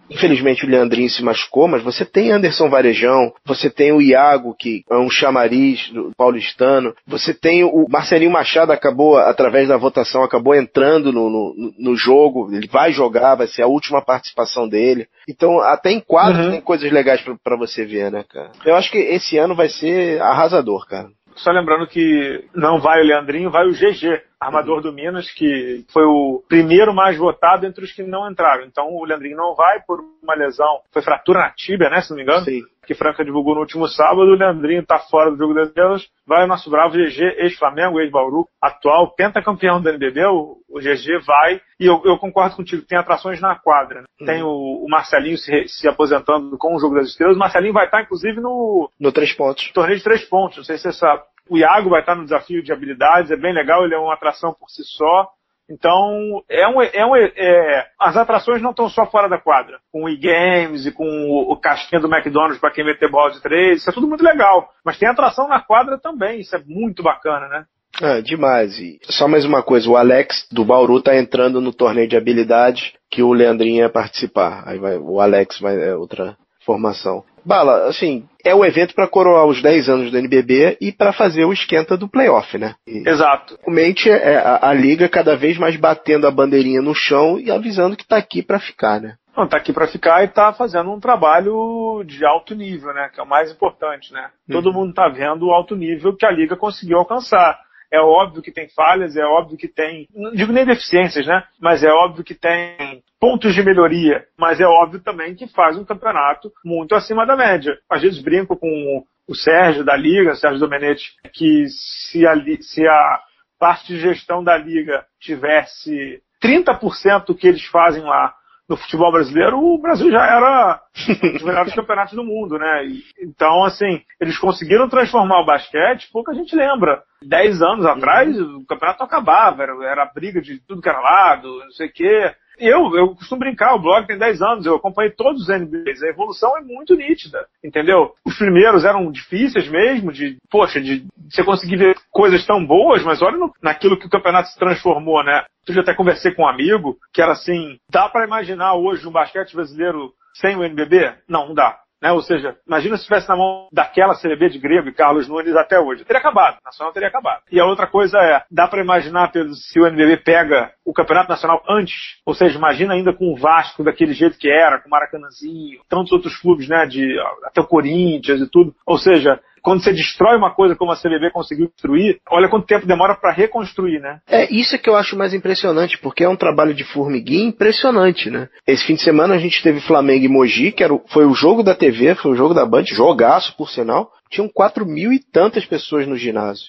Infelizmente 0.09 0.65
o 0.65 0.69
Leandrinho 0.69 1.09
se 1.09 1.23
machucou, 1.23 1.67
mas 1.67 1.83
você 1.83 2.05
tem 2.05 2.31
Anderson 2.31 2.69
Varejão, 2.69 3.33
você 3.45 3.69
tem 3.69 3.91
o 3.91 4.01
Iago, 4.01 4.55
que 4.57 4.83
é 4.89 4.95
um 4.95 5.09
chamariz 5.09 5.89
do 5.89 6.11
paulistano, 6.15 6.93
você 7.07 7.33
tem 7.33 7.63
o 7.63 7.87
Marcelinho 7.89 8.31
Machado, 8.31 8.71
acabou, 8.71 9.17
através 9.17 9.67
da 9.67 9.77
votação, 9.77 10.23
acabou 10.23 10.55
entrando 10.55 11.11
no, 11.11 11.29
no, 11.29 11.73
no 11.77 11.95
jogo, 11.95 12.53
ele 12.53 12.67
vai 12.67 12.91
jogar, 12.91 13.35
vai 13.35 13.47
ser 13.47 13.63
a 13.63 13.67
última 13.67 14.01
participação 14.01 14.67
dele. 14.67 15.07
Então, 15.27 15.59
até 15.59 15.91
em 15.91 15.99
quadros 15.99 16.45
uhum. 16.45 16.51
tem 16.51 16.61
coisas 16.61 16.91
legais 16.91 17.23
para 17.43 17.57
você 17.57 17.85
ver, 17.85 18.11
né, 18.11 18.23
cara? 18.29 18.51
Eu 18.65 18.75
acho 18.75 18.91
que 18.91 18.97
esse 18.97 19.37
ano 19.37 19.55
vai 19.55 19.69
ser 19.69 20.21
arrasador, 20.21 20.87
cara. 20.87 21.09
Só 21.35 21.51
lembrando 21.51 21.85
que 21.87 22.45
não 22.55 22.79
vai 22.79 23.01
o 23.01 23.05
Leandrinho, 23.05 23.51
vai 23.51 23.67
o 23.67 23.73
GG, 23.73 24.21
armador 24.45 24.81
do 24.81 24.93
Minas, 24.93 25.31
que 25.31 25.85
foi 25.91 26.03
o 26.03 26.43
primeiro 26.47 26.93
mais 26.93 27.17
votado 27.17 27.65
entre 27.65 27.83
os 27.83 27.91
que 27.91 28.03
não 28.03 28.29
entraram. 28.29 28.63
Então 28.65 28.87
o 28.89 29.05
Leandrinho 29.05 29.37
não 29.37 29.55
vai 29.55 29.81
por 29.81 29.99
uma 30.23 30.35
lesão, 30.35 30.81
foi 30.91 31.01
fratura 31.01 31.39
na 31.39 31.49
tíbia, 31.51 31.89
né, 31.89 32.01
se 32.01 32.09
não 32.09 32.17
me 32.17 32.23
engano? 32.23 32.45
Sim. 32.45 32.61
Que 32.85 32.93
Franca 32.93 33.25
divulgou 33.25 33.55
no 33.55 33.61
último 33.61 33.87
sábado, 33.87 34.21
o 34.21 34.35
Leandrinho 34.35 34.81
está 34.81 34.99
fora 34.99 35.31
do 35.31 35.37
jogo 35.37 35.55
das 35.55 35.69
estrelas, 35.69 36.07
vai 36.25 36.43
o 36.43 36.47
nosso 36.47 36.69
bravo 36.69 36.93
GG, 36.95 37.37
ex-Flamengo, 37.39 37.99
ex-Bauru, 37.99 38.47
atual 38.61 39.15
pentacampeão 39.15 39.81
do 39.81 39.89
NBB, 39.89 40.25
o, 40.25 40.57
o 40.69 40.79
GG 40.79 41.25
vai, 41.25 41.59
e 41.79 41.87
eu, 41.87 42.01
eu, 42.05 42.17
concordo 42.17 42.55
contigo, 42.55 42.85
tem 42.85 42.97
atrações 42.97 43.41
na 43.41 43.55
quadra, 43.55 44.01
né? 44.01 44.07
Tem 44.23 44.43
o, 44.43 44.49
o 44.49 44.87
Marcelinho 44.87 45.37
se, 45.37 45.67
se, 45.67 45.87
aposentando 45.87 46.57
com 46.59 46.75
o 46.75 46.79
jogo 46.79 46.95
das 46.95 47.07
estrelas, 47.07 47.35
o 47.35 47.39
Marcelinho 47.39 47.73
vai 47.73 47.85
estar, 47.85 48.03
inclusive, 48.03 48.39
no... 48.39 48.89
No 48.99 49.11
Três 49.11 49.33
Pontos. 49.33 49.71
Torneio 49.73 49.97
de 49.97 50.03
Três 50.03 50.23
Pontos, 50.23 50.57
não 50.57 50.63
sei 50.63 50.77
se 50.77 50.83
você 50.83 50.93
sabe. 50.93 51.23
O 51.49 51.57
Iago 51.57 51.89
vai 51.89 51.99
estar 51.99 52.15
no 52.15 52.23
desafio 52.23 52.63
de 52.63 52.73
habilidades, 52.73 53.31
é 53.31 53.35
bem 53.35 53.53
legal, 53.53 53.83
ele 53.83 53.95
é 53.95 53.99
uma 53.99 54.13
atração 54.13 54.53
por 54.53 54.69
si 54.69 54.83
só. 54.83 55.29
Então, 55.69 56.43
é 56.47 56.67
um, 56.67 56.81
é 56.81 57.05
um, 57.05 57.15
é, 57.15 57.87
as 57.99 58.15
atrações 58.15 58.61
não 58.61 58.69
estão 58.69 58.87
só 58.87 59.05
fora 59.07 59.27
da 59.27 59.39
quadra. 59.39 59.79
Com 59.91 60.03
o 60.03 60.09
e-games 60.09 60.85
e 60.85 60.91
com 60.91 61.03
o, 61.03 61.51
o 61.51 61.55
do 61.55 62.13
McDonald's 62.13 62.59
para 62.59 62.71
quem 62.71 62.85
meter 62.85 63.09
bola 63.09 63.31
de 63.31 63.41
três, 63.41 63.79
isso 63.79 63.89
é 63.89 63.93
tudo 63.93 64.07
muito 64.07 64.23
legal. 64.23 64.69
Mas 64.83 64.97
tem 64.97 65.09
atração 65.09 65.47
na 65.47 65.59
quadra 65.59 65.97
também, 65.97 66.39
isso 66.39 66.55
é 66.55 66.61
muito 66.65 67.01
bacana, 67.01 67.47
né? 67.47 67.65
É, 68.01 68.21
demais. 68.21 68.77
E 68.77 68.99
só 69.03 69.27
mais 69.27 69.45
uma 69.45 69.63
coisa, 69.63 69.89
o 69.89 69.95
Alex 69.95 70.47
do 70.51 70.65
Bauru 70.65 71.01
tá 71.01 71.15
entrando 71.15 71.61
no 71.61 71.73
torneio 71.73 72.07
de 72.07 72.17
habilidade 72.17 72.93
que 73.09 73.23
o 73.23 73.33
Leandrinho 73.33 73.77
ia 73.77 73.89
participar. 73.89 74.63
Aí 74.67 74.77
vai, 74.77 74.97
o 74.97 75.19
Alex 75.19 75.59
vai, 75.59 75.81
é 75.81 75.95
outra 75.95 76.37
formação. 76.63 77.23
Bala, 77.45 77.87
assim, 77.87 78.27
é 78.43 78.55
o 78.55 78.65
evento 78.65 78.95
para 78.95 79.07
coroar 79.07 79.45
os 79.45 79.61
10 79.61 79.87
anos 79.87 80.11
do 80.11 80.17
NBB 80.17 80.77
e 80.81 80.91
para 80.91 81.13
fazer 81.13 81.45
o 81.45 81.53
esquenta 81.53 81.95
do 81.95 82.07
playoff, 82.07 82.57
né? 82.57 82.73
E, 82.87 83.07
Exato. 83.07 83.57
Realmente 83.61 84.09
é 84.09 84.37
a, 84.37 84.69
a, 84.69 84.73
liga 84.73 85.07
cada 85.07 85.35
vez 85.37 85.57
mais 85.57 85.75
batendo 85.75 86.25
a 86.25 86.31
bandeirinha 86.31 86.81
no 86.81 86.95
chão 86.95 87.39
e 87.39 87.51
avisando 87.51 87.95
que 87.95 88.03
está 88.03 88.17
aqui 88.17 88.41
para 88.41 88.59
ficar, 88.59 88.99
né? 88.99 89.15
Não, 89.37 89.47
tá 89.47 89.57
aqui 89.57 89.71
para 89.71 89.87
ficar 89.87 90.23
e 90.23 90.27
tá 90.29 90.53
fazendo 90.53 90.89
um 90.91 90.99
trabalho 90.99 92.03
de 92.05 92.25
alto 92.25 92.55
nível, 92.55 92.93
né? 92.93 93.09
Que 93.13 93.19
é 93.19 93.23
o 93.23 93.27
mais 93.27 93.51
importante, 93.51 94.11
né? 94.11 94.29
Uhum. 94.49 94.55
Todo 94.55 94.73
mundo 94.73 94.93
tá 94.93 95.07
vendo 95.09 95.45
o 95.45 95.51
alto 95.51 95.75
nível 95.75 96.15
que 96.15 96.25
a 96.25 96.31
liga 96.31 96.55
conseguiu 96.55 96.97
alcançar. 96.97 97.59
É 97.95 97.99
óbvio 98.01 98.41
que 98.41 98.51
tem 98.51 98.67
falhas, 98.67 99.15
é 99.15 99.23
óbvio 99.23 99.57
que 99.57 99.69
tem, 99.69 100.05
não 100.13 100.31
digo 100.31 100.51
nem 100.51 100.65
deficiências, 100.65 101.25
né? 101.25 101.43
Mas 101.61 101.81
é 101.81 101.89
óbvio 101.89 102.25
que 102.25 102.35
tem 102.35 103.01
pontos 103.19 103.55
de 103.55 103.63
melhoria. 103.63 104.25
Mas 104.37 104.59
é 104.59 104.65
óbvio 104.65 104.99
também 104.99 105.33
que 105.33 105.47
faz 105.47 105.77
um 105.77 105.85
campeonato 105.85 106.51
muito 106.63 106.93
acima 106.93 107.25
da 107.25 107.37
média. 107.37 107.77
Às 107.89 108.01
vezes 108.01 108.21
brinco 108.21 108.57
com 108.57 109.03
o 109.27 109.33
Sérgio 109.33 109.85
da 109.85 109.95
Liga, 109.95 110.35
Sérgio 110.35 110.59
Domenetti, 110.59 111.13
que 111.33 111.65
se 111.69 112.27
a, 112.27 112.35
se 112.59 112.85
a 112.85 113.19
parte 113.57 113.93
de 113.93 113.99
gestão 113.99 114.43
da 114.43 114.57
Liga 114.57 115.05
tivesse 115.19 116.21
30% 116.43 117.27
do 117.27 117.35
que 117.35 117.47
eles 117.47 117.65
fazem 117.65 118.03
lá 118.03 118.35
no 118.67 118.75
futebol 118.77 119.11
brasileiro, 119.11 119.59
o 119.59 119.77
Brasil 119.77 120.11
já 120.11 120.25
era 120.25 120.81
um 121.07 121.33
dos 121.33 121.43
melhores 121.43 121.73
campeonatos 121.73 122.15
do 122.15 122.23
mundo, 122.23 122.57
né? 122.57 122.87
então, 123.21 123.63
assim, 123.63 124.01
eles 124.19 124.37
conseguiram 124.39 124.89
transformar 124.89 125.41
o 125.41 125.45
basquete, 125.45 126.09
pouca 126.11 126.33
gente 126.33 126.55
lembra. 126.55 127.03
Dez 127.21 127.61
anos 127.61 127.85
atrás, 127.85 128.35
uhum. 128.37 128.57
o 128.57 128.65
campeonato 128.65 129.03
acabava, 129.03 129.63
era, 129.63 129.73
era 129.85 130.05
briga 130.05 130.41
de 130.41 130.59
tudo 130.59 130.81
que 130.81 130.89
era 130.89 130.99
lado, 130.99 131.59
não 131.59 131.71
sei 131.71 131.87
o 131.87 131.93
quê. 131.93 132.35
Eu, 132.57 132.95
eu 132.95 133.15
costumo 133.15 133.39
brincar, 133.39 133.75
o 133.75 133.81
blog 133.81 134.05
tem 134.07 134.17
10 134.17 134.41
anos, 134.41 134.65
eu 134.65 134.75
acompanhei 134.75 135.11
todos 135.11 135.41
os 135.41 135.47
NBAs, 135.47 136.01
a 136.01 136.07
evolução 136.07 136.57
é 136.57 136.61
muito 136.61 136.95
nítida, 136.95 137.45
entendeu? 137.63 138.13
Os 138.25 138.37
primeiros 138.37 138.85
eram 138.85 139.11
difíceis 139.11 139.67
mesmo, 139.67 140.11
de, 140.11 140.37
poxa, 140.49 140.79
de 140.79 141.05
você 141.29 141.43
conseguir 141.43 141.77
ver 141.77 141.95
coisas 142.11 142.45
tão 142.45 142.65
boas, 142.65 143.03
mas 143.03 143.21
olha 143.21 143.37
no, 143.37 143.51
naquilo 143.61 143.97
que 143.97 144.07
o 144.07 144.09
campeonato 144.09 144.49
se 144.49 144.59
transformou, 144.59 145.23
né? 145.23 145.43
Eu 145.67 145.73
já 145.73 145.81
até 145.81 145.93
conversei 145.93 146.33
com 146.33 146.43
um 146.43 146.47
amigo, 146.47 146.97
que 147.13 147.21
era 147.21 147.31
assim, 147.31 147.77
dá 147.89 148.07
para 148.07 148.25
imaginar 148.25 148.75
hoje 148.75 149.07
um 149.07 149.11
basquete 149.11 149.55
brasileiro 149.55 150.13
sem 150.35 150.55
o 150.55 150.63
NBB? 150.63 151.13
Não, 151.27 151.47
não 151.47 151.55
dá. 151.55 151.79
Né? 152.01 152.11
Ou 152.11 152.21
seja, 152.21 152.55
imagina 152.67 152.95
se 152.95 153.01
estivesse 153.01 153.27
na 153.29 153.35
mão 153.35 153.67
daquela 153.71 154.15
CBB 154.15 154.49
de 154.49 154.59
Grego 154.59 154.89
e 154.89 154.93
Carlos 154.93 155.27
Nunes 155.27 155.55
até 155.55 155.79
hoje. 155.79 156.05
Teria 156.05 156.19
acabado, 156.19 156.57
o 156.61 156.65
Nacional 156.65 156.93
teria 156.93 157.09
acabado. 157.09 157.41
E 157.51 157.59
a 157.59 157.65
outra 157.65 157.87
coisa 157.87 158.17
é, 158.19 158.43
dá 158.51 158.67
para 158.67 158.81
imaginar, 158.81 159.31
se 159.53 159.79
o 159.79 159.87
NBB 159.87 160.17
pega 160.17 160.71
o 160.85 160.93
Campeonato 160.93 161.29
Nacional 161.29 161.63
antes, 161.67 161.95
ou 162.25 162.33
seja, 162.33 162.57
imagina 162.57 162.93
ainda 162.93 163.13
com 163.13 163.31
o 163.31 163.37
Vasco 163.37 163.83
daquele 163.83 164.13
jeito 164.13 164.37
que 164.37 164.49
era, 164.49 164.79
com 164.79 164.87
o 164.87 164.91
Maracanãzinho, 164.91 165.81
tantos 165.89 166.11
outros 166.11 166.37
clubes, 166.37 166.67
né, 166.67 166.85
de 166.85 167.17
até 167.43 167.61
o 167.61 167.67
Corinthians 167.67 168.41
e 168.41 168.49
tudo. 168.49 168.75
Ou 168.85 168.97
seja, 168.97 169.39
quando 169.65 169.83
você 169.83 169.91
destrói 169.91 170.37
uma 170.37 170.53
coisa 170.53 170.75
como 170.75 170.91
a 170.91 170.95
CBB 170.95 171.31
conseguiu 171.31 171.67
destruir, 171.67 172.19
olha 172.29 172.47
quanto 172.47 172.67
tempo 172.67 172.85
demora 172.85 173.15
para 173.15 173.33
reconstruir, 173.33 173.99
né? 173.99 174.19
É 174.29 174.47
isso 174.53 174.77
que 174.77 174.87
eu 174.87 174.95
acho 174.95 175.17
mais 175.17 175.33
impressionante, 175.33 175.97
porque 175.97 176.23
é 176.23 176.29
um 176.29 176.35
trabalho 176.35 176.73
de 176.73 176.83
formiguinha 176.83 177.47
impressionante, 177.47 178.29
né? 178.29 178.47
Esse 178.67 178.85
fim 178.85 178.93
de 178.93 179.01
semana 179.01 179.33
a 179.33 179.39
gente 179.39 179.63
teve 179.63 179.81
Flamengo 179.81 180.23
e 180.23 180.29
Mogi, 180.29 180.71
que 180.71 180.83
era, 180.83 180.95
foi 181.07 181.25
o 181.25 181.33
jogo 181.33 181.63
da 181.63 181.73
TV, 181.73 182.13
foi 182.13 182.31
o 182.31 182.35
jogo 182.35 182.53
da 182.53 182.63
Band, 182.63 182.85
jogaço 182.85 183.57
por 183.57 183.69
sinal. 183.69 184.11
Tinham 184.29 184.49
quatro 184.53 184.85
mil 184.85 185.11
e 185.11 185.19
tantas 185.19 185.65
pessoas 185.65 186.07
no 186.07 186.15
ginásio. 186.15 186.65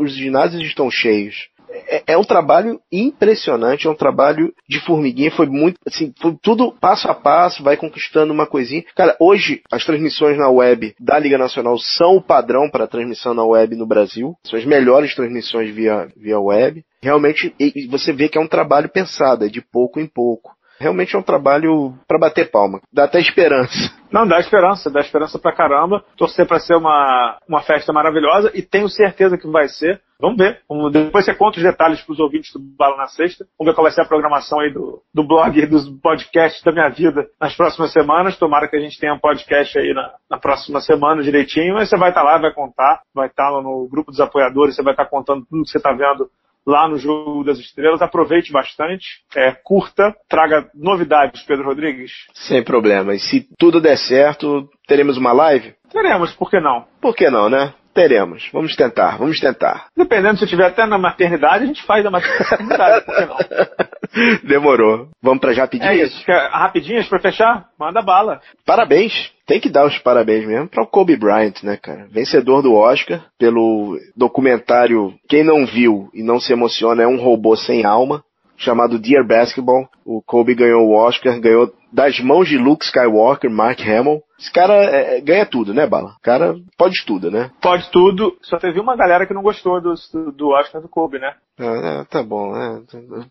Os 0.00 0.14
ginásios 0.14 0.62
estão 0.62 0.88
cheios 0.90 1.48
é, 1.92 2.02
é, 2.14 2.18
um 2.18 2.24
trabalho 2.24 2.80
impressionante, 2.90 3.86
é 3.86 3.90
um 3.90 3.94
trabalho 3.94 4.54
de 4.66 4.80
formiguinha, 4.80 5.30
foi 5.30 5.46
muito, 5.46 5.78
assim, 5.86 6.14
foi 6.18 6.34
tudo 6.40 6.72
passo 6.72 7.06
a 7.08 7.14
passo, 7.14 7.62
vai 7.62 7.76
conquistando 7.76 8.32
uma 8.32 8.46
coisinha. 8.46 8.82
Cara, 8.96 9.14
hoje 9.20 9.62
as 9.70 9.84
transmissões 9.84 10.38
na 10.38 10.48
web 10.48 10.94
da 10.98 11.18
Liga 11.18 11.36
Nacional 11.36 11.78
são 11.78 12.16
o 12.16 12.22
padrão 12.22 12.70
para 12.70 12.86
transmissão 12.86 13.34
na 13.34 13.44
web 13.44 13.76
no 13.76 13.86
Brasil, 13.86 14.34
são 14.42 14.58
as 14.58 14.64
melhores 14.64 15.14
transmissões 15.14 15.70
via, 15.74 16.08
via 16.16 16.40
web. 16.40 16.82
Realmente, 17.02 17.54
você 17.90 18.12
vê 18.12 18.28
que 18.28 18.38
é 18.38 18.40
um 18.40 18.48
trabalho 18.48 18.88
pensado, 18.88 19.44
é 19.44 19.48
de 19.48 19.60
pouco 19.60 20.00
em 20.00 20.06
pouco 20.06 20.52
realmente 20.82 21.14
é 21.14 21.18
um 21.18 21.22
trabalho 21.22 21.94
para 22.08 22.18
bater 22.18 22.50
palma. 22.50 22.80
Dá 22.92 23.04
até 23.04 23.20
esperança. 23.20 24.01
Não, 24.12 24.26
dá 24.26 24.38
esperança, 24.38 24.90
dá 24.90 25.00
esperança 25.00 25.38
pra 25.38 25.52
caramba. 25.52 26.04
Torcer 26.16 26.46
para 26.46 26.60
ser 26.60 26.74
uma, 26.74 27.38
uma 27.48 27.62
festa 27.62 27.92
maravilhosa 27.92 28.50
e 28.54 28.62
tenho 28.62 28.88
certeza 28.88 29.38
que 29.38 29.48
vai 29.48 29.68
ser. 29.68 30.00
Vamos 30.20 30.36
ver. 30.36 30.60
Depois 30.92 31.24
você 31.24 31.34
conta 31.34 31.56
os 31.56 31.64
detalhes 31.64 32.00
para 32.02 32.12
os 32.12 32.20
ouvintes 32.20 32.52
do 32.52 32.60
Bala 32.60 32.96
na 32.96 33.06
Sexta. 33.06 33.44
Vamos 33.58 33.70
ver 33.70 33.74
qual 33.74 33.84
vai 33.84 33.92
ser 33.92 34.02
a 34.02 34.06
programação 34.06 34.60
aí 34.60 34.72
do, 34.72 35.02
do 35.12 35.24
blog 35.24 35.66
dos 35.66 35.88
podcasts 36.00 36.62
da 36.62 36.70
minha 36.70 36.88
vida 36.90 37.26
nas 37.40 37.56
próximas 37.56 37.92
semanas. 37.92 38.36
Tomara 38.36 38.68
que 38.68 38.76
a 38.76 38.80
gente 38.80 39.00
tenha 39.00 39.14
um 39.14 39.18
podcast 39.18 39.76
aí 39.78 39.92
na, 39.94 40.12
na 40.30 40.38
próxima 40.38 40.80
semana 40.80 41.22
direitinho. 41.22 41.74
Mas 41.74 41.88
você 41.88 41.96
vai 41.96 42.10
estar 42.10 42.20
tá 42.20 42.26
lá, 42.26 42.38
vai 42.38 42.52
contar, 42.52 43.00
vai 43.14 43.28
estar 43.28 43.50
tá 43.50 43.62
no 43.62 43.88
grupo 43.90 44.10
dos 44.10 44.20
apoiadores, 44.20 44.76
você 44.76 44.82
vai 44.82 44.92
estar 44.92 45.04
tá 45.04 45.10
contando 45.10 45.44
tudo 45.46 45.64
que 45.64 45.70
você 45.70 45.78
está 45.78 45.90
vendo 45.92 46.30
lá 46.66 46.88
no 46.88 46.98
Jogo 46.98 47.44
das 47.44 47.58
Estrelas. 47.58 48.02
Aproveite 48.02 48.52
bastante, 48.52 49.06
é, 49.34 49.52
curta, 49.52 50.14
traga 50.28 50.68
novidades, 50.74 51.42
Pedro 51.42 51.66
Rodrigues. 51.66 52.12
Sem 52.34 52.62
problema. 52.62 53.14
E 53.14 53.18
se 53.18 53.46
tudo 53.58 53.80
der 53.80 53.96
certo, 53.96 54.68
teremos 54.86 55.16
uma 55.16 55.32
live? 55.32 55.74
Teremos, 55.90 56.32
por 56.34 56.50
que 56.50 56.60
não? 56.60 56.86
Por 57.00 57.14
que 57.14 57.28
não, 57.30 57.48
né? 57.48 57.74
Teremos. 57.94 58.48
Vamos 58.52 58.74
tentar, 58.74 59.18
vamos 59.18 59.38
tentar. 59.38 59.86
Dependendo 59.96 60.38
se 60.38 60.44
eu 60.44 60.46
estiver 60.46 60.66
até 60.66 60.86
na 60.86 60.96
maternidade, 60.96 61.64
a 61.64 61.66
gente 61.66 61.84
faz 61.84 62.04
a 62.06 62.10
maternidade, 62.10 63.04
por 63.04 63.14
que 63.14 63.26
não? 63.26 63.36
Demorou. 64.44 65.08
Vamos 65.22 65.40
para 65.40 65.54
rapidinhas? 65.54 65.92
É 65.92 66.02
isso. 66.02 66.24
Rapidinhas 66.26 67.08
para 67.08 67.20
fechar? 67.20 67.68
Manda 67.78 68.02
bala. 68.02 68.40
Parabéns. 68.64 69.32
Tem 69.46 69.60
que 69.60 69.68
dar 69.68 69.86
os 69.86 69.98
parabéns 69.98 70.46
mesmo 70.46 70.68
para 70.68 70.82
o 70.82 70.86
Kobe 70.86 71.16
Bryant, 71.16 71.62
né, 71.62 71.76
cara? 71.76 72.06
Vencedor 72.10 72.62
do 72.62 72.74
Oscar 72.74 73.24
pelo 73.38 73.98
documentário 74.16 75.14
Quem 75.28 75.42
não 75.42 75.66
viu 75.66 76.08
e 76.14 76.22
não 76.22 76.38
se 76.40 76.52
emociona 76.52 77.02
é 77.02 77.06
um 77.06 77.20
robô 77.20 77.56
sem 77.56 77.84
alma, 77.84 78.24
chamado 78.62 78.98
Dear 78.98 79.26
Basketball. 79.26 79.88
O 80.04 80.22
Kobe 80.22 80.54
ganhou 80.54 80.88
o 80.88 80.94
Oscar, 80.94 81.38
ganhou 81.40 81.72
das 81.92 82.18
mãos 82.20 82.48
de 82.48 82.56
Luke 82.56 82.84
Skywalker, 82.84 83.50
Mark 83.50 83.80
Hamill. 83.80 84.22
Esse 84.38 84.50
cara 84.50 84.74
é, 84.74 85.18
é, 85.18 85.20
ganha 85.20 85.46
tudo, 85.46 85.74
né, 85.74 85.86
Bala? 85.86 86.14
O 86.18 86.22
cara 86.22 86.54
pode 86.76 87.04
tudo, 87.06 87.30
né? 87.30 87.50
Pode 87.60 87.90
tudo. 87.90 88.36
Só 88.42 88.58
teve 88.58 88.80
uma 88.80 88.96
galera 88.96 89.26
que 89.26 89.34
não 89.34 89.42
gostou 89.42 89.80
do, 89.80 89.94
do 90.32 90.48
Oscar 90.48 90.80
do 90.80 90.88
Kobe, 90.88 91.18
né? 91.18 91.34
Ah, 91.58 92.00
é, 92.00 92.04
tá 92.04 92.22
bom, 92.22 92.52
né? 92.52 92.82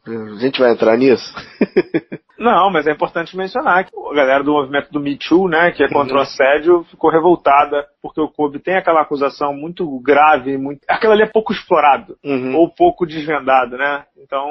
A 0.08 0.40
gente 0.40 0.60
vai 0.60 0.72
entrar 0.72 0.96
nisso? 0.98 1.34
Não, 2.42 2.72
mas 2.72 2.88
é 2.88 2.92
importante 2.92 3.38
mencionar 3.38 3.86
que 3.86 3.92
a 3.96 4.16
galera 4.16 4.44
do 4.44 4.54
movimento 4.54 4.92
do 4.92 5.00
Me 5.00 5.16
Too, 5.16 5.48
né, 5.48 5.72
que 5.72 5.84
é 5.84 5.88
contra 5.88 6.16
uhum. 6.16 6.20
o 6.20 6.24
assédio, 6.24 6.84
ficou 6.86 7.12
revoltada 7.12 7.86
porque 8.02 8.20
o 8.20 8.28
Kobe 8.28 8.58
tem 8.58 8.76
aquela 8.76 9.02
acusação 9.02 9.54
muito 9.54 9.86
grave, 10.02 10.58
muito... 10.58 10.82
aquela 10.88 11.14
ali 11.14 11.22
é 11.22 11.28
pouco 11.28 11.54
explorado, 11.54 12.18
uhum. 12.26 12.56
ou 12.56 12.68
pouco 12.68 13.06
desvendado, 13.06 13.78
né? 13.78 14.06
Então, 14.18 14.50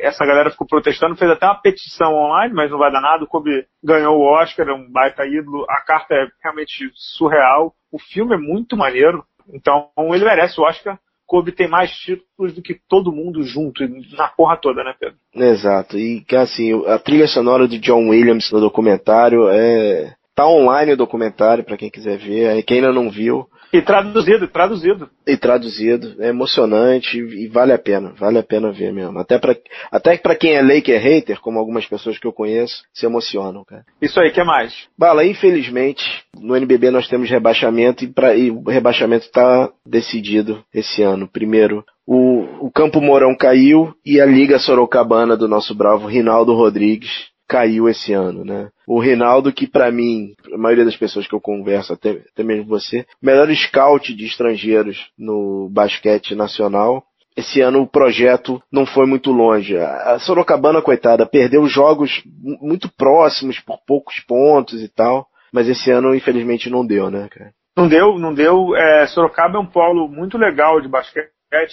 essa 0.00 0.24
galera 0.24 0.50
ficou 0.50 0.66
protestando, 0.66 1.16
fez 1.16 1.30
até 1.30 1.44
uma 1.44 1.60
petição 1.60 2.14
online, 2.14 2.54
mas 2.54 2.70
não 2.70 2.78
vai 2.78 2.90
dar 2.90 3.02
nada. 3.02 3.24
O 3.24 3.28
Kobe 3.28 3.66
ganhou 3.84 4.16
o 4.16 4.24
Oscar, 4.24 4.66
é 4.66 4.72
um 4.72 4.90
baita 4.90 5.26
ídolo. 5.26 5.66
A 5.68 5.84
carta 5.84 6.14
é 6.14 6.26
realmente 6.42 6.90
surreal. 6.94 7.74
O 7.92 7.98
filme 7.98 8.36
é 8.36 8.38
muito 8.38 8.74
maneiro. 8.74 9.22
Então, 9.52 9.90
ele 10.14 10.24
merece 10.24 10.58
o 10.58 10.64
Oscar. 10.64 10.98
Kobe 11.28 11.52
tem 11.52 11.68
mais 11.68 11.90
títulos 11.90 12.54
do 12.54 12.62
que 12.62 12.80
todo 12.88 13.12
mundo 13.12 13.42
junto, 13.42 13.86
na 14.16 14.28
porra 14.28 14.56
toda, 14.56 14.82
né, 14.82 14.94
Pedro? 14.98 15.18
Exato. 15.34 15.98
E, 15.98 16.24
assim, 16.34 16.82
a 16.86 16.98
trilha 16.98 17.26
sonora 17.26 17.68
de 17.68 17.78
John 17.78 18.08
Williams 18.08 18.50
no 18.50 18.60
documentário 18.60 19.46
é. 19.50 20.14
Tá 20.38 20.46
online 20.46 20.92
o 20.92 20.96
documentário 20.96 21.64
para 21.64 21.76
quem 21.76 21.90
quiser 21.90 22.16
ver. 22.16 22.62
Quem 22.62 22.76
ainda 22.76 22.92
não 22.92 23.10
viu, 23.10 23.48
E 23.72 23.82
traduzido, 23.82 24.46
traduzido. 24.46 25.10
E 25.26 25.36
traduzido. 25.36 26.14
É 26.20 26.28
emocionante 26.28 27.18
e 27.18 27.48
vale 27.48 27.72
a 27.72 27.78
pena. 27.78 28.12
Vale 28.16 28.38
a 28.38 28.42
pena 28.44 28.70
ver 28.70 28.92
mesmo. 28.92 29.18
Até 29.18 29.36
pra, 29.36 29.56
até 29.90 30.16
pra 30.16 30.36
quem 30.36 30.52
é 30.52 30.62
Laker 30.62 31.02
hater, 31.02 31.40
como 31.40 31.58
algumas 31.58 31.86
pessoas 31.86 32.20
que 32.20 32.26
eu 32.26 32.32
conheço, 32.32 32.84
se 32.94 33.04
emocionam, 33.04 33.64
cara. 33.64 33.84
Isso 34.00 34.20
aí, 34.20 34.30
que 34.30 34.44
mais? 34.44 34.72
Bala, 34.96 35.24
infelizmente, 35.24 36.04
no 36.40 36.54
NBB 36.54 36.92
nós 36.92 37.08
temos 37.08 37.28
rebaixamento 37.28 38.04
e, 38.04 38.06
pra, 38.06 38.36
e 38.36 38.52
o 38.52 38.62
rebaixamento 38.62 39.26
está 39.26 39.68
decidido 39.84 40.62
esse 40.72 41.02
ano. 41.02 41.26
Primeiro, 41.26 41.84
o, 42.06 42.66
o 42.66 42.70
Campo 42.70 43.00
Mourão 43.00 43.36
caiu 43.36 43.92
e 44.06 44.20
a 44.20 44.24
Liga 44.24 44.60
Sorocabana 44.60 45.36
do 45.36 45.48
nosso 45.48 45.74
bravo 45.74 46.06
Rinaldo 46.06 46.54
Rodrigues 46.54 47.26
caiu 47.48 47.88
esse 47.88 48.12
ano, 48.12 48.44
né? 48.44 48.68
O 48.86 49.00
Rinaldo, 49.00 49.52
que 49.52 49.66
para 49.66 49.90
mim, 49.90 50.34
a 50.52 50.58
maioria 50.58 50.84
das 50.84 50.96
pessoas 50.96 51.26
que 51.26 51.34
eu 51.34 51.40
converso, 51.40 51.94
até, 51.94 52.10
até 52.32 52.44
mesmo 52.44 52.66
você, 52.66 53.06
melhor 53.22 53.50
scout 53.54 54.14
de 54.14 54.26
estrangeiros 54.26 55.10
no 55.18 55.68
basquete 55.70 56.34
nacional. 56.34 57.02
Esse 57.34 57.60
ano 57.60 57.82
o 57.82 57.86
projeto 57.86 58.60
não 58.70 58.84
foi 58.84 59.06
muito 59.06 59.30
longe. 59.30 59.78
A 59.78 60.18
Sorocabana, 60.18 60.82
coitada, 60.82 61.24
perdeu 61.24 61.66
jogos 61.66 62.22
muito 62.60 62.90
próximos 62.96 63.60
por 63.60 63.78
poucos 63.86 64.18
pontos 64.20 64.82
e 64.82 64.88
tal. 64.88 65.26
Mas 65.52 65.68
esse 65.68 65.90
ano, 65.90 66.14
infelizmente, 66.14 66.68
não 66.68 66.84
deu, 66.84 67.10
né, 67.10 67.28
cara? 67.30 67.52
Não 67.76 67.88
deu, 67.88 68.18
não 68.18 68.34
deu. 68.34 68.74
É, 68.76 69.06
Sorocaba 69.06 69.56
é 69.56 69.60
um 69.60 69.66
polo 69.66 70.08
muito 70.08 70.36
legal 70.36 70.80
de 70.80 70.88
basquete, 70.88 71.30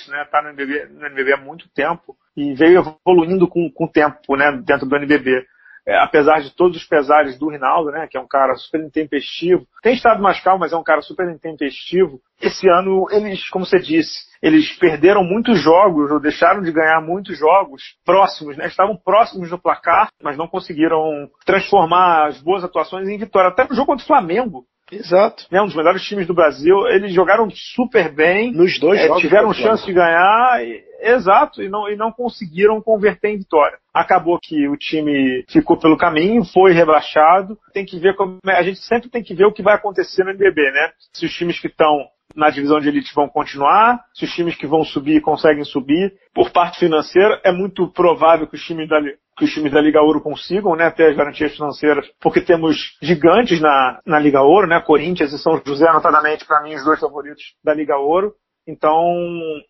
né? 0.10 0.24
Tá 0.32 0.42
no 0.44 0.50
NBB, 0.50 0.86
no 0.94 1.06
NBB 1.08 1.34
há 1.34 1.38
muito 1.38 1.68
tempo 1.74 2.16
e 2.38 2.54
veio 2.54 2.96
evoluindo 3.06 3.48
com, 3.48 3.70
com 3.72 3.86
o 3.86 3.92
tempo, 3.92 4.36
né? 4.36 4.52
Dentro 4.64 4.86
do 4.88 4.96
NBB 4.96 5.44
é, 5.88 5.98
apesar 5.98 6.42
de 6.42 6.56
todos 6.56 6.78
os 6.78 6.88
pesares 6.88 7.38
do 7.38 7.50
Rinaldo, 7.50 7.92
né, 7.92 8.08
que 8.10 8.18
é 8.18 8.22
um 8.22 8.28
cara 8.28 8.56
super 8.56 8.82
intempestivo, 8.82 9.68
tem 9.84 9.94
estado 9.94 10.22
mais 10.22 10.42
calmo, 10.42 10.62
mas 10.62 10.74
é 10.74 10.78
um 10.78 10.84
cara 10.84 11.02
super 11.02 11.30
intempestivo. 11.30 12.20
Esse 12.42 12.68
ano, 12.68 13.08
eles, 13.12 13.48
como 13.50 13.66
você 13.66 13.78
disse, 13.78 14.26
eles 14.42 14.78
perderam 14.78 15.24
muitos 15.24 15.60
jogos, 15.62 16.12
ou 16.12 16.20
deixaram 16.20 16.62
de 16.62 16.72
ganhar 16.72 17.02
muitos 17.02 17.38
jogos 17.38 17.82
próximos, 18.06 18.58
né? 18.58 18.68
Estavam 18.68 18.98
próximos 18.98 19.50
do 19.50 19.58
placar, 19.58 20.10
mas 20.22 20.38
não 20.38 20.48
conseguiram 20.48 21.30
transformar 21.46 22.28
as 22.28 22.42
boas 22.42 22.64
atuações 22.64 23.08
em 23.08 23.18
vitória. 23.18 23.50
Até 23.50 23.64
no 23.64 23.76
jogo 23.76 23.88
contra 23.88 24.04
o 24.04 24.08
Flamengo, 24.08 24.66
Exato. 24.92 25.46
Né, 25.52 25.62
um 25.62 25.66
dos 25.66 25.76
melhores 25.76 26.04
times 26.04 26.28
do 26.28 26.34
Brasil. 26.34 26.88
Eles 26.88 27.14
jogaram 27.14 27.50
super 27.50 28.14
bem. 28.14 28.52
Nos 28.52 28.80
dois 28.80 29.00
é, 29.00 29.08
jogos. 29.08 29.22
Tiveram 29.22 29.54
chance 29.54 29.86
de 29.86 29.94
ganhar. 29.94 30.64
E, 30.64 30.84
exato. 31.02 31.62
E 31.62 31.70
não, 31.70 31.90
e 31.90 31.96
não 31.96 32.12
conseguiram 32.12 32.82
converter 32.82 33.30
em 33.30 33.38
vitória. 33.38 33.78
Acabou 33.94 34.40
que 34.42 34.68
o 34.68 34.78
time 34.78 35.44
ficou 35.50 35.78
pelo 35.78 35.98
caminho, 35.98 36.44
foi 36.46 36.74
rebaixado. 36.74 37.58
Tem 37.74 37.86
que 37.86 37.98
ver 37.98 38.16
como. 38.16 38.40
A 38.46 38.64
gente 38.64 38.80
sempre 38.80 39.10
tem 39.10 39.24
que 39.24 39.34
ver 39.34 39.46
o 39.46 39.54
que 39.54 39.64
vai 39.64 39.76
acontecer 39.76 40.24
no 40.24 40.32
NBB, 40.32 40.62
né? 40.72 40.92
Se 41.14 41.26
os 41.26 41.34
times 41.34 41.60
que 41.60 41.68
estão 41.68 42.08
na 42.36 42.50
divisão 42.50 42.80
de 42.80 42.90
elite 42.90 43.14
vão 43.14 43.28
continuar, 43.28 44.04
se 44.14 44.26
os 44.26 44.32
times 44.32 44.56
que 44.56 44.68
vão 44.68 44.84
subir 44.84 45.22
conseguem 45.22 45.64
subir. 45.64 46.14
Por 46.34 46.52
parte 46.52 46.80
financeira, 46.80 47.40
é 47.44 47.52
muito 47.52 47.88
provável 47.92 48.48
que 48.48 48.56
os 48.56 48.64
times 48.64 48.90
da, 48.90 49.00
que 49.38 49.46
os 49.46 49.54
times 49.54 49.72
da 49.72 49.82
Liga 49.82 50.02
Ouro 50.02 50.22
consigam, 50.22 50.76
né, 50.76 50.90
ter 50.92 51.10
as 51.10 51.16
garantias 51.16 51.56
financeiras, 51.56 52.08
porque 52.22 52.42
temos 52.42 52.98
gigantes 53.02 53.60
na, 53.60 54.00
na 54.06 54.20
Liga 54.20 54.42
Ouro, 54.42 54.68
né, 54.68 54.80
Corinthians 54.82 55.34
e 55.34 55.40
São 55.40 55.62
José, 55.66 55.92
notadamente, 55.92 56.46
para 56.46 56.62
mim, 56.62 56.76
os 56.76 56.84
dois 56.84 57.00
favoritos 57.00 57.44
da 57.64 57.74
Liga 57.74 57.98
Ouro. 57.98 58.34
Então, 58.68 59.00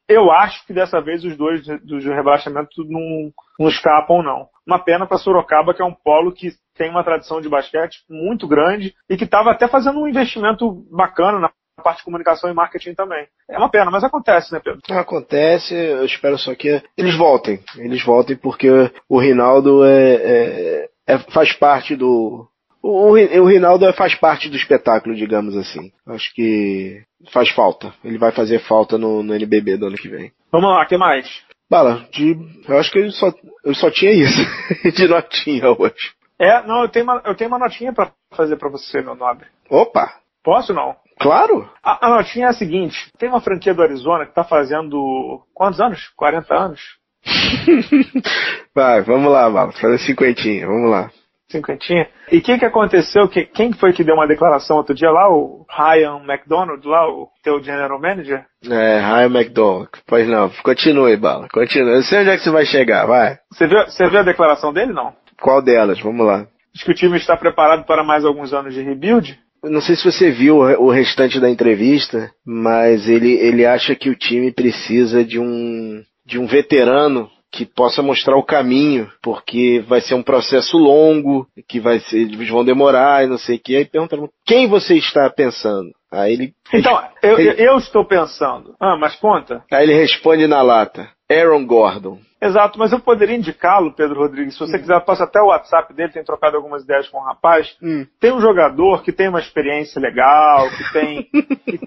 eu 0.07 0.31
acho 0.31 0.65
que 0.65 0.73
dessa 0.73 1.01
vez 1.01 1.23
os 1.25 1.35
dois 1.35 1.65
do 1.83 1.99
rebaixamento 2.13 2.83
não, 2.85 3.29
não 3.59 3.67
escapam, 3.67 4.23
não. 4.23 4.47
Uma 4.65 4.79
pena 4.79 5.05
para 5.05 5.17
Sorocaba, 5.17 5.73
que 5.73 5.81
é 5.81 5.85
um 5.85 5.93
polo 5.93 6.31
que 6.31 6.51
tem 6.75 6.89
uma 6.89 7.03
tradição 7.03 7.41
de 7.41 7.49
basquete 7.49 7.97
muito 8.09 8.47
grande 8.47 8.93
e 9.09 9.17
que 9.17 9.25
estava 9.25 9.51
até 9.51 9.67
fazendo 9.67 9.99
um 9.99 10.07
investimento 10.07 10.85
bacana 10.89 11.39
na 11.39 11.51
parte 11.84 11.99
de 11.99 12.05
comunicação 12.05 12.49
e 12.49 12.53
marketing 12.53 12.93
também. 12.93 13.28
É 13.49 13.57
uma 13.57 13.69
pena, 13.69 13.91
mas 13.91 14.03
acontece, 14.03 14.51
né, 14.53 14.59
Pedro? 14.63 14.82
Acontece, 14.91 15.73
eu 15.73 16.05
espero 16.05 16.38
só 16.38 16.53
que 16.55 16.82
eles 16.97 17.17
voltem. 17.17 17.59
Eles 17.78 18.03
voltem 18.03 18.36
porque 18.36 18.69
o 19.09 19.19
Rinaldo 19.19 19.86
é, 19.86 20.13
é, 20.15 20.89
é 21.07 21.17
faz 21.32 21.53
parte 21.53 21.95
do. 21.95 22.47
O, 22.82 23.13
o 23.13 23.45
Rinaldo 23.45 23.91
faz 23.93 24.13
parte 24.15 24.47
do 24.47 24.55
espetáculo, 24.55 25.15
digamos 25.15 25.57
assim. 25.57 25.91
Acho 26.07 26.34
que 26.34 27.01
faz 27.32 27.49
falta. 27.49 27.93
Ele 28.03 28.17
vai 28.17 28.32
fazer 28.32 28.59
falta 28.59 28.97
no, 28.97 29.23
no 29.23 29.34
NBB 29.34 29.78
do 29.78 29.88
ano 29.88 29.97
que 29.97 30.07
vem. 30.07 30.32
Vamos 30.51 30.69
lá, 30.69 30.84
o 30.84 30.88
que 30.88 30.97
mais? 30.97 31.28
Bala, 31.69 32.07
de, 32.11 32.38
eu 32.67 32.78
acho 32.78 32.91
que 32.91 32.99
eu 32.99 33.11
só, 33.11 33.34
eu 33.63 33.73
só 33.73 33.89
tinha 33.89 34.11
isso 34.11 34.39
de 34.95 35.07
notinha 35.07 35.71
hoje. 35.71 36.13
É, 36.38 36.61
não, 36.67 36.84
eu 36.84 36.89
tenho 36.89 37.05
uma, 37.05 37.21
eu 37.26 37.36
tenho 37.36 37.49
uma 37.49 37.57
notinha 37.57 37.91
para 37.91 38.11
fazer 38.36 38.55
para 38.57 38.69
você, 38.69 39.01
meu 39.01 39.15
nobre. 39.15 39.47
Opa! 39.69 40.13
Posso 40.45 40.75
não? 40.75 40.95
Claro. 41.19 41.67
A, 41.83 42.05
a 42.05 42.09
notinha 42.11 42.45
é 42.45 42.49
a 42.49 42.53
seguinte: 42.53 43.11
tem 43.17 43.27
uma 43.27 43.41
franquia 43.41 43.73
do 43.73 43.81
Arizona 43.81 44.25
que 44.25 44.31
está 44.31 44.43
fazendo 44.43 45.41
quantos 45.55 45.81
anos? 45.81 46.07
40 46.15 46.55
anos. 46.55 46.81
Vai, 48.75 49.01
vamos 49.01 49.31
lá, 49.31 49.49
Val. 49.49 49.71
Fazer 49.71 49.97
cinquentinha, 49.97 50.67
vamos 50.67 50.91
lá. 50.91 51.09
Cinquentinha. 51.49 52.07
E 52.31 52.37
o 52.37 52.41
que, 52.41 52.59
que 52.59 52.65
aconteceu? 52.65 53.27
Que, 53.27 53.45
quem 53.45 53.73
foi 53.73 53.93
que 53.93 54.03
deu 54.03 54.15
uma 54.15 54.27
declaração 54.27 54.77
outro 54.77 54.93
dia 54.93 55.09
lá? 55.09 55.29
O 55.29 55.65
Ryan 55.69 56.21
McDonald, 56.23 56.85
lá, 56.87 57.07
o 57.07 57.29
teu 57.43 57.63
general 57.63 57.99
manager? 57.99 58.45
É, 58.63 58.99
Ryan 58.99 59.39
McDonald. 59.39 59.89
Pois 60.05 60.27
não, 60.27 60.51
continue, 60.63 61.17
Bala. 61.17 61.47
Continue. 61.51 61.95
Eu 61.95 62.03
sei 62.03 62.19
onde 62.19 62.29
é 62.29 62.37
que 62.37 62.43
você 62.43 62.51
vai 62.51 62.65
chegar, 62.65 63.05
vai. 63.07 63.37
Você 63.51 63.65
viu, 63.65 63.79
você 63.85 64.07
viu 64.09 64.19
a 64.19 64.23
declaração 64.23 64.71
dele, 64.71 64.93
não? 64.93 65.13
Qual 65.41 65.61
delas? 65.61 65.99
Vamos 65.99 66.25
lá. 66.25 66.45
Diz 66.73 66.83
que 66.83 66.91
o 66.91 66.95
time 66.95 67.17
está 67.17 67.37
preparado 67.37 67.85
para 67.85 68.03
mais 68.03 68.25
alguns 68.25 68.53
anos 68.53 68.73
de 68.73 68.81
rebuild 68.81 69.39
não 69.70 69.82
sei 69.82 69.95
se 69.95 70.03
você 70.03 70.32
viu 70.32 70.57
o 70.57 70.89
restante 70.89 71.39
da 71.39 71.49
entrevista, 71.49 72.32
mas 72.45 73.07
ele, 73.07 73.34
ele 73.34 73.66
acha 73.66 73.95
que 73.95 74.09
o 74.09 74.16
time 74.16 74.51
precisa 74.51 75.24
de 75.24 75.39
um, 75.39 76.01
de 76.26 76.39
um 76.39 76.45
veterano 76.45 77.30
que 77.51 77.66
possa 77.66 78.01
mostrar 78.01 78.36
o 78.36 78.43
caminho, 78.43 79.09
porque 79.24 79.82
vai 79.88 80.01
ser 80.01 80.13
um 80.13 80.22
processo 80.22 80.78
longo, 80.78 81.47
que 81.70 81.80
vai 81.80 81.99
ser, 81.99 82.18
eles 82.18 82.49
vão 82.49 82.66
demorar 82.66 83.24
e 83.24 83.28
não 83.28 83.38
sei 83.38 83.55
o 83.55 83.59
que. 83.59 83.78
Aí 83.78 83.86
pergunta 83.86 84.18
quem 84.45 84.68
você 84.68 84.95
está 84.95 85.30
pensando? 85.30 85.89
Aí 86.11 86.34
ele. 86.34 86.53
Então, 86.74 87.01
eu, 87.24 87.39
ele, 87.39 87.55
eu 87.66 87.78
estou 87.78 88.05
pensando. 88.05 88.76
Ah, 88.80 88.97
mas 88.97 89.16
conta. 89.16 89.63
Aí 89.72 89.84
ele 89.84 89.93
responde 89.93 90.47
na 90.47 90.61
lata. 90.61 91.09
Aaron 91.32 91.66
Gordon. 91.66 92.20
Exato, 92.45 92.77
mas 92.77 92.91
eu 92.91 92.99
poderia 92.99 93.35
indicá-lo, 93.35 93.91
Pedro 93.91 94.19
Rodrigues. 94.19 94.53
Se 94.53 94.59
você 94.59 94.77
hum. 94.77 94.79
quiser, 94.79 94.99
passa 95.03 95.23
até 95.23 95.41
o 95.41 95.47
WhatsApp 95.47 95.91
dele, 95.95 96.11
tem 96.11 96.23
trocado 96.23 96.55
algumas 96.55 96.83
ideias 96.83 97.09
com 97.09 97.17
o 97.17 97.23
rapaz. 97.23 97.75
Hum. 97.81 98.05
Tem 98.19 98.31
um 98.31 98.39
jogador 98.39 99.01
que 99.01 99.11
tem 99.11 99.27
uma 99.27 99.39
experiência 99.39 99.99
legal, 99.99 100.69
que 100.69 100.93
tem. 100.93 101.23
que, 101.65 101.79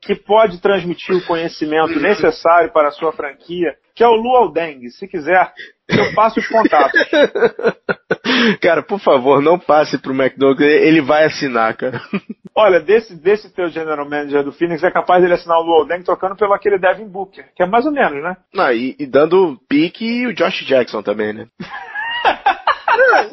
que, 0.00 0.14
pode 0.14 0.60
transmitir 0.60 1.16
o 1.16 1.26
conhecimento 1.26 1.98
necessário 1.98 2.72
para 2.72 2.88
a 2.88 2.92
sua 2.92 3.12
franquia, 3.12 3.74
que 3.92 4.04
é 4.04 4.06
o 4.06 4.14
Luau 4.14 4.52
Deng. 4.52 4.88
Se 4.90 5.08
quiser, 5.08 5.52
eu 5.88 6.14
passo 6.14 6.38
os 6.38 6.46
contatos. 6.46 7.00
cara, 8.60 8.82
por 8.82 9.00
favor, 9.00 9.42
não 9.42 9.58
passe 9.58 9.98
pro 9.98 10.14
McDonald's, 10.14 10.64
ele 10.64 11.00
vai 11.00 11.24
assinar, 11.24 11.76
cara. 11.76 12.00
Olha, 12.56 12.80
desse, 12.80 13.16
desse 13.16 13.52
teu 13.52 13.68
general 13.68 14.08
manager 14.08 14.44
do 14.44 14.52
Phoenix, 14.52 14.82
é 14.84 14.90
capaz 14.90 15.20
dele 15.20 15.34
assinar 15.34 15.58
o 15.58 15.62
Luol 15.62 15.86
Deng 15.86 16.04
trocando 16.04 16.36
pelo 16.36 16.54
aquele 16.54 16.78
Devin 16.78 17.08
Booker, 17.08 17.46
que 17.54 17.62
é 17.64 17.66
mais 17.66 17.84
ou 17.84 17.90
menos, 17.90 18.22
né? 18.22 18.36
Não, 18.54 18.72
e, 18.72 18.94
e 18.96 19.06
dando 19.06 19.58
pique 19.68 20.03
e 20.04 20.26
o 20.26 20.34
Josh 20.34 20.64
Jackson 20.66 21.02
também, 21.02 21.32
né? 21.32 21.46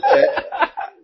é, 0.05 0.51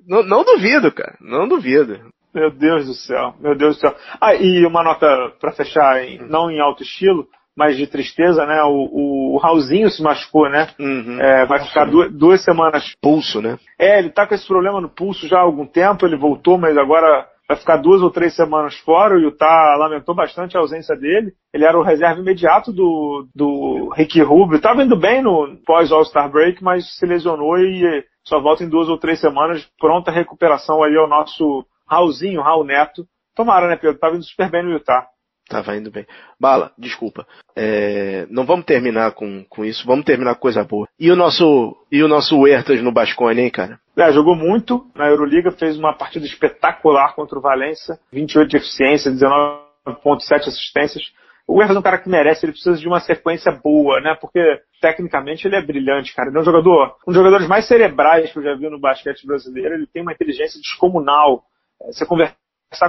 não, 0.07 0.23
não 0.23 0.43
duvido, 0.43 0.91
cara, 0.91 1.15
não 1.19 1.47
duvido. 1.47 1.99
Meu 2.33 2.51
Deus 2.51 2.85
do 2.85 2.93
céu, 2.93 3.33
meu 3.39 3.55
Deus 3.55 3.75
do 3.75 3.81
céu. 3.81 3.95
Ah, 4.21 4.35
e 4.35 4.65
uma 4.65 4.83
nota 4.83 5.07
para 5.39 5.51
fechar, 5.53 6.03
em, 6.03 6.19
não 6.29 6.51
em 6.51 6.59
alto 6.59 6.83
estilo, 6.83 7.27
mais 7.55 7.75
de 7.75 7.87
tristeza, 7.87 8.45
né? 8.45 8.61
O, 8.63 9.33
o 9.33 9.37
Raulzinho 9.39 9.89
se 9.89 10.03
machucou, 10.03 10.47
né? 10.47 10.69
Uhum. 10.79 11.19
É, 11.19 11.45
vai 11.47 11.65
ficar 11.65 11.85
duas, 11.85 12.13
duas, 12.13 12.43
semanas. 12.43 12.93
Pulso, 13.01 13.41
né? 13.41 13.57
É, 13.79 13.97
ele 13.97 14.11
tá 14.11 14.27
com 14.27 14.35
esse 14.35 14.47
problema 14.47 14.79
no 14.79 14.89
pulso 14.89 15.27
já 15.27 15.39
há 15.39 15.41
algum 15.41 15.65
tempo, 15.65 16.05
ele 16.05 16.15
voltou, 16.15 16.59
mas 16.59 16.77
agora 16.77 17.27
vai 17.47 17.57
ficar 17.57 17.77
duas 17.77 18.01
ou 18.01 18.11
três 18.11 18.35
semanas 18.35 18.77
fora. 18.79 19.15
O 19.15 19.19
Utah 19.19 19.75
lamentou 19.77 20.13
bastante 20.13 20.57
a 20.57 20.59
ausência 20.59 20.95
dele. 20.95 21.31
Ele 21.53 21.63
era 21.65 21.77
o 21.77 21.83
reserva 21.83 22.19
imediato 22.19 22.73
do, 22.73 23.27
do 23.33 23.89
Ricky 23.95 24.21
Rubio. 24.21 24.59
Tava 24.59 24.83
indo 24.83 24.97
bem 24.97 25.21
no 25.21 25.57
pós-All-Star 25.65 26.29
Break, 26.29 26.63
mas 26.63 26.97
se 26.97 27.05
lesionou 27.05 27.57
e 27.57 28.03
só 28.23 28.41
volta 28.41 28.63
em 28.63 28.69
duas 28.69 28.89
ou 28.89 28.97
três 28.97 29.19
semanas. 29.19 29.65
Pronta 29.79 30.11
recuperação 30.11 30.83
aí 30.83 30.95
ao 30.97 31.07
nosso 31.07 31.65
Raulzinho, 31.87 32.41
Raul 32.41 32.65
Neto. 32.65 33.05
Tomara, 33.33 33.67
né, 33.67 33.77
Pedro? 33.77 33.97
Tava 33.97 34.15
indo 34.15 34.25
super 34.25 34.49
bem 34.49 34.63
no 34.63 34.71
Utah. 34.71 35.07
Tava 35.47 35.77
indo 35.77 35.89
bem. 35.89 36.05
Bala, 36.37 36.73
desculpa. 36.77 37.25
É, 37.55 38.27
não 38.29 38.45
vamos 38.45 38.65
terminar 38.65 39.13
com, 39.13 39.45
com 39.47 39.63
isso, 39.63 39.85
vamos 39.85 40.03
terminar 40.03 40.35
com 40.35 40.41
coisa 40.41 40.63
boa. 40.65 40.87
E 40.99 41.09
o 41.09 41.15
nosso 41.15 41.77
e 41.89 42.03
o 42.03 42.07
nosso 42.07 42.37
Huertas 42.37 42.83
no 42.83 42.91
Bascone, 42.91 43.41
hein, 43.41 43.49
cara? 43.49 43.79
É, 43.97 44.11
jogou 44.11 44.35
muito 44.35 44.89
na 44.95 45.07
Euroliga, 45.07 45.51
fez 45.51 45.77
uma 45.77 45.93
partida 45.93 46.25
espetacular 46.25 47.15
contra 47.15 47.37
o 47.37 47.41
Valência, 47.41 47.99
28 48.11 48.49
de 48.49 48.57
eficiência, 48.57 49.11
19.7 49.11 50.47
assistências. 50.47 51.11
O 51.47 51.55
Huertas 51.55 51.75
é 51.75 51.79
um 51.79 51.83
cara 51.83 51.97
que 51.97 52.09
merece, 52.09 52.45
ele 52.45 52.51
precisa 52.51 52.77
de 52.77 52.87
uma 52.87 52.99
sequência 52.99 53.51
boa, 53.51 54.01
né? 54.01 54.15
Porque 54.19 54.61
tecnicamente 54.81 55.47
ele 55.47 55.55
é 55.55 55.61
brilhante, 55.61 56.13
cara. 56.13 56.29
Ele 56.29 56.37
é 56.37 56.41
um 56.41 56.45
jogador, 56.45 56.97
um 57.07 57.11
dos 57.11 57.15
jogadores 57.15 57.47
mais 57.47 57.65
cerebrais 57.67 58.31
que 58.31 58.37
eu 58.37 58.43
já 58.43 58.53
vi 58.53 58.69
no 58.69 58.79
basquete 58.79 59.25
brasileiro. 59.25 59.75
Ele 59.75 59.87
tem 59.87 60.01
uma 60.01 60.11
inteligência 60.11 60.59
descomunal. 60.59 61.43
Você 61.85 62.05
conversar 62.05 62.35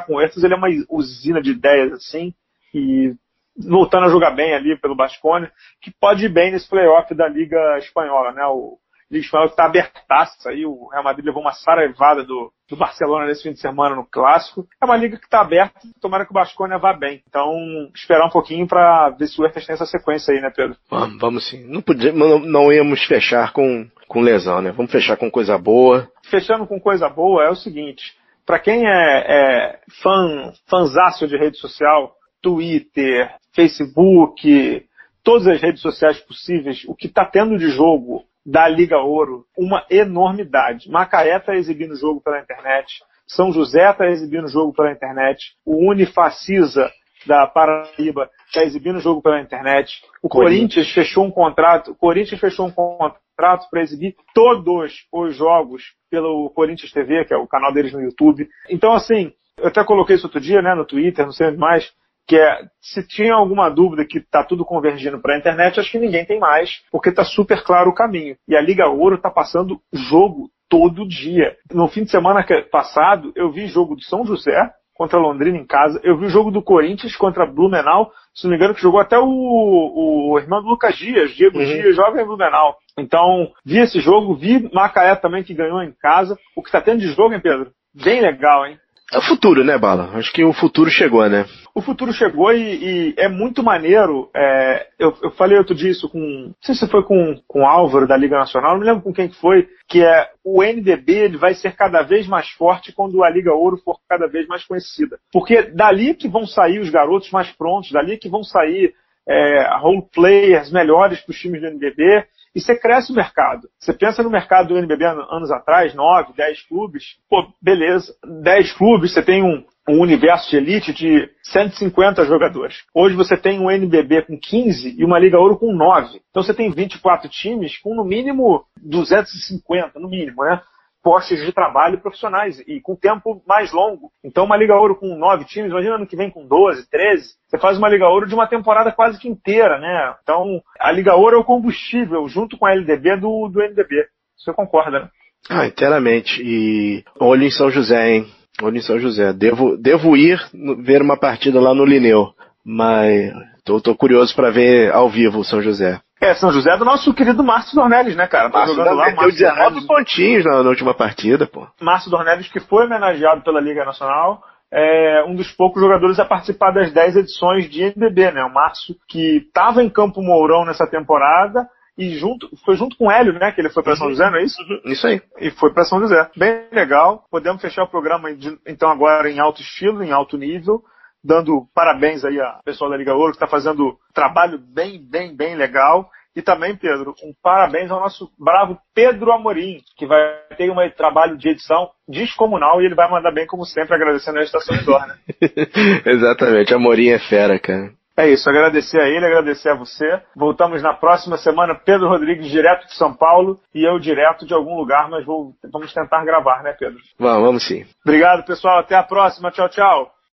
com 0.04 0.14
o 0.14 0.16
Huertas, 0.16 0.42
ele 0.42 0.54
é 0.54 0.56
uma 0.56 0.68
usina 0.90 1.40
de 1.40 1.52
ideias, 1.52 1.92
assim 1.92 2.34
e 2.74 3.14
voltando 3.56 4.06
a 4.06 4.10
jogar 4.10 4.30
bem 4.30 4.54
ali 4.54 4.76
pelo 4.78 4.94
Basconia, 4.94 5.50
que 5.80 5.90
pode 5.90 6.24
ir 6.24 6.28
bem 6.28 6.52
nesse 6.52 6.68
playoff 6.68 7.12
da 7.14 7.28
Liga 7.28 7.78
Espanhola, 7.78 8.32
né? 8.32 8.44
O 8.46 8.78
Liga 9.10 9.24
Espanhola 9.24 9.48
está 9.48 9.64
abertaça 9.64 10.50
aí, 10.50 10.66
o 10.66 10.88
Real 10.88 11.02
Madrid 11.02 11.24
levou 11.24 11.40
uma 11.40 11.52
saraivada 11.52 12.22
do, 12.22 12.52
do 12.68 12.76
Barcelona 12.76 13.26
nesse 13.26 13.42
fim 13.42 13.52
de 13.52 13.60
semana 13.60 13.96
no 13.96 14.04
Clássico. 14.04 14.66
É 14.82 14.84
uma 14.84 14.96
liga 14.96 15.16
que 15.16 15.24
está 15.24 15.40
aberta, 15.40 15.80
tomara 16.00 16.26
que 16.26 16.30
o 16.30 16.34
Basconia 16.34 16.76
vá 16.78 16.92
bem. 16.92 17.22
Então, 17.26 17.50
esperar 17.94 18.26
um 18.26 18.30
pouquinho 18.30 18.66
para 18.66 19.08
ver 19.10 19.26
se 19.26 19.40
o 19.40 19.46
Hertas 19.46 19.64
tem 19.64 19.74
essa 19.74 19.86
sequência 19.86 20.34
aí, 20.34 20.40
né, 20.42 20.52
Pedro? 20.54 20.76
Vamos, 20.90 21.18
vamos 21.18 21.48
sim. 21.48 21.64
Não, 21.66 21.80
podia, 21.80 22.12
não, 22.12 22.38
não 22.38 22.70
íamos 22.70 23.02
fechar 23.06 23.52
com, 23.54 23.88
com 24.06 24.20
lesão, 24.20 24.60
né? 24.60 24.72
Vamos 24.72 24.92
fechar 24.92 25.16
com 25.16 25.30
coisa 25.30 25.56
boa. 25.56 26.10
Fechando 26.30 26.66
com 26.66 26.78
coisa 26.78 27.08
boa 27.08 27.44
é 27.44 27.48
o 27.48 27.56
seguinte, 27.56 28.14
para 28.44 28.58
quem 28.58 28.86
é, 28.86 29.24
é 29.26 29.80
fã, 30.02 30.52
fanzaço 30.66 31.26
de 31.26 31.36
rede 31.36 31.56
social, 31.58 32.14
Twitter, 32.42 33.30
Facebook, 33.54 34.86
todas 35.24 35.46
as 35.46 35.60
redes 35.60 35.80
sociais 35.80 36.18
possíveis, 36.20 36.84
o 36.86 36.94
que 36.94 37.06
está 37.06 37.24
tendo 37.24 37.58
de 37.58 37.70
jogo 37.70 38.24
da 38.48 38.66
Liga 38.66 38.96
Ouro, 38.96 39.44
uma 39.58 39.84
enormidade. 39.90 40.90
Macaé 40.90 41.36
está 41.36 41.54
exibindo 41.54 41.94
jogo 41.94 42.22
pela 42.22 42.40
internet, 42.40 42.90
São 43.26 43.52
José 43.52 43.90
está 43.90 44.06
exibindo 44.06 44.48
jogo 44.48 44.72
pela 44.72 44.90
internet, 44.90 45.52
o 45.66 45.86
Unifacisa 45.90 46.90
da 47.26 47.46
Paraíba 47.46 48.30
está 48.46 48.62
exibindo 48.62 49.00
jogo 49.00 49.20
pela 49.20 49.38
internet, 49.38 50.02
o 50.22 50.30
Corinthians. 50.30 50.86
Corinthians 50.86 50.94
fechou 50.94 51.26
um 51.26 51.30
contrato, 51.30 51.90
o 51.90 51.94
Corinthians 51.94 52.40
fechou 52.40 52.66
um 52.66 52.70
contrato 52.70 53.68
para 53.70 53.82
exibir 53.82 54.16
todos 54.32 54.94
os 55.12 55.36
jogos 55.36 55.82
pelo 56.10 56.48
Corinthians 56.50 56.90
TV, 56.90 57.26
que 57.26 57.34
é 57.34 57.36
o 57.36 57.46
canal 57.46 57.70
deles 57.70 57.92
no 57.92 58.00
YouTube. 58.00 58.48
Então, 58.70 58.94
assim, 58.94 59.30
eu 59.58 59.68
até 59.68 59.84
coloquei 59.84 60.16
isso 60.16 60.26
outro 60.26 60.40
dia, 60.40 60.62
né, 60.62 60.74
no 60.74 60.86
Twitter, 60.86 61.26
não 61.26 61.32
sei 61.32 61.50
mais, 61.50 61.92
que 62.28 62.36
é, 62.36 62.60
se 62.80 63.02
tinha 63.08 63.34
alguma 63.34 63.70
dúvida 63.70 64.04
que 64.04 64.18
está 64.18 64.44
tudo 64.44 64.62
convergindo 64.62 65.18
para 65.18 65.34
a 65.34 65.38
internet, 65.38 65.80
acho 65.80 65.90
que 65.90 65.98
ninguém 65.98 66.26
tem 66.26 66.38
mais, 66.38 66.82
porque 66.92 67.08
está 67.08 67.24
super 67.24 67.64
claro 67.64 67.88
o 67.88 67.94
caminho. 67.94 68.36
E 68.46 68.54
a 68.54 68.60
Liga 68.60 68.86
Ouro 68.86 69.16
está 69.16 69.30
passando 69.30 69.80
jogo 69.92 70.50
todo 70.68 71.08
dia. 71.08 71.56
No 71.72 71.88
fim 71.88 72.04
de 72.04 72.10
semana 72.10 72.44
passado, 72.70 73.32
eu 73.34 73.50
vi 73.50 73.66
jogo 73.66 73.96
do 73.96 74.02
São 74.02 74.26
José 74.26 74.70
contra 74.92 75.18
Londrina 75.18 75.56
em 75.56 75.64
casa, 75.64 76.00
eu 76.02 76.18
vi 76.18 76.26
o 76.26 76.28
jogo 76.28 76.50
do 76.50 76.60
Corinthians 76.60 77.16
contra 77.16 77.46
Blumenau, 77.46 78.10
se 78.34 78.44
não 78.44 78.50
me 78.50 78.56
engano, 78.56 78.74
que 78.74 78.82
jogou 78.82 79.00
até 79.00 79.16
o, 79.16 79.24
o 79.24 80.38
irmão 80.38 80.60
do 80.60 80.68
Lucas 80.68 80.96
Dias, 80.96 81.30
Diego 81.30 81.56
uhum. 81.56 81.64
Dias, 81.64 81.96
joga 81.96 82.20
em 82.20 82.26
Blumenau. 82.26 82.76
Então, 82.98 83.48
vi 83.64 83.78
esse 83.78 84.00
jogo, 84.00 84.34
vi 84.34 84.68
Macaé 84.74 85.14
também 85.14 85.44
que 85.44 85.54
ganhou 85.54 85.80
em 85.82 85.92
casa. 85.92 86.36
O 86.56 86.62
que 86.62 86.68
está 86.68 86.80
tendo 86.80 86.98
de 86.98 87.06
jogo, 87.12 87.32
hein, 87.32 87.40
Pedro? 87.40 87.70
Bem 87.94 88.20
legal, 88.20 88.66
hein? 88.66 88.76
É 89.10 89.16
o 89.16 89.22
futuro, 89.22 89.64
né, 89.64 89.78
Bala? 89.78 90.10
Acho 90.14 90.30
que 90.32 90.44
o 90.44 90.52
futuro 90.52 90.90
chegou, 90.90 91.26
né? 91.30 91.46
O 91.74 91.80
futuro 91.80 92.12
chegou 92.12 92.52
e, 92.52 93.12
e 93.12 93.14
é 93.16 93.26
muito 93.26 93.62
maneiro. 93.62 94.28
É, 94.36 94.86
eu, 94.98 95.16
eu, 95.22 95.30
falei 95.30 95.56
outro 95.56 95.74
dia 95.74 95.90
isso 95.90 96.10
com. 96.10 96.18
Não 96.18 96.54
sei 96.60 96.74
se 96.74 96.86
foi 96.88 97.02
com, 97.04 97.40
com 97.46 97.62
o 97.62 97.66
Álvaro 97.66 98.06
da 98.06 98.16
Liga 98.18 98.36
Nacional, 98.36 98.72
não 98.72 98.80
me 98.80 98.84
lembro 98.84 99.02
com 99.02 99.12
quem 99.12 99.30
foi, 99.30 99.66
que 99.88 100.02
é 100.02 100.28
o 100.44 100.62
NDB 100.62 101.12
ele 101.12 101.36
vai 101.38 101.54
ser 101.54 101.74
cada 101.74 102.02
vez 102.02 102.26
mais 102.26 102.50
forte 102.50 102.92
quando 102.92 103.24
a 103.24 103.30
Liga 103.30 103.54
Ouro 103.54 103.78
for 103.78 103.98
cada 104.06 104.26
vez 104.26 104.46
mais 104.46 104.64
conhecida. 104.64 105.18
Porque 105.32 105.62
dali 105.62 106.14
que 106.14 106.28
vão 106.28 106.46
sair 106.46 106.78
os 106.78 106.90
garotos 106.90 107.30
mais 107.30 107.50
prontos, 107.52 107.90
dali 107.90 108.18
que 108.18 108.28
vão 108.28 108.42
sair 108.42 108.92
é, 109.28 109.76
role 109.78 110.02
players 110.12 110.72
melhores 110.72 111.20
para 111.20 111.32
os 111.32 111.38
times 111.38 111.60
do 111.60 111.66
NBB 111.66 112.24
e 112.54 112.60
você 112.60 112.74
cresce 112.74 113.12
o 113.12 113.14
mercado. 113.14 113.68
Você 113.78 113.92
pensa 113.92 114.22
no 114.22 114.30
mercado 114.30 114.68
do 114.68 114.78
NBB 114.78 115.04
anos 115.04 115.50
atrás, 115.50 115.94
9, 115.94 116.32
10 116.34 116.62
clubes, 116.62 117.04
pô, 117.28 117.46
beleza, 117.62 118.14
10 118.42 118.72
clubes, 118.72 119.12
você 119.12 119.22
tem 119.22 119.42
um, 119.42 119.64
um 119.88 120.00
universo 120.00 120.50
de 120.50 120.56
elite 120.56 120.92
de 120.92 121.28
150 121.42 122.24
jogadores. 122.24 122.84
Hoje 122.94 123.14
você 123.14 123.36
tem 123.36 123.60
um 123.60 123.70
NBB 123.70 124.22
com 124.22 124.38
15 124.38 124.96
e 124.98 125.04
uma 125.04 125.18
Liga 125.18 125.38
Ouro 125.38 125.58
com 125.58 125.72
9. 125.72 126.20
Então 126.30 126.42
você 126.42 126.54
tem 126.54 126.70
24 126.70 127.28
times 127.28 127.78
com 127.78 127.94
no 127.94 128.04
mínimo 128.04 128.64
250, 128.82 130.00
no 130.00 130.08
mínimo, 130.08 130.42
né? 130.42 130.60
Postes 131.02 131.44
de 131.44 131.52
trabalho 131.52 132.00
profissionais 132.00 132.60
e 132.66 132.80
com 132.80 132.96
tempo 132.96 133.42
mais 133.46 133.72
longo. 133.72 134.10
Então, 134.24 134.44
uma 134.44 134.56
Liga 134.56 134.74
Ouro 134.74 134.96
com 134.96 135.16
nove 135.16 135.44
times, 135.44 135.70
imagina 135.70 135.94
ano 135.94 136.06
que 136.06 136.16
vem 136.16 136.30
com 136.30 136.46
12, 136.46 136.88
13. 136.90 137.34
Você 137.46 137.58
faz 137.58 137.78
uma 137.78 137.88
Liga 137.88 138.08
Ouro 138.08 138.26
de 138.26 138.34
uma 138.34 138.46
temporada 138.46 138.92
quase 138.92 139.18
que 139.18 139.28
inteira, 139.28 139.78
né? 139.78 140.14
Então, 140.22 140.60
a 140.78 140.92
Liga 140.92 141.14
Ouro 141.14 141.36
é 141.36 141.38
o 141.38 141.44
combustível, 141.44 142.28
junto 142.28 142.56
com 142.56 142.66
a 142.66 142.72
LDB 142.72 143.16
do, 143.16 143.48
do 143.48 143.60
NDB. 143.60 144.06
Você 144.36 144.52
concorda, 144.52 145.00
né? 145.00 145.08
Ah, 145.48 145.66
inteiramente. 145.66 146.42
E 146.42 147.04
olho 147.18 147.44
em 147.44 147.50
São 147.50 147.70
José, 147.70 148.10
hein? 148.10 148.26
Olho 148.62 148.76
em 148.76 148.82
São 148.82 148.98
José. 148.98 149.32
Devo, 149.32 149.76
devo 149.76 150.16
ir 150.16 150.38
ver 150.80 151.00
uma 151.00 151.16
partida 151.16 151.60
lá 151.60 151.74
no 151.74 151.84
Lineu, 151.84 152.32
mas 152.64 153.32
tô, 153.64 153.80
tô 153.80 153.94
curioso 153.94 154.34
para 154.34 154.50
ver 154.50 154.92
ao 154.92 155.08
vivo 155.08 155.38
o 155.38 155.44
São 155.44 155.62
José. 155.62 156.00
É, 156.20 156.34
São 156.34 156.50
José 156.50 156.72
é 156.72 156.76
do 156.76 156.84
nosso 156.84 157.14
querido 157.14 157.44
Márcio 157.44 157.74
Dornelles, 157.74 158.16
né, 158.16 158.26
cara? 158.26 158.50
Tá 158.50 158.58
Márcio 158.58 158.76
jogando 158.76 158.96
lá, 158.96 159.04
Márcio 159.12 159.32
19 159.32 159.56
Dornelles. 159.56 159.86
pontinhos 159.86 160.44
na, 160.44 160.62
na, 160.62 160.68
última 160.68 160.94
partida, 160.94 161.46
pô. 161.46 161.66
Márcio 161.80 162.10
Dornelles, 162.10 162.48
que 162.48 162.60
foi 162.60 162.86
homenageado 162.86 163.42
pela 163.42 163.60
Liga 163.60 163.84
Nacional, 163.84 164.42
é 164.70 165.24
um 165.26 165.34
dos 165.34 165.50
poucos 165.52 165.80
jogadores 165.80 166.18
a 166.18 166.24
participar 166.24 166.72
das 166.72 166.92
10 166.92 167.16
edições 167.16 167.70
de 167.70 167.84
NBB, 167.84 168.32
né? 168.32 168.44
O 168.44 168.52
Márcio, 168.52 168.96
que 169.08 169.38
estava 169.38 169.82
em 169.82 169.88
Campo 169.88 170.20
Mourão 170.20 170.64
nessa 170.64 170.86
temporada, 170.86 171.68
e 171.96 172.16
junto, 172.16 172.48
foi 172.64 172.76
junto 172.76 172.96
com 172.96 173.06
o 173.06 173.10
Hélio, 173.10 173.32
né? 173.32 173.52
Que 173.52 173.60
ele 173.60 173.70
foi 173.70 173.82
para 173.82 173.96
São 173.96 174.08
José, 174.08 174.28
não 174.28 174.38
é 174.38 174.44
isso? 174.44 174.60
Uhum. 174.62 174.92
Isso 174.92 175.06
aí. 175.06 175.20
E 175.40 175.50
foi 175.52 175.72
para 175.72 175.84
São 175.84 176.00
José. 176.00 176.28
Bem 176.36 176.64
legal. 176.72 177.24
Podemos 177.30 177.62
fechar 177.62 177.84
o 177.84 177.88
programa 177.88 178.28
então 178.66 178.90
agora 178.90 179.30
em 179.30 179.40
alto 179.40 179.60
estilo, 179.60 180.02
em 180.02 180.12
alto 180.12 180.36
nível 180.36 180.82
dando 181.22 181.66
parabéns 181.74 182.24
aí 182.24 182.40
a 182.40 182.60
pessoal 182.64 182.90
da 182.90 182.96
Liga 182.96 183.14
Ouro, 183.14 183.32
que 183.32 183.36
está 183.36 183.46
fazendo 183.46 183.98
trabalho 184.14 184.58
bem, 184.58 185.00
bem, 185.00 185.34
bem 185.34 185.56
legal. 185.56 186.10
E 186.36 186.42
também, 186.42 186.76
Pedro, 186.76 187.14
um 187.24 187.32
parabéns 187.42 187.90
ao 187.90 187.98
nosso 187.98 188.30
bravo 188.38 188.78
Pedro 188.94 189.32
Amorim, 189.32 189.80
que 189.96 190.06
vai 190.06 190.20
ter 190.56 190.70
um 190.70 190.76
trabalho 190.90 191.36
de 191.36 191.48
edição 191.48 191.90
descomunal 192.08 192.80
e 192.80 192.86
ele 192.86 192.94
vai 192.94 193.10
mandar 193.10 193.32
bem, 193.32 193.46
como 193.46 193.64
sempre, 193.64 193.94
agradecendo 193.94 194.38
a 194.38 194.42
Estação 194.42 194.76
Indoor, 194.76 195.04
né? 195.06 195.16
Exatamente, 196.06 196.72
Amorim 196.72 197.08
é 197.08 197.18
fera, 197.18 197.58
cara. 197.58 197.90
É 198.18 198.28
isso, 198.28 198.50
agradecer 198.50 199.00
a 199.00 199.08
ele, 199.08 199.24
agradecer 199.24 199.68
a 199.68 199.74
você. 199.74 200.20
Voltamos 200.34 200.82
na 200.82 200.92
próxima 200.92 201.36
semana, 201.36 201.74
Pedro 201.74 202.08
Rodrigues 202.08 202.50
direto 202.50 202.88
de 202.88 202.94
São 202.94 203.14
Paulo 203.14 203.60
e 203.72 203.88
eu 203.88 203.96
direto 204.00 204.44
de 204.44 204.52
algum 204.52 204.76
lugar, 204.76 205.08
mas 205.08 205.24
vou, 205.24 205.54
vamos 205.72 205.94
tentar 205.94 206.24
gravar, 206.24 206.64
né, 206.64 206.72
Pedro? 206.76 206.98
Vamos, 207.16 207.42
vamos 207.42 207.66
sim. 207.66 207.86
Obrigado, 208.04 208.44
pessoal. 208.44 208.80
Até 208.80 208.96
a 208.96 209.04
próxima. 209.04 209.52
Tchau, 209.52 209.68
tchau. 209.68 210.17